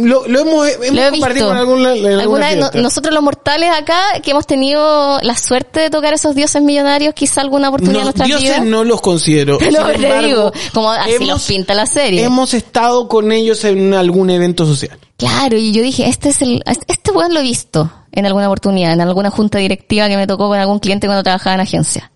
Lo, 0.00 0.26
lo 0.26 0.40
hemos, 0.40 0.68
hemos 0.68 1.10
compartido 1.10 1.48
con 1.48 1.56
alguna, 1.56 1.90
alguna 2.20 2.48
vez 2.48 2.74
nosotros 2.74 3.14
los 3.14 3.22
mortales 3.22 3.70
acá, 3.74 4.20
que 4.22 4.32
hemos 4.32 4.46
tenido 4.46 5.20
la 5.22 5.36
suerte 5.36 5.80
de 5.80 5.90
tocar 5.90 6.12
esos 6.12 6.34
dioses 6.34 6.60
millonarios, 6.60 7.14
quizá 7.14 7.40
alguna 7.40 7.68
oportunidad 7.70 8.00
en 8.00 8.04
nuestra 8.04 8.26
vida. 8.26 8.38
dioses 8.38 8.64
no 8.64 8.84
los 8.84 9.00
considero. 9.00 9.58
Pero 9.58 9.86
te 9.98 10.22
digo, 10.26 10.52
como 10.74 10.90
así 10.90 11.24
los 11.24 11.42
pinta 11.44 11.74
la 11.74 11.86
serie. 11.86 12.24
Hemos 12.24 12.52
estado 12.52 13.08
con 13.08 13.32
ellos 13.32 13.64
en 13.64 13.94
algún 13.94 14.28
evento 14.28 14.66
social. 14.66 14.98
Claro, 15.18 15.56
y 15.56 15.72
yo 15.72 15.82
dije, 15.82 16.08
este 16.08 16.28
es 16.28 16.42
el, 16.42 16.62
este 16.64 17.10
weón 17.10 17.34
lo 17.34 17.40
he 17.40 17.42
visto 17.42 17.92
en 18.12 18.24
alguna 18.24 18.46
oportunidad, 18.46 18.92
en 18.92 19.00
alguna 19.00 19.30
junta 19.30 19.58
directiva 19.58 20.06
que 20.06 20.16
me 20.16 20.28
tocó 20.28 20.46
con 20.46 20.56
algún 20.58 20.78
cliente 20.78 21.08
cuando 21.08 21.24
trabajaba 21.24 21.54
en 21.54 21.60
agencia. 21.60 22.12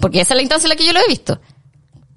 Porque 0.00 0.22
esa 0.22 0.32
es 0.32 0.36
la 0.36 0.42
instancia 0.42 0.66
en 0.66 0.70
la 0.70 0.76
que 0.76 0.86
yo 0.86 0.94
lo 0.94 1.00
he 1.00 1.08
visto. 1.08 1.38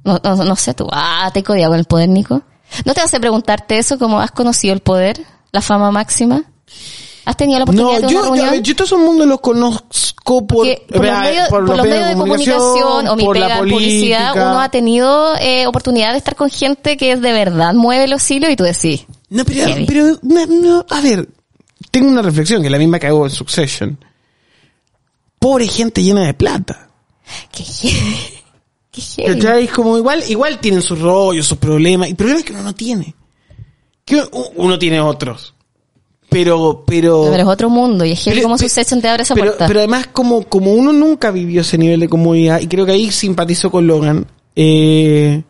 No, 0.05 0.19
no, 0.23 0.55
sé 0.55 0.73
tú, 0.73 0.87
ah, 0.89 1.29
te 1.33 1.43
codía 1.43 1.67
con 1.67 1.77
el 1.77 1.83
poder, 1.83 2.07
Nico. 2.07 2.41
¿No 2.85 2.93
te 2.93 3.01
hace 3.01 3.19
preguntarte 3.19 3.77
eso 3.77 3.99
como 3.99 4.21
has 4.21 4.31
conocido 4.31 4.73
el 4.73 4.79
poder, 4.79 5.21
la 5.51 5.61
fama 5.61 5.91
máxima? 5.91 6.45
¿Has 7.25 7.35
tenido 7.35 7.59
la 7.59 7.63
oportunidad 7.65 7.99
de 7.99 8.07
una 8.07 8.21
reunión? 8.21 8.53
Yo, 8.55 8.61
yo 8.61 8.75
todo 8.75 8.85
ese 8.85 8.95
mundo 8.95 9.25
lo 9.25 9.39
conozco 9.39 10.47
por, 10.47 10.65
por, 10.87 11.05
los, 11.05 11.19
medios, 11.19 11.49
por 11.49 11.63
los 11.63 11.85
medios 11.85 12.07
de 12.07 12.15
comunicación, 12.15 13.07
o 13.09 13.15
mi 13.17 13.27
pega 13.27 13.57
publicidad, 13.57 14.33
uno 14.33 14.61
ha 14.61 14.69
tenido 14.69 15.35
eh, 15.35 15.67
oportunidad 15.67 16.13
de 16.13 16.19
estar 16.19 16.37
con 16.37 16.49
gente 16.49 16.95
que 16.95 17.17
de 17.17 17.33
verdad 17.33 17.73
mueve 17.73 18.07
los 18.07 18.31
hilos 18.31 18.49
y 18.49 18.55
tú 18.55 18.63
decís. 18.63 19.05
No, 19.31 19.45
pero, 19.45 19.63
pero 19.87 20.19
no, 20.21 20.85
a 20.89 21.01
ver, 21.01 21.27
tengo 21.89 22.09
una 22.09 22.21
reflexión 22.21 22.61
que 22.61 22.67
es 22.67 22.71
la 22.71 22.77
misma 22.77 22.99
que 22.99 23.07
hago 23.07 23.25
en 23.25 23.31
Succession. 23.31 23.97
Pobre 25.39 25.67
gente 25.67 26.03
llena 26.03 26.25
de 26.25 26.33
plata. 26.33 26.89
Qué 27.51 27.63
Qué 28.91 29.01
Es 29.63 29.71
como 29.71 29.97
igual, 29.97 30.21
igual 30.27 30.59
tienen 30.59 30.81
sus 30.81 30.99
rollos, 30.99 31.47
sus 31.47 31.57
problemas. 31.57 32.09
Y 32.09 32.11
el 32.11 32.17
problema 32.17 32.39
es 32.39 32.45
que 32.45 32.51
uno 32.51 32.61
no 32.61 32.75
tiene. 32.75 33.15
Que 34.03 34.21
uno 34.57 34.77
tiene 34.77 34.99
otros. 34.99 35.53
Pero, 36.29 36.83
pero. 36.85 37.27
Pero 37.31 37.43
es 37.43 37.47
otro 37.47 37.69
mundo 37.69 38.03
y 38.03 38.11
es 38.11 38.23
que 38.23 38.41
como 38.41 38.57
Succession 38.57 39.01
te 39.01 39.07
abre 39.07 39.23
esa 39.23 39.33
pero, 39.33 39.47
puerta. 39.47 39.67
Pero 39.67 39.79
además, 39.79 40.07
como, 40.07 40.43
como 40.43 40.73
uno 40.73 40.91
nunca 40.91 41.31
vivió 41.31 41.61
ese 41.61 41.77
nivel 41.77 42.01
de 42.01 42.09
comodidad, 42.09 42.59
y 42.59 42.67
creo 42.67 42.85
que 42.85 42.91
ahí 42.91 43.11
simpatizo 43.11 43.71
con 43.71 43.87
Logan, 43.87 44.27
eh, 44.57 45.41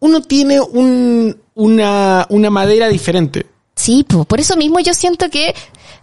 uno 0.00 0.22
tiene 0.22 0.60
un, 0.60 1.36
una, 1.54 2.26
una 2.30 2.50
madera 2.50 2.88
diferente. 2.88 3.46
Sí, 3.74 4.04
pues, 4.08 4.26
por 4.26 4.40
eso 4.40 4.56
mismo 4.56 4.80
yo 4.80 4.94
siento 4.94 5.28
que 5.30 5.54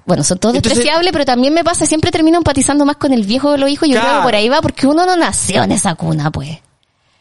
bueno, 0.06 0.24
son 0.24 0.38
todos 0.38 0.54
despreciables, 0.54 1.12
pero 1.12 1.26
también 1.26 1.54
me 1.54 1.64
pasa, 1.64 1.88
siempre 1.88 2.12
termino 2.12 2.38
empatizando 2.38 2.86
más 2.86 2.98
con 2.98 3.12
el 3.12 3.24
viejo 3.24 3.52
de 3.52 3.58
los 3.58 3.70
hijos 3.70 3.88
y 3.88 3.94
yo 3.94 4.00
creo 4.00 4.18
que 4.18 4.24
por 4.24 4.36
ahí 4.36 4.50
va 4.50 4.62
porque 4.62 4.86
uno 4.86 5.06
no 5.06 5.16
nació 5.18 5.64
en 5.64 5.72
esa 5.72 5.96
cuna, 5.96 6.32
pues. 6.32 6.60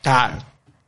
Claro. 0.03 0.37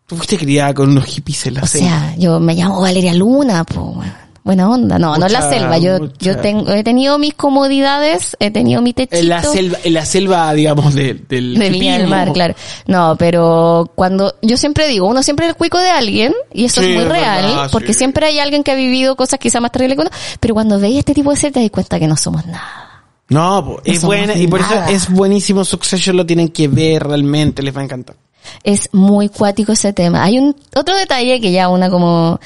Tú 0.06 0.14
fuiste 0.16 0.36
criada 0.36 0.74
con 0.74 0.90
unos 0.90 1.04
hippies 1.06 1.46
en 1.46 1.54
la 1.54 1.62
O 1.62 1.66
sea, 1.66 2.14
yo 2.16 2.38
me 2.38 2.54
llamo 2.54 2.80
Valeria 2.80 3.12
Luna, 3.14 3.64
pues 3.64 4.06
buena 4.46 4.70
onda. 4.70 4.98
No, 4.98 5.16
no 5.16 5.26
en 5.26 5.32
la 5.32 5.42
selva. 5.42 5.76
Yo, 5.76 5.98
yo 6.18 6.38
tengo, 6.38 6.70
he 6.70 6.84
tenido 6.84 7.18
mis 7.18 7.34
comodidades, 7.34 8.36
he 8.40 8.50
tenido 8.50 8.80
mi 8.80 8.94
techito. 8.94 9.16
En 9.16 9.28
la 9.28 9.42
selva, 9.42 9.78
en 9.82 9.92
la 9.92 10.06
selva 10.06 10.54
digamos, 10.54 10.94
de, 10.94 11.14
del 11.14 11.58
De 11.58 11.68
Viña 11.68 11.98
del 11.98 12.06
Mar, 12.06 12.32
claro. 12.32 12.54
No, 12.86 13.16
pero 13.18 13.90
cuando, 13.94 14.36
yo 14.40 14.56
siempre 14.56 14.86
digo, 14.88 15.06
uno 15.06 15.22
siempre 15.22 15.46
es 15.46 15.50
el 15.50 15.56
cuico 15.56 15.78
de 15.78 15.90
alguien, 15.90 16.32
y 16.54 16.64
eso 16.64 16.80
es 16.80 16.94
muy 16.94 17.04
real, 17.04 17.68
porque 17.72 17.92
siempre 17.92 18.26
hay 18.26 18.38
alguien 18.38 18.62
que 18.62 18.70
ha 18.70 18.76
vivido 18.76 19.16
cosas 19.16 19.38
quizás 19.38 19.60
más 19.60 19.72
terribles 19.72 19.96
que 19.96 20.02
uno, 20.02 20.10
pero 20.40 20.54
cuando 20.54 20.78
veis 20.78 21.00
este 21.00 21.12
tipo 21.12 21.30
de 21.30 21.36
series 21.36 21.54
te 21.54 21.60
das 21.60 21.70
cuenta 21.70 21.98
que 21.98 22.06
no 22.06 22.16
somos 22.16 22.46
nada. 22.46 23.04
No, 23.28 23.78
es 23.84 24.02
buena, 24.02 24.36
y 24.36 24.46
por 24.46 24.60
eso 24.60 24.74
es 24.88 25.10
buenísimo 25.10 25.64
Succession, 25.64 26.16
lo 26.16 26.24
tienen 26.24 26.50
que 26.50 26.68
ver 26.68 27.02
realmente, 27.02 27.62
les 27.62 27.76
va 27.76 27.80
a 27.80 27.84
encantar. 27.84 28.16
Es 28.62 28.88
muy 28.92 29.28
cuático 29.28 29.72
ese 29.72 29.92
tema. 29.92 30.22
Hay 30.22 30.38
un, 30.38 30.54
otro 30.76 30.96
detalle 30.96 31.40
que 31.40 31.50
ya 31.50 31.68
una 31.68 31.90
como, 31.90 32.38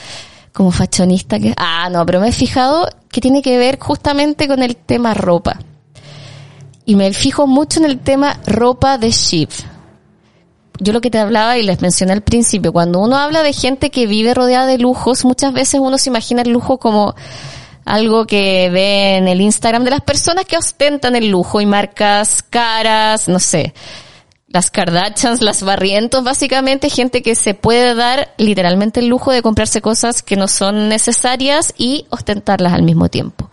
como 0.52 0.70
fashionista 0.70 1.38
que... 1.38 1.54
Ah, 1.56 1.88
no, 1.90 2.04
pero 2.06 2.20
me 2.20 2.28
he 2.28 2.32
fijado 2.32 2.88
que 3.10 3.20
tiene 3.20 3.42
que 3.42 3.58
ver 3.58 3.78
justamente 3.78 4.48
con 4.48 4.62
el 4.62 4.76
tema 4.76 5.14
ropa. 5.14 5.58
Y 6.84 6.96
me 6.96 7.12
fijo 7.12 7.46
mucho 7.46 7.80
en 7.80 7.86
el 7.86 8.00
tema 8.00 8.38
ropa 8.46 8.98
de 8.98 9.10
Sheep. 9.10 9.50
Yo 10.80 10.92
lo 10.92 11.00
que 11.00 11.10
te 11.10 11.18
hablaba 11.18 11.58
y 11.58 11.62
les 11.62 11.82
mencioné 11.82 12.14
al 12.14 12.22
principio, 12.22 12.72
cuando 12.72 13.00
uno 13.00 13.16
habla 13.18 13.42
de 13.42 13.52
gente 13.52 13.90
que 13.90 14.06
vive 14.06 14.32
rodeada 14.32 14.66
de 14.66 14.78
lujos, 14.78 15.24
muchas 15.24 15.52
veces 15.52 15.78
uno 15.80 15.98
se 15.98 16.08
imagina 16.08 16.42
el 16.42 16.50
lujo 16.50 16.78
como 16.78 17.14
algo 17.84 18.26
que 18.26 18.70
ve 18.70 19.16
en 19.16 19.28
el 19.28 19.40
Instagram 19.40 19.84
de 19.84 19.90
las 19.90 20.00
personas 20.00 20.46
que 20.46 20.56
ostentan 20.56 21.16
el 21.16 21.28
lujo 21.28 21.60
y 21.60 21.66
marcas 21.66 22.42
caras, 22.42 23.28
no 23.28 23.38
sé, 23.38 23.74
las 24.50 24.70
Kardashians, 24.70 25.42
las 25.42 25.62
Barrientos, 25.62 26.24
básicamente 26.24 26.90
gente 26.90 27.22
que 27.22 27.36
se 27.36 27.54
puede 27.54 27.94
dar 27.94 28.34
literalmente 28.36 28.98
el 28.98 29.06
lujo 29.06 29.30
de 29.30 29.42
comprarse 29.42 29.80
cosas 29.80 30.22
que 30.22 30.36
no 30.36 30.48
son 30.48 30.88
necesarias 30.88 31.72
y 31.78 32.06
ostentarlas 32.10 32.72
al 32.72 32.82
mismo 32.82 33.08
tiempo. 33.08 33.48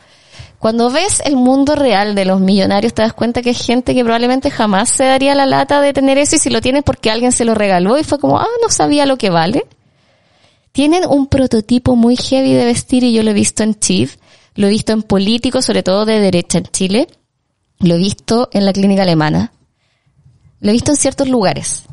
Cuando 0.58 0.90
ves 0.90 1.22
el 1.24 1.36
mundo 1.36 1.76
real 1.76 2.16
de 2.16 2.26
los 2.26 2.42
millonarios 2.42 2.96
te 2.96 3.04
das 3.04 3.14
cuenta 3.14 3.44
que 3.44 3.52
es 3.52 3.64
gente 3.64 3.94
que 3.94 4.04
probablemente 4.04 4.50
jamás 4.50 4.90
se 4.90 5.04
daría 5.04 5.36
la 5.36 5.46
lata 5.46 5.82
de 5.82 5.94
tener 5.94 6.18
eso 6.18 6.36
y 6.36 6.40
si 6.40 6.50
lo 6.50 6.62
tienes 6.62 6.84
porque 6.84 7.12
alguien 7.12 7.32
se 7.32 7.46
lo 7.46 7.54
regaló 7.54 8.00
y 8.00 8.04
fue 8.04 8.18
como, 8.18 8.40
ah, 8.40 8.48
no 8.64 8.70
sabía 8.70 9.06
lo 9.06 9.18
que 9.18 9.30
vale. 9.30 9.68
Tienen 10.72 11.06
un 11.08 11.28
prototipo 11.28 11.96
muy 11.96 12.18
heavy 12.18 12.54
de 12.54 12.66
vestir 12.66 13.04
y 13.04 13.14
yo 13.14 13.22
lo 13.22 13.30
he 13.30 13.36
visto 13.36 13.62
en 13.62 13.80
Chief, 13.80 14.16
lo 14.56 14.66
he 14.66 14.72
visto 14.72 14.94
en 14.94 15.04
políticos, 15.04 15.66
sobre 15.66 15.84
todo 15.84 16.06
de 16.06 16.20
derecha 16.20 16.58
en 16.58 16.66
Chile, 16.66 17.08
lo 17.80 17.94
he 17.94 17.98
visto 18.00 18.50
en 18.52 18.66
la 18.66 18.74
clínica 18.74 19.04
alemana, 19.04 19.54
lo 20.60 20.70
he 20.70 20.74
visto 20.74 20.92
en 20.92 20.98
ciertos 20.98 21.28
lugares. 21.28 21.84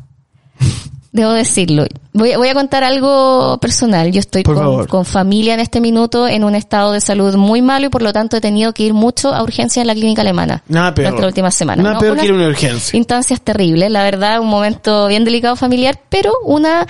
Debo 1.11 1.31
decirlo. 1.31 1.85
Voy, 2.11 2.35
voy 2.35 2.49
a 2.49 2.53
contar 2.53 2.83
algo 2.83 3.57
personal. 3.61 4.11
Yo 4.11 4.19
estoy 4.19 4.43
con, 4.43 5.05
familia 5.05 5.53
en 5.53 5.61
este 5.61 5.79
minuto 5.79 6.27
en 6.27 6.43
un 6.43 6.55
estado 6.55 6.91
de 6.91 6.99
salud 6.99 7.35
muy 7.35 7.61
malo 7.61 7.85
y 7.85 7.89
por 7.89 8.01
lo 8.01 8.11
tanto 8.11 8.35
he 8.35 8.41
tenido 8.41 8.73
que 8.73 8.83
ir 8.83 8.93
mucho 8.93 9.33
a 9.33 9.41
urgencias 9.41 9.81
en 9.81 9.87
la 9.87 9.93
clínica 9.93 10.23
alemana. 10.23 10.61
Nada 10.67 10.93
peor. 10.93 11.05
Durante 11.05 11.21
la 11.21 11.27
última 11.27 11.51
semana. 11.51 11.83
Nada 11.83 11.99
peor 11.99 12.17
que 12.17 12.25
ir 12.25 12.31
a 12.31 12.35
una 12.35 12.47
urgencia. 12.49 12.97
Instancias 12.97 13.39
terribles. 13.39 13.89
La 13.91 14.03
verdad, 14.03 14.41
un 14.41 14.49
momento 14.49 15.07
bien 15.07 15.23
delicado 15.23 15.55
familiar, 15.55 16.01
pero 16.09 16.33
una, 16.43 16.85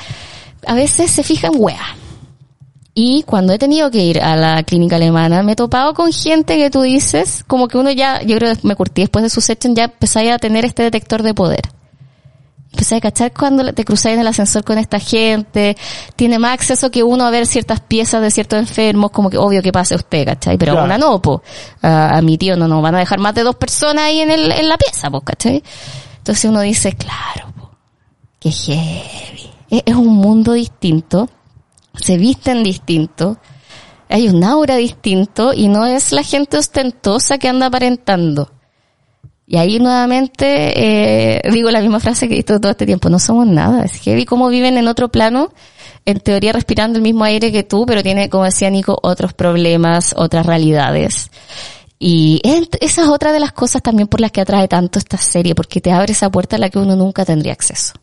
a 0.65 0.73
veces 0.73 1.11
se 1.11 1.21
fija 1.21 1.45
en 1.45 1.53
wea. 1.57 1.85
Y 2.97 3.23
cuando 3.23 3.53
he 3.53 3.59
tenido 3.59 3.91
que 3.91 3.99
ir 3.99 4.21
a 4.21 4.35
la 4.37 4.63
clínica 4.63 4.95
alemana, 4.95 5.43
me 5.43 5.51
he 5.51 5.55
topado 5.55 5.93
con 5.93 6.11
gente 6.11 6.57
que 6.57 6.69
tú 6.69 6.81
dices, 6.81 7.43
como 7.45 7.67
que 7.67 7.77
uno 7.77 7.91
ya, 7.91 8.21
yo 8.23 8.37
creo 8.37 8.55
que 8.55 8.65
me 8.65 8.75
curtí 8.75 9.01
después 9.01 9.21
de 9.21 9.29
su 9.29 9.41
session, 9.41 9.75
ya 9.75 9.83
empezáis 9.83 10.31
a 10.31 10.39
tener 10.39 10.63
este 10.63 10.83
detector 10.83 11.21
de 11.21 11.33
poder 11.33 11.75
empecé 12.75 12.95
a 12.95 13.01
cachar 13.01 13.31
cuando 13.31 13.73
te 13.73 13.85
cruzáis 13.85 14.15
en 14.15 14.21
el 14.21 14.27
ascensor 14.27 14.65
con 14.65 14.77
esta 14.77 14.99
gente, 14.99 15.77
tiene 16.17 16.37
más 16.39 16.53
acceso 16.53 16.91
que 16.91 17.03
uno 17.03 17.25
a 17.25 17.31
ver 17.31 17.47
ciertas 17.47 17.79
piezas 17.79 18.21
de 18.21 18.29
ciertos 18.29 18.59
enfermos, 18.59 19.11
como 19.11 19.29
que 19.29 19.37
obvio 19.37 19.61
que 19.61 19.71
pase 19.71 19.95
usted, 19.95 20.25
¿cachai? 20.25 20.57
Pero 20.57 20.77
a 20.77 20.83
una 20.83 20.97
no, 20.97 21.21
po. 21.21 21.41
A, 21.81 22.21
mi 22.21 22.37
tío 22.37 22.57
no, 22.57 22.67
no, 22.67 22.81
van 22.81 22.95
a 22.95 22.99
dejar 22.99 23.19
más 23.19 23.33
de 23.33 23.43
dos 23.43 23.55
personas 23.55 24.03
ahí 24.05 24.19
en, 24.19 24.29
el, 24.29 24.51
en 24.51 24.67
la 24.67 24.77
pieza, 24.77 25.09
po, 25.09 25.21
¿cachai? 25.21 25.63
Entonces 26.17 26.45
uno 26.45 26.59
dice, 26.59 26.93
claro, 26.93 27.53
po, 27.57 27.71
qué 28.39 28.51
heavy. 28.51 29.49
Es, 29.69 29.83
es 29.85 29.95
un 29.95 30.17
mundo 30.17 30.51
distinto, 30.51 31.29
se 31.97 32.17
visten 32.17 32.63
distinto, 32.63 33.37
hay 34.09 34.29
un 34.29 34.43
aura 34.43 34.75
distinto 34.75 35.53
y 35.53 35.67
no 35.67 35.85
es 35.85 36.11
la 36.11 36.23
gente 36.23 36.57
ostentosa 36.57 37.37
que 37.37 37.49
anda 37.49 37.67
aparentando. 37.67 38.51
Y 39.47 39.57
ahí 39.57 39.79
nuevamente 39.79 41.37
eh, 41.37 41.51
digo 41.51 41.69
la 41.69 41.79
misma 41.79 41.99
frase 41.99 42.27
que 42.27 42.33
he 42.33 42.37
visto 42.37 42.59
todo 42.59 42.71
este 42.71 42.85
tiempo, 42.87 43.09
no 43.09 43.19
somos 43.19 43.45
nada, 43.45 43.83
es 43.83 43.93
heavy 44.01 44.25
cómo 44.25 44.49
viven 44.49 44.77
en 44.77 44.87
otro 44.87 45.09
plano, 45.09 45.51
en 46.05 46.19
teoría 46.19 46.51
respirando 46.51 46.97
el 46.97 47.03
mismo 47.03 47.23
aire 47.23 47.51
que 47.51 47.63
tú, 47.63 47.85
pero 47.85 48.01
tiene, 48.01 48.29
como 48.29 48.45
decía 48.45 48.69
Nico, 48.71 48.97
otros 49.03 49.33
problemas, 49.33 50.15
otras 50.17 50.45
realidades. 50.45 51.29
Y 51.99 52.41
esa 52.43 53.03
es 53.03 53.07
otra 53.07 53.31
de 53.31 53.39
las 53.39 53.51
cosas 53.51 53.81
también 53.81 54.07
por 54.07 54.19
las 54.19 54.31
que 54.31 54.41
atrae 54.41 54.67
tanto 54.67 54.99
esta 54.99 55.17
serie, 55.17 55.55
porque 55.55 55.79
te 55.79 55.91
abre 55.91 56.13
esa 56.13 56.29
puerta 56.29 56.55
a 56.55 56.59
la 56.59 56.69
que 56.69 56.79
uno 56.79 56.95
nunca 56.95 57.23
tendría 57.23 57.53
acceso. 57.53 57.93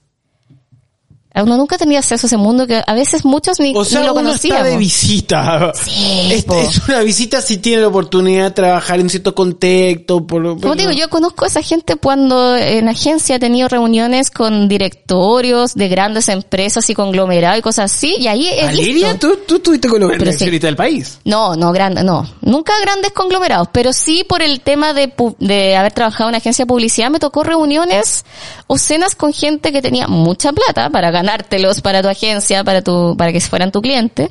Uno 1.35 1.57
nunca 1.57 1.79
tenía 1.79 2.01
acceso 2.01 2.27
a 2.27 2.29
ese 2.29 2.37
mundo 2.37 2.67
que 2.67 2.83
a 2.87 2.95
veces 2.95 3.25
muchos 3.25 3.59
ni, 3.59 3.75
o 3.75 3.85
sea, 3.85 4.05
lo 4.05 4.13
uno 4.13 4.33
está 4.33 4.63
de 4.63 4.77
visita. 4.77 5.73
Sí, 5.75 6.31
es, 6.31 6.47
es, 6.47 6.89
una 6.89 7.01
visita 7.01 7.41
si 7.41 7.57
tiene 7.57 7.81
la 7.81 7.89
oportunidad 7.89 8.45
de 8.45 8.51
trabajar 8.51 9.01
en 9.01 9.09
cierto 9.09 9.35
contexto. 9.35 10.27
Por, 10.27 10.61
Como 10.61 10.75
digo, 10.75 10.93
yo 10.93 11.09
conozco 11.09 11.47
a 11.47 11.49
esa 11.49 11.63
gente 11.63 11.97
cuando 11.97 12.55
en 12.57 12.87
agencia 12.89 13.37
he 13.37 13.39
tenido 13.39 13.69
reuniones 13.69 14.31
con 14.31 14.69
directorios 14.69 15.75
de 15.75 15.89
grandes 15.89 16.29
empresas 16.29 16.89
y 16.91 16.95
conglomerados 16.95 17.59
y 17.59 17.63
cosas 17.63 17.91
así. 17.95 18.15
Y 18.19 18.27
ahí 18.27 18.49
he 18.49 18.67
¿Valeria? 18.67 19.19
¿Tú, 19.19 19.39
tú 19.47 19.57
estuviste 19.57 19.89
con 19.89 20.01
los 20.01 20.11
grandes 20.11 20.39
sí. 20.39 20.59
del 20.59 20.77
país? 20.77 21.19
No, 21.25 21.57
no, 21.57 21.73
grande, 21.73 22.05
no. 22.05 22.29
Nunca 22.43 22.75
grandes 22.83 23.13
conglomerados, 23.13 23.69
pero 23.73 23.95
sí 23.95 24.23
por 24.29 24.43
el 24.43 24.61
tema 24.61 24.93
de, 24.93 25.11
de 25.39 25.77
haber 25.77 25.93
trabajado 25.93 26.29
en 26.29 26.37
agencia 26.37 26.65
de 26.65 26.67
publicidad 26.67 27.11
me 27.11 27.19
tocó 27.19 27.43
reuniones 27.43 28.27
o 28.67 28.77
cenas 28.77 29.15
con 29.15 29.33
gente 29.33 29.73
que 29.73 29.81
tenía 29.81 30.09
mucha 30.09 30.53
plata 30.53 30.91
para 30.91 31.11
ganar 31.11 31.22
ganártelos 31.23 31.81
para 31.81 32.03
tu 32.03 32.09
agencia, 32.09 32.65
para 32.65 32.83
tu, 32.83 33.17
para 33.17 33.33
que 33.33 33.41
fueran 33.41 33.71
tu 33.71 33.81
cliente. 33.81 34.31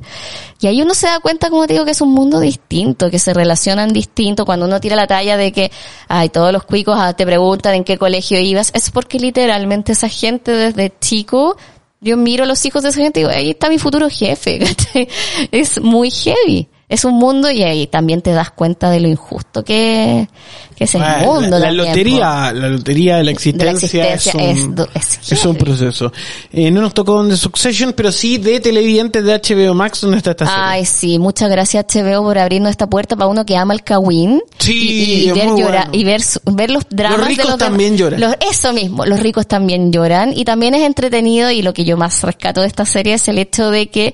Y 0.59 0.67
ahí 0.67 0.81
uno 0.81 0.93
se 0.93 1.07
da 1.07 1.19
cuenta, 1.19 1.49
como 1.49 1.65
te 1.65 1.73
digo, 1.73 1.85
que 1.85 1.91
es 1.91 2.01
un 2.01 2.13
mundo 2.13 2.39
distinto, 2.39 3.09
que 3.09 3.17
se 3.17 3.33
relacionan 3.33 3.93
distinto. 3.93 4.45
Cuando 4.45 4.65
uno 4.65 4.79
tira 4.79 4.95
la 4.95 5.07
talla 5.07 5.37
de 5.37 5.51
que, 5.51 5.71
ay, 6.07 6.29
todos 6.29 6.51
los 6.51 6.63
cuicos 6.63 6.97
ah, 6.99 7.13
te 7.13 7.25
preguntan 7.25 7.75
en 7.75 7.83
qué 7.83 7.97
colegio 7.97 8.39
ibas, 8.39 8.71
es 8.73 8.91
porque 8.91 9.19
literalmente 9.19 9.93
esa 9.93 10.09
gente 10.09 10.51
desde 10.51 10.93
chico 10.99 11.57
yo 12.03 12.17
miro 12.17 12.45
a 12.45 12.47
los 12.47 12.65
hijos 12.65 12.81
de 12.81 12.89
esa 12.89 12.99
gente 12.99 13.19
y 13.19 13.23
digo, 13.23 13.33
ahí 13.33 13.51
está 13.51 13.69
mi 13.69 13.77
futuro 13.77 14.09
jefe. 14.09 14.59
es 15.51 15.79
muy 15.79 16.09
heavy 16.09 16.67
es 16.91 17.05
un 17.05 17.13
mundo 17.13 17.49
y 17.49 17.63
ahí 17.63 17.87
también 17.87 18.21
te 18.21 18.31
das 18.31 18.51
cuenta 18.51 18.89
de 18.89 18.99
lo 18.99 19.07
injusto 19.07 19.63
que, 19.63 20.27
que 20.75 20.83
es 20.83 20.95
el 20.95 21.01
mundo. 21.23 21.57
La, 21.57 21.71
lotería, 21.71 22.51
la 22.51 22.67
lotería 22.67 23.15
de 23.15 23.23
la 23.23 23.31
existencia, 23.31 24.13
es, 24.13 24.27
un, 24.33 24.75
es, 24.93 25.45
un 25.45 25.55
proceso. 25.55 26.11
Eh, 26.51 26.69
no 26.69 26.81
nos 26.81 26.93
tocó 26.93 27.23
de 27.23 27.37
Succession, 27.37 27.93
pero 27.93 28.11
sí 28.11 28.39
de 28.39 28.59
televidentes 28.59 29.23
de 29.23 29.33
HBO 29.33 29.73
Max, 29.73 30.01
donde 30.01 30.17
está 30.17 30.31
esta 30.31 30.45
serie. 30.45 30.61
Ay, 30.61 30.85
sí, 30.85 31.17
muchas 31.17 31.49
gracias 31.49 31.85
HBO 31.87 32.23
por 32.23 32.37
abrirnos 32.37 32.71
esta 32.71 32.89
puerta 32.89 33.15
para 33.15 33.27
uno 33.27 33.45
que 33.45 33.55
ama 33.55 33.73
el 33.73 33.83
Kawin. 33.83 34.41
Sí, 34.59 35.27
y, 35.27 35.31
ver 35.31 35.47
llorar, 35.55 35.87
y 35.93 36.03
ver, 36.03 36.21
ver 36.43 36.71
los 36.71 36.83
dramas 36.89 37.19
los 37.19 37.27
ricos 37.29 37.45
de 37.45 37.51
los 37.51 37.57
también 37.57 37.95
lloran. 37.95 38.19
Los, 38.19 38.35
eso 38.51 38.73
mismo, 38.73 39.05
los 39.05 39.21
ricos 39.21 39.47
también 39.47 39.93
lloran 39.93 40.33
y 40.37 40.43
también 40.43 40.75
es 40.75 40.81
entretenido 40.81 41.51
y 41.51 41.61
lo 41.61 41.73
que 41.73 41.85
yo 41.85 41.95
más 41.95 42.21
rescato 42.21 42.59
de 42.59 42.67
esta 42.67 42.85
serie 42.85 43.13
es 43.13 43.25
el 43.29 43.37
hecho 43.37 43.71
de 43.71 43.87
que 43.87 44.13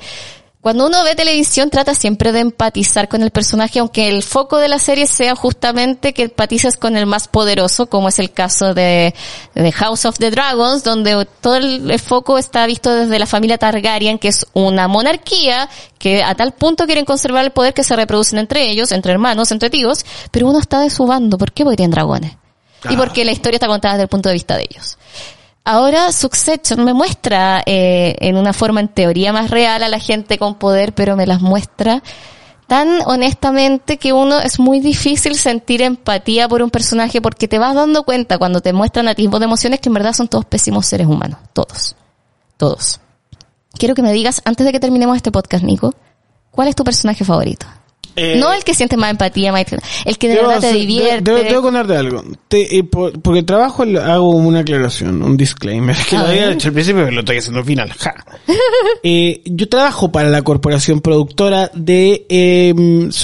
cuando 0.67 0.85
uno 0.85 1.01
ve 1.05 1.15
televisión 1.15 1.69
trata 1.69 1.95
siempre 1.95 2.33
de 2.33 2.41
empatizar 2.41 3.07
con 3.07 3.23
el 3.23 3.31
personaje, 3.31 3.79
aunque 3.79 4.09
el 4.09 4.21
foco 4.21 4.57
de 4.57 4.67
la 4.67 4.79
serie 4.79 5.07
sea 5.07 5.33
justamente 5.33 6.11
que 6.11 6.23
empatices 6.23 6.75
con 6.75 6.97
el 6.97 7.05
más 7.05 7.29
poderoso, 7.29 7.85
como 7.85 8.09
es 8.09 8.19
el 8.19 8.31
caso 8.31 8.73
de, 8.73 9.15
de 9.55 9.71
House 9.71 10.03
of 10.03 10.17
the 10.17 10.29
Dragons, 10.29 10.83
donde 10.83 11.25
todo 11.39 11.55
el, 11.55 11.97
foco 12.01 12.37
está 12.37 12.65
visto 12.65 12.93
desde 12.93 13.17
la 13.17 13.25
familia 13.25 13.57
Targaryen, 13.57 14.19
que 14.19 14.27
es 14.27 14.45
una 14.51 14.89
monarquía 14.89 15.69
que 15.99 16.21
a 16.21 16.35
tal 16.35 16.51
punto 16.51 16.85
quieren 16.85 17.05
conservar 17.05 17.45
el 17.45 17.51
poder 17.51 17.73
que 17.73 17.85
se 17.85 17.95
reproducen 17.95 18.37
entre 18.37 18.69
ellos, 18.69 18.91
entre 18.91 19.13
hermanos, 19.13 19.53
entre 19.53 19.69
tíos, 19.69 20.05
pero 20.31 20.49
uno 20.49 20.59
está 20.59 20.81
de 20.81 20.89
su 20.89 21.05
bando. 21.05 21.37
¿Por 21.37 21.53
qué? 21.53 21.63
Porque 21.63 21.77
tienen 21.77 21.91
dragones. 21.91 22.33
Y 22.89 22.95
ah. 22.95 22.97
porque 22.97 23.23
la 23.23 23.31
historia 23.31 23.55
está 23.55 23.67
contada 23.67 23.93
desde 23.93 24.03
el 24.03 24.09
punto 24.09 24.27
de 24.27 24.33
vista 24.33 24.57
de 24.57 24.63
ellos. 24.69 24.97
Ahora 25.69 26.13
Succession 26.13 26.85
me 26.85 26.93
muestra 26.93 27.61
eh, 27.65 28.15
en 28.21 28.37
una 28.37 28.53
forma 28.53 28.79
en 28.79 28.87
teoría 28.87 29.33
más 29.33 29.49
real 29.51 29.83
a 29.83 29.89
la 29.89 29.99
gente 29.99 30.37
con 30.37 30.55
poder, 30.55 30.93
pero 30.93 31.17
me 31.17 31.27
las 31.27 31.41
muestra 31.41 32.01
tan 32.67 33.01
honestamente 33.05 33.97
que 33.97 34.13
uno 34.13 34.39
es 34.39 34.61
muy 34.61 34.79
difícil 34.79 35.35
sentir 35.35 35.81
empatía 35.81 36.47
por 36.47 36.61
un 36.61 36.69
personaje 36.69 37.21
porque 37.21 37.49
te 37.49 37.59
vas 37.59 37.75
dando 37.75 38.03
cuenta 38.03 38.37
cuando 38.37 38.61
te 38.61 38.71
muestran 38.71 39.09
a 39.09 39.13
tipo 39.13 39.39
de 39.39 39.45
emociones 39.45 39.81
que 39.81 39.89
en 39.89 39.95
verdad 39.95 40.13
son 40.13 40.29
todos 40.29 40.45
pésimos 40.45 40.85
seres 40.85 41.05
humanos. 41.05 41.37
Todos. 41.51 41.97
Todos. 42.55 43.01
Quiero 43.77 43.93
que 43.93 44.01
me 44.01 44.13
digas, 44.13 44.41
antes 44.45 44.65
de 44.65 44.71
que 44.71 44.79
terminemos 44.79 45.17
este 45.17 45.33
podcast, 45.33 45.65
Nico, 45.65 45.93
¿cuál 46.49 46.69
es 46.69 46.77
tu 46.77 46.85
personaje 46.85 47.25
favorito? 47.25 47.67
Eh, 48.19 48.35
no 48.39 48.51
el 48.51 48.63
que 48.63 48.73
siente 48.73 48.97
más 48.97 49.11
empatía, 49.11 49.53
el 50.05 50.17
que 50.17 50.27
de 50.27 50.35
verdad 50.37 50.59
te 50.59 50.73
divierte. 50.73 51.21
Debo, 51.21 51.43
debo 51.43 51.61
contarte 51.61 51.95
algo. 51.95 52.23
Te, 52.47 52.77
eh, 52.77 52.83
por, 52.83 53.21
porque 53.21 53.43
trabajo 53.43 53.83
hago 53.83 54.31
una 54.31 54.61
aclaración, 54.61 55.21
un 55.21 55.37
disclaimer, 55.37 55.95
que 56.09 56.17
lo 56.17 56.25
había 56.25 56.51
hecho 56.51 56.69
al 56.69 56.73
principio, 56.73 57.03
pero 57.03 57.11
lo 57.11 57.19
estoy 57.19 57.37
haciendo 57.37 57.59
al 57.59 57.65
final. 57.65 57.93
Ja. 57.93 58.15
eh, 59.03 59.43
yo 59.45 59.69
trabajo 59.69 60.11
para 60.11 60.29
la 60.29 60.41
corporación 60.41 60.99
productora 60.99 61.69
de 61.75 62.25
eh, 62.27 62.73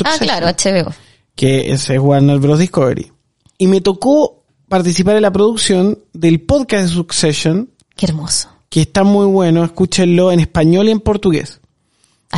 Ah, 0.05 0.17
claro, 0.19 0.45
HBO. 0.45 0.93
Que 1.33 1.71
es 1.71 1.89
Warner 1.89 2.37
Bros. 2.37 2.59
Discovery. 2.59 3.11
Y 3.57 3.65
me 3.65 3.81
tocó 3.81 4.43
participar 4.69 5.15
en 5.15 5.23
la 5.23 5.31
producción 5.31 5.97
del 6.13 6.41
podcast 6.41 6.83
de 6.83 6.89
Succession. 6.89 7.69
Qué 7.95 8.05
hermoso. 8.05 8.49
Que 8.69 8.81
está 8.81 9.03
muy 9.03 9.25
bueno, 9.25 9.63
escúchenlo 9.63 10.31
en 10.31 10.39
español 10.39 10.87
y 10.87 10.91
en 10.91 10.99
portugués 10.99 11.61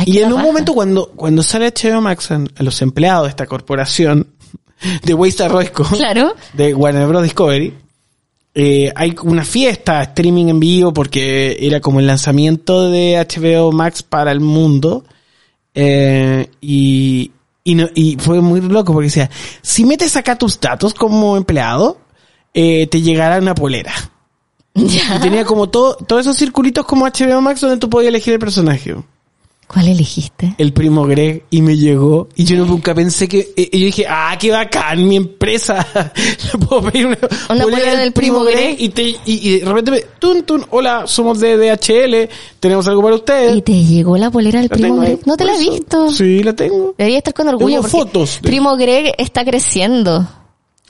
y 0.04 0.18
en 0.18 0.32
un 0.32 0.42
momento 0.42 0.74
cuando, 0.74 1.10
cuando 1.16 1.42
sale 1.42 1.72
HBO 1.72 2.00
Max 2.00 2.30
a 2.30 2.62
los 2.62 2.82
empleados 2.82 3.24
de 3.24 3.30
esta 3.30 3.46
corporación 3.46 4.28
de 5.04 5.14
Waste 5.14 5.48
Roesco, 5.48 5.84
claro. 5.84 6.34
de 6.52 6.74
Warner 6.74 7.06
Bros. 7.06 7.22
Discovery, 7.22 7.72
eh, 8.58 8.90
hay 8.96 9.14
una 9.22 9.44
fiesta, 9.44 10.02
streaming 10.02 10.46
en 10.46 10.60
vivo, 10.60 10.92
porque 10.92 11.58
era 11.60 11.80
como 11.80 12.00
el 12.00 12.06
lanzamiento 12.06 12.90
de 12.90 13.16
HBO 13.18 13.70
Max 13.70 14.02
para 14.02 14.32
el 14.32 14.40
mundo. 14.40 15.04
Eh, 15.74 16.48
y, 16.62 17.32
y, 17.64 17.74
no, 17.74 17.86
y 17.94 18.16
fue 18.16 18.40
muy 18.40 18.62
loco 18.62 18.94
porque 18.94 19.08
decía, 19.08 19.30
si 19.60 19.84
metes 19.84 20.16
acá 20.16 20.38
tus 20.38 20.58
datos 20.58 20.94
como 20.94 21.36
empleado, 21.36 21.98
eh, 22.54 22.86
te 22.86 23.02
llegará 23.02 23.38
una 23.38 23.54
polera. 23.54 23.92
Y 24.74 25.20
tenía 25.20 25.44
como 25.44 25.68
todo, 25.68 25.96
todos 25.96 26.22
esos 26.22 26.36
circulitos 26.36 26.84
como 26.84 27.06
HBO 27.06 27.40
Max 27.40 27.60
donde 27.60 27.78
tú 27.78 27.88
podías 27.90 28.08
elegir 28.08 28.34
el 28.34 28.38
personaje. 28.38 28.94
¿Cuál 29.66 29.88
elegiste? 29.88 30.54
El 30.58 30.72
primo 30.72 31.04
Greg 31.06 31.42
y 31.50 31.60
me 31.60 31.76
llegó 31.76 32.28
y 32.36 32.44
yo 32.44 32.64
nunca 32.64 32.94
pensé 32.94 33.26
que 33.26 33.48
y 33.56 33.78
yo 33.80 33.86
dije, 33.86 34.06
"Ah, 34.08 34.36
qué 34.38 34.52
bacán, 34.52 35.06
mi 35.08 35.16
empresa. 35.16 35.84
Le 36.52 36.58
puedo 36.60 36.82
pedir 36.82 37.06
una, 37.06 37.18
Una 37.50 37.64
polera 37.64 37.96
del 37.98 38.12
primo 38.12 38.44
Greg. 38.44 38.76
y 38.78 38.88
te 38.90 39.02
y, 39.02 39.18
y 39.26 39.58
de 39.58 39.64
repente 39.66 39.90
me 39.90 40.00
tun 40.20 40.44
tun, 40.44 40.64
hola, 40.70 41.06
somos 41.08 41.40
de 41.40 41.56
DHL, 41.56 42.28
tenemos 42.60 42.86
algo 42.86 43.02
para 43.02 43.16
ustedes." 43.16 43.56
¿Y 43.56 43.62
te 43.62 43.72
llegó 43.84 44.16
la 44.16 44.30
polera 44.30 44.60
del 44.60 44.68
La 44.70 44.76
primo 44.76 45.00
ahí 45.00 45.08
Greg? 45.14 45.26
¿No 45.26 45.36
te 45.36 45.44
la 45.44 45.54
he 45.56 45.58
visto? 45.58 46.10
Sí, 46.12 46.44
la 46.44 46.52
tengo. 46.54 46.94
Debería 46.96 47.18
estar 47.18 47.34
con 47.34 47.48
orgullo 47.48 47.80
Tengo 47.82 47.88
fotos 47.88 48.38
de- 48.40 48.48
primo 48.48 48.76
Greg 48.76 49.14
está 49.18 49.44
creciendo. 49.44 50.28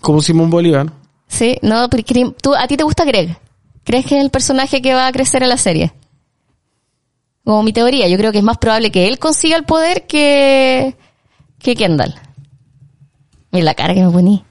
Como 0.03 0.20
Simón 0.20 0.51
Bolívar. 0.51 0.93
Sí, 1.29 1.57
no, 1.62 1.89
porque 1.89 2.31
tú, 2.43 2.55
a 2.55 2.66
ti 2.68 2.77
te 2.77 2.85
gusta 2.85 3.05
Greg. 3.07 3.39
¿Crees 3.85 4.05
que 4.05 4.18
es 4.18 4.22
el 4.22 4.31
personaje 4.31 4.83
que 4.83 4.93
va 4.93 5.07
a 5.07 5.12
crecer 5.12 5.43
en 5.43 5.49
la 5.49 5.57
serie? 5.57 5.93
Como 7.47 7.62
mi 7.62 7.72
teoría, 7.72 8.09
yo 8.09 8.18
creo 8.18 8.32
que 8.32 8.38
es 8.38 8.44
más 8.44 8.59
probable 8.59 8.90
que 8.90 9.07
él 9.07 9.20
consiga 9.20 9.57
el 9.57 9.62
poder 9.62 10.09
que, 10.09 10.97
que 11.61 11.76
Kendall. 11.76 12.12
Mira 13.53 13.64
la 13.64 13.74
cara 13.74 13.94
que 13.94 14.05
me 14.05 14.11
poní. 14.11 14.44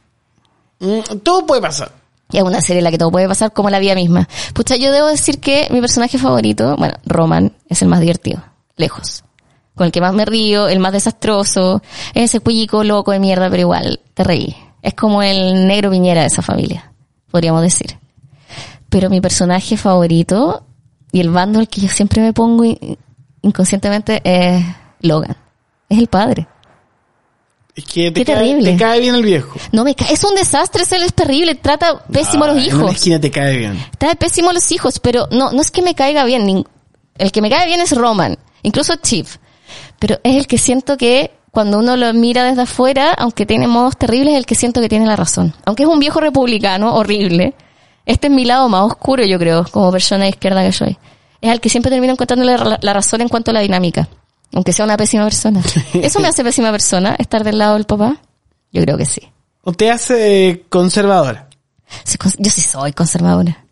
Mm, 0.80 1.18
todo 1.22 1.46
puede 1.46 1.62
pasar. 1.62 1.92
Y 2.32 2.38
es 2.38 2.44
una 2.44 2.62
serie 2.62 2.78
en 2.78 2.86
la 2.86 2.92
que 2.92 2.98
todo 2.98 3.12
puede 3.12 3.28
pasar 3.28 3.52
como 3.52 3.70
la 3.70 3.80
vida 3.80 3.96
misma. 3.96 4.30
Pucha, 4.54 4.78
yo 4.78 4.94
debo 4.94 5.08
decir 5.08 5.42
que 5.42 5.68
mi 5.72 5.82
personaje 5.82 6.18
favorito, 6.18 6.78
bueno, 6.78 6.94
Roman, 7.06 7.52
es 7.68 7.82
el 7.82 7.90
más 7.90 8.00
divertido. 8.00 8.42
Lejos. 8.78 9.26
Con 9.76 9.88
el 9.88 9.92
que 9.92 10.00
más 10.00 10.14
me 10.14 10.24
río, 10.24 10.70
el 10.70 10.80
más 10.80 10.94
desastroso. 10.94 11.82
Es 12.14 12.24
ese 12.24 12.40
cuyico 12.40 12.86
loco 12.86 13.12
de 13.12 13.20
mierda, 13.20 13.50
pero 13.50 13.60
igual, 13.60 14.00
te 14.14 14.24
reí. 14.24 14.56
Es 14.82 14.94
como 14.94 15.22
el 15.22 15.68
negro 15.68 15.90
viñera 15.90 16.22
de 16.22 16.28
esa 16.28 16.42
familia, 16.42 16.94
podríamos 17.30 17.62
decir. 17.62 18.00
Pero 18.88 19.10
mi 19.10 19.20
personaje 19.20 19.76
favorito 19.76 20.66
y 21.16 21.22
el 21.22 21.30
bando 21.30 21.60
al 21.60 21.70
que 21.70 21.80
yo 21.80 21.88
siempre 21.88 22.22
me 22.22 22.34
pongo 22.34 22.66
in- 22.66 22.98
inconscientemente 23.42 24.22
es 24.26 24.62
Logan. 25.00 25.38
Es 25.88 25.98
el 25.98 26.08
padre. 26.08 26.46
Es 27.74 27.86
que 27.86 28.12
te, 28.12 28.26
Qué 28.26 28.26
cae, 28.26 28.36
terrible. 28.36 28.72
te 28.74 28.78
cae 28.78 29.00
bien 29.00 29.16
el 29.16 29.24
viejo. 29.24 29.58
No 29.72 29.86
me 29.86 29.96
cae, 29.96 30.12
es 30.12 30.24
un 30.26 30.36
desastre, 30.36 30.84
él 30.92 31.04
es 31.04 31.14
terrible, 31.14 31.56
trata 31.56 32.04
pésimo 32.12 32.44
a 32.44 32.48
los 32.48 32.58
Ah, 32.58 32.60
En 32.66 32.74
una 32.76 32.84
hijos. 32.84 32.96
esquina 32.96 33.20
te 33.22 33.32
cae 33.32 33.58
bien. 33.58 33.78
Está 33.94 34.14
pésimo 34.16 34.50
a 34.50 34.54
los 34.54 34.70
hijos, 34.74 35.00
pero 35.00 35.28
no, 35.32 35.52
no 35.54 35.62
es 35.62 35.72
que 35.72 35.82
me 35.82 35.96
caiga 35.96 36.26
bien. 36.26 36.66
El 37.18 37.32
que 37.32 37.42
me 37.42 37.50
cae 37.50 37.66
bien 37.68 37.80
es 37.80 37.96
Roman, 37.96 38.38
incluso 38.64 38.96
Chief. 38.98 39.38
Pero 40.00 40.16
es 40.24 40.36
el 40.36 40.48
que 40.48 40.58
siento 40.58 40.98
que 40.98 41.32
cuando 41.52 41.80
uno 41.80 41.96
lo 41.96 42.14
mira 42.14 42.44
desde 42.44 42.64
afuera, 42.64 43.14
aunque 43.18 43.46
tiene 43.46 43.68
modos 43.70 43.96
terribles, 43.96 44.34
es 44.34 44.40
el 44.40 44.46
que 44.46 44.56
siento 44.56 44.82
que 44.82 44.90
tiene 44.90 45.06
la 45.06 45.16
razón. 45.16 45.54
Aunque 45.64 45.84
es 45.84 45.90
un 45.90 46.00
viejo 46.00 46.20
republicano 46.20 46.94
horrible, 46.94 47.56
este 48.06 48.28
es 48.28 48.34
mi 48.34 48.46
lado 48.46 48.70
más 48.70 48.84
oscuro, 48.84 49.24
yo 49.26 49.40
creo, 49.40 49.66
como 49.72 49.92
persona 49.92 50.26
de 50.26 50.30
izquierda 50.30 50.64
que 50.64 50.72
soy. 50.72 50.98
Es 51.42 51.52
al 51.52 51.60
que 51.60 51.70
siempre 51.70 51.92
termino 51.92 52.14
encontrándole 52.14 52.58
la, 52.58 52.94
razón 52.94 53.22
en 53.22 53.30
cuanto 53.30 53.52
a 53.52 53.54
la 53.54 53.60
dinámica. 53.62 54.08
Aunque 54.54 54.74
sea 54.74 54.86
una 54.86 54.98
pésima 54.98 55.24
persona. 55.24 55.62
¿Eso 55.94 56.20
me 56.20 56.28
hace 56.28 56.44
pésima 56.44 56.72
persona, 56.72 57.16
estar 57.18 57.44
del 57.44 57.58
lado 57.58 57.74
del 57.74 57.86
papá? 57.86 58.18
Yo 58.72 58.82
creo 58.82 58.98
que 58.98 59.06
sí. 59.06 59.22
O 59.64 59.74
te 59.74 59.92
hace 59.92 60.66
conservadora. 60.70 61.50
Yo 62.38 62.52
sí 62.52 62.62
soy 62.62 62.94
conservadora. 62.94 63.65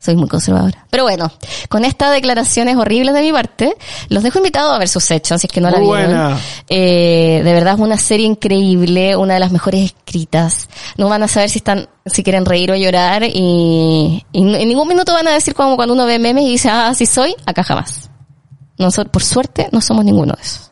Soy 0.00 0.14
muy 0.14 0.28
conservadora. 0.28 0.86
Pero 0.90 1.02
bueno, 1.02 1.30
con 1.68 1.84
estas 1.84 2.12
declaraciones 2.12 2.76
horribles 2.76 3.14
de 3.14 3.20
mi 3.20 3.32
parte, 3.32 3.76
los 4.08 4.22
dejo 4.22 4.38
invitados 4.38 4.72
a 4.72 4.78
ver 4.78 4.88
sus 4.88 5.10
hechos, 5.10 5.40
si 5.40 5.48
es 5.48 5.52
que 5.52 5.60
no 5.60 5.70
la 5.70 5.80
vieron. 5.80 6.38
Eh, 6.68 7.42
de 7.44 7.52
verdad 7.52 7.74
es 7.74 7.80
una 7.80 7.98
serie 7.98 8.24
increíble, 8.24 9.16
una 9.16 9.34
de 9.34 9.40
las 9.40 9.50
mejores 9.50 9.86
escritas. 9.86 10.68
No 10.96 11.08
van 11.08 11.24
a 11.24 11.28
saber 11.28 11.50
si 11.50 11.58
están, 11.58 11.88
si 12.06 12.22
quieren 12.22 12.44
reír 12.44 12.70
o 12.70 12.76
llorar 12.76 13.24
y, 13.24 14.24
y 14.32 14.40
en 14.40 14.68
ningún 14.68 14.86
minuto 14.86 15.12
van 15.12 15.26
a 15.26 15.32
decir 15.32 15.54
como 15.54 15.74
cuando 15.74 15.94
uno 15.94 16.06
ve 16.06 16.20
memes 16.20 16.44
y 16.44 16.50
dice, 16.50 16.68
ah, 16.68 16.88
así 16.88 17.04
soy, 17.04 17.34
acá 17.44 17.64
jamás. 17.64 18.08
Nosotros, 18.78 19.10
por 19.10 19.24
suerte, 19.24 19.68
no 19.72 19.80
somos 19.80 20.04
ninguno 20.04 20.34
de 20.34 20.42
esos. 20.42 20.67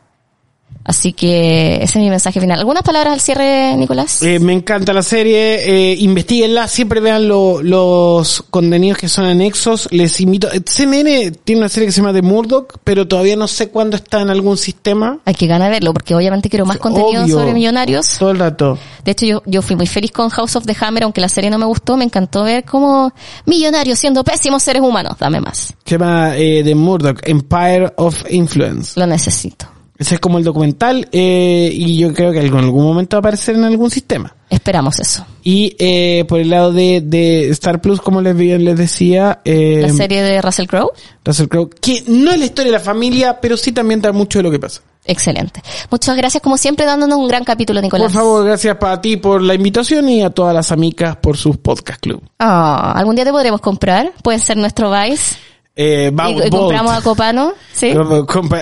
Así 0.89 1.12
que 1.12 1.76
ese 1.82 1.84
es 1.84 1.97
mi 1.97 2.09
mensaje 2.11 2.41
final. 2.41 2.61
¿Algunas 2.61 2.84
palabras 2.84 3.12
al 3.14 3.20
cierre, 3.20 3.76
Nicolás? 3.76 4.22
Eh, 4.22 4.39
me 4.39 4.53
encanta 4.53 4.93
la 4.93 5.03
serie, 5.03 5.91
eh, 5.93 5.97
investiguenla, 5.99 6.68
siempre 6.68 7.01
vean 7.01 7.26
lo- 7.26 7.61
los 7.61 8.45
contenidos 8.51 8.97
que 8.99 9.09
son 9.09 9.24
anexos, 9.24 9.89
les 9.91 10.20
invito, 10.20 10.49
eh, 10.53 10.61
CNN 10.64 11.32
tiene 11.43 11.62
una 11.62 11.68
serie 11.68 11.89
que 11.89 11.93
se 11.93 12.01
llama 12.01 12.12
The 12.12 12.22
Murdoch, 12.22 12.74
pero 12.84 13.09
todavía 13.09 13.34
no 13.34 13.49
sé 13.49 13.68
cuándo 13.70 13.97
está 13.97 14.20
en 14.20 14.30
algún 14.30 14.57
sistema. 14.57 15.18
Hay 15.24 15.34
que 15.34 15.49
ganar 15.49 15.72
verlo, 15.72 15.93
porque 15.93 16.14
obviamente 16.14 16.49
quiero 16.49 16.64
más 16.66 16.78
contenido 16.78 17.24
Obvio. 17.24 17.37
sobre 17.41 17.53
millonarios. 17.53 18.18
Todo 18.18 18.30
el 18.30 18.39
rato. 18.39 18.78
De 19.05 19.11
hecho, 19.11 19.26
yo, 19.26 19.43
yo 19.45 19.62
fui 19.62 19.74
muy 19.74 19.89
feliz 19.89 20.12
con 20.12 20.28
House 20.28 20.55
of 20.55 20.66
the 20.66 20.76
Hammer, 20.80 21.03
aunque 21.03 21.20
la 21.20 21.28
serie 21.28 21.51
no 21.51 21.59
me 21.59 21.66
gustó, 21.66 21.97
me 21.97 22.05
encantó 22.05 22.45
ver 22.45 22.64
cómo 22.64 23.12
millonarios 23.45 23.99
siendo 23.99 24.22
pésimos 24.22 24.62
seres 24.62 24.82
humanos. 24.82 25.14
Dame 25.18 25.41
más. 25.41 25.74
Se 25.84 25.99
llama 25.99 26.37
eh, 26.37 26.62
The 26.64 26.74
Murdoch, 26.76 27.18
Empire 27.24 27.93
of 27.97 28.22
Influence. 28.30 28.99
Lo 29.01 29.07
necesito. 29.07 29.66
Ese 29.99 30.16
es 30.16 30.20
como 30.20 30.38
el 30.38 30.44
documental 30.44 31.09
eh, 31.11 31.70
y 31.72 31.97
yo 31.97 32.12
creo 32.12 32.32
que 32.32 32.40
en 32.40 32.55
algún 32.55 32.84
momento 32.84 33.16
va 33.16 33.18
a 33.18 33.20
aparecer 33.20 33.55
en 33.57 33.64
algún 33.64 33.90
sistema. 33.90 34.34
Esperamos 34.51 35.01
eso. 35.01 35.26
Y 35.42 35.74
eh, 35.78 36.24
por 36.28 36.38
el 36.38 36.51
lado 36.51 36.72
de, 36.72 37.01
de 37.01 37.49
Star 37.51 37.80
Plus, 37.80 38.01
como 38.01 38.20
les, 38.20 38.36
les 38.36 38.76
decía, 38.76 39.40
eh, 39.44 39.80
La 39.82 39.92
serie 39.92 40.22
de 40.22 40.40
Russell 40.40 40.66
Crowe. 40.66 40.92
Russell 41.24 41.47
Crowe, 41.49 41.70
que 41.80 42.05
no 42.07 42.30
es 42.30 42.38
la 42.38 42.44
historia 42.44 42.72
de 42.72 42.78
la 42.78 42.84
familia, 42.84 43.40
pero 43.40 43.57
sí 43.57 43.72
también 43.72 44.01
da 44.01 44.12
mucho 44.12 44.38
de 44.38 44.44
lo 44.44 44.51
que 44.51 44.59
pasa. 44.59 44.82
Excelente. 45.07 45.62
Muchas 45.90 46.16
gracias, 46.16 46.42
como 46.42 46.59
siempre, 46.59 46.84
dándonos 46.84 47.18
un 47.18 47.28
gran 47.28 47.44
capítulo, 47.44 47.80
Nicolás. 47.80 48.12
Por 48.12 48.20
favor, 48.20 48.44
gracias 48.44 48.76
para 48.76 49.01
ti 49.01 49.16
por 49.16 49.40
la 49.40 49.55
invitación 49.55 50.09
y 50.09 50.22
a 50.22 50.30
todas 50.30 50.55
las 50.55 50.72
amigas 50.72 51.16
por 51.16 51.36
sus 51.36 51.57
podcast 51.57 52.01
club. 52.01 52.22
Ah, 52.38 52.92
algún 52.97 53.16
día 53.16 53.24
te 53.24 53.30
podremos 53.32 53.61
comprar. 53.61 54.12
Puede 54.22 54.38
ser 54.38 54.57
nuestro 54.57 54.90
Vice. 54.90 55.36
Eh, 55.78 56.10
Y, 56.10 56.46
y 56.46 56.50
compramos 56.50 56.94
a 56.94 57.02
Copano. 57.02 57.52
¿Sí? 57.74 57.92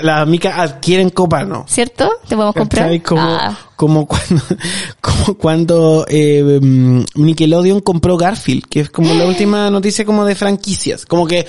Las 0.02 0.20
amigas 0.20 0.58
adquieren 0.58 1.10
copano. 1.10 1.64
¿Cierto? 1.68 2.10
Te 2.28 2.34
podemos 2.34 2.56
comprar. 2.56 2.86
¿Cachai? 2.86 3.00
Como, 3.00 3.22
Ah, 3.22 3.56
como 3.76 4.06
cuando, 4.06 4.42
como 5.00 5.38
cuando 5.38 6.06
eh, 6.08 6.60
Nickelodeon 7.14 7.80
compró 7.80 8.16
Garfield, 8.16 8.64
que 8.68 8.80
es 8.80 8.90
como 8.90 9.14
la 9.14 9.26
última 9.28 9.70
noticia 9.70 10.04
como 10.04 10.24
de 10.24 10.34
franquicias. 10.34 11.06
Como 11.06 11.26
que 11.28 11.46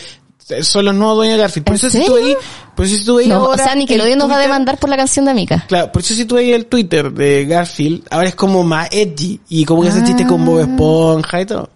son 0.61 0.86
los 0.86 0.93
nuevos 0.93 1.16
dueños 1.18 1.38
de 1.38 1.41
Garfield. 1.41 1.66
Por 1.66 1.74
¿En 1.74 1.78
eso 1.78 1.89
si 1.89 2.05
tú 2.05 2.16
ahí, 2.16 2.38
por 2.76 2.86
eso 2.86 2.95
si 2.97 3.03
tú 3.05 3.18
ahí 3.18 3.28
no, 3.28 3.45
o 3.45 3.57
sea, 3.57 3.74
Nickelodeon 3.74 4.13
el 4.13 4.20
nos 4.20 4.30
va 4.30 4.36
a 4.36 4.39
demandar 4.41 4.78
por 4.78 4.91
la 4.91 4.97
canción 4.97 5.26
de 5.26 5.32
Amica. 5.32 5.66
Claro, 5.68 5.91
por 5.91 6.03
eso 6.03 6.13
si 6.13 6.26
tú 6.26 6.38
ahí 6.38 6.51
el 6.53 6.68
Twitter 6.68 7.11
de 7.11 7.45
Garfield, 7.45 8.03
ahora 8.11 8.30
es 8.30 8.36
como 8.36 8.63
más 8.63 8.89
edgy 8.91 9.41
y 9.49 9.66
como 9.66 9.82
que 9.82 9.89
hace 9.89 10.03
chiste 10.03 10.28
con 10.28 10.45
Bob 10.45 10.59
Esponja 10.59 11.41
y 11.41 11.45
todo. 11.47 11.70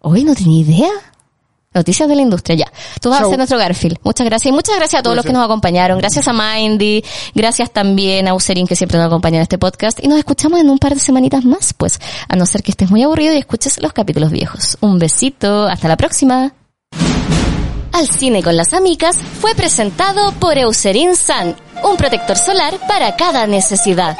Hoy 0.00 0.24
no 0.24 0.34
tenía 0.34 0.62
idea. 0.62 0.90
Noticias 1.76 2.08
de 2.08 2.16
la 2.16 2.22
industria, 2.22 2.56
ya. 2.56 2.72
Tú 3.02 3.10
vas 3.10 3.18
Chau. 3.18 3.26
a 3.26 3.30
ser 3.30 3.38
nuestro 3.38 3.58
Garfield. 3.58 3.98
Muchas 4.02 4.26
gracias. 4.26 4.50
Y 4.50 4.52
muchas 4.52 4.76
gracias 4.76 5.00
a 5.00 5.02
todos 5.02 5.14
los 5.14 5.26
que 5.26 5.32
nos 5.32 5.44
acompañaron. 5.44 5.98
Gracias 5.98 6.26
a 6.26 6.32
Mindy. 6.32 7.04
Gracias 7.34 7.70
también 7.70 8.28
a 8.28 8.34
Userin 8.34 8.66
que 8.66 8.74
siempre 8.74 8.96
nos 8.96 9.08
acompaña 9.08 9.36
en 9.36 9.42
este 9.42 9.58
podcast. 9.58 10.02
Y 10.02 10.08
nos 10.08 10.18
escuchamos 10.18 10.58
en 10.58 10.70
un 10.70 10.78
par 10.78 10.94
de 10.94 11.00
semanitas 11.00 11.44
más, 11.44 11.74
pues. 11.74 12.00
A 12.28 12.34
no 12.34 12.46
ser 12.46 12.62
que 12.62 12.70
estés 12.70 12.90
muy 12.90 13.02
aburrido 13.02 13.34
y 13.34 13.36
escuches 13.36 13.82
los 13.82 13.92
capítulos 13.92 14.30
viejos. 14.30 14.78
Un 14.80 14.98
besito. 14.98 15.66
Hasta 15.66 15.86
la 15.86 15.98
próxima. 15.98 16.54
Al 17.92 18.08
cine 18.08 18.42
con 18.42 18.56
las 18.56 18.72
amigas 18.72 19.16
fue 19.40 19.54
presentado 19.54 20.32
por 20.32 20.56
Eucerin 20.56 21.14
Sun, 21.14 21.54
un 21.84 21.96
protector 21.96 22.38
solar 22.38 22.74
para 22.88 23.16
cada 23.16 23.46
necesidad. 23.46 24.16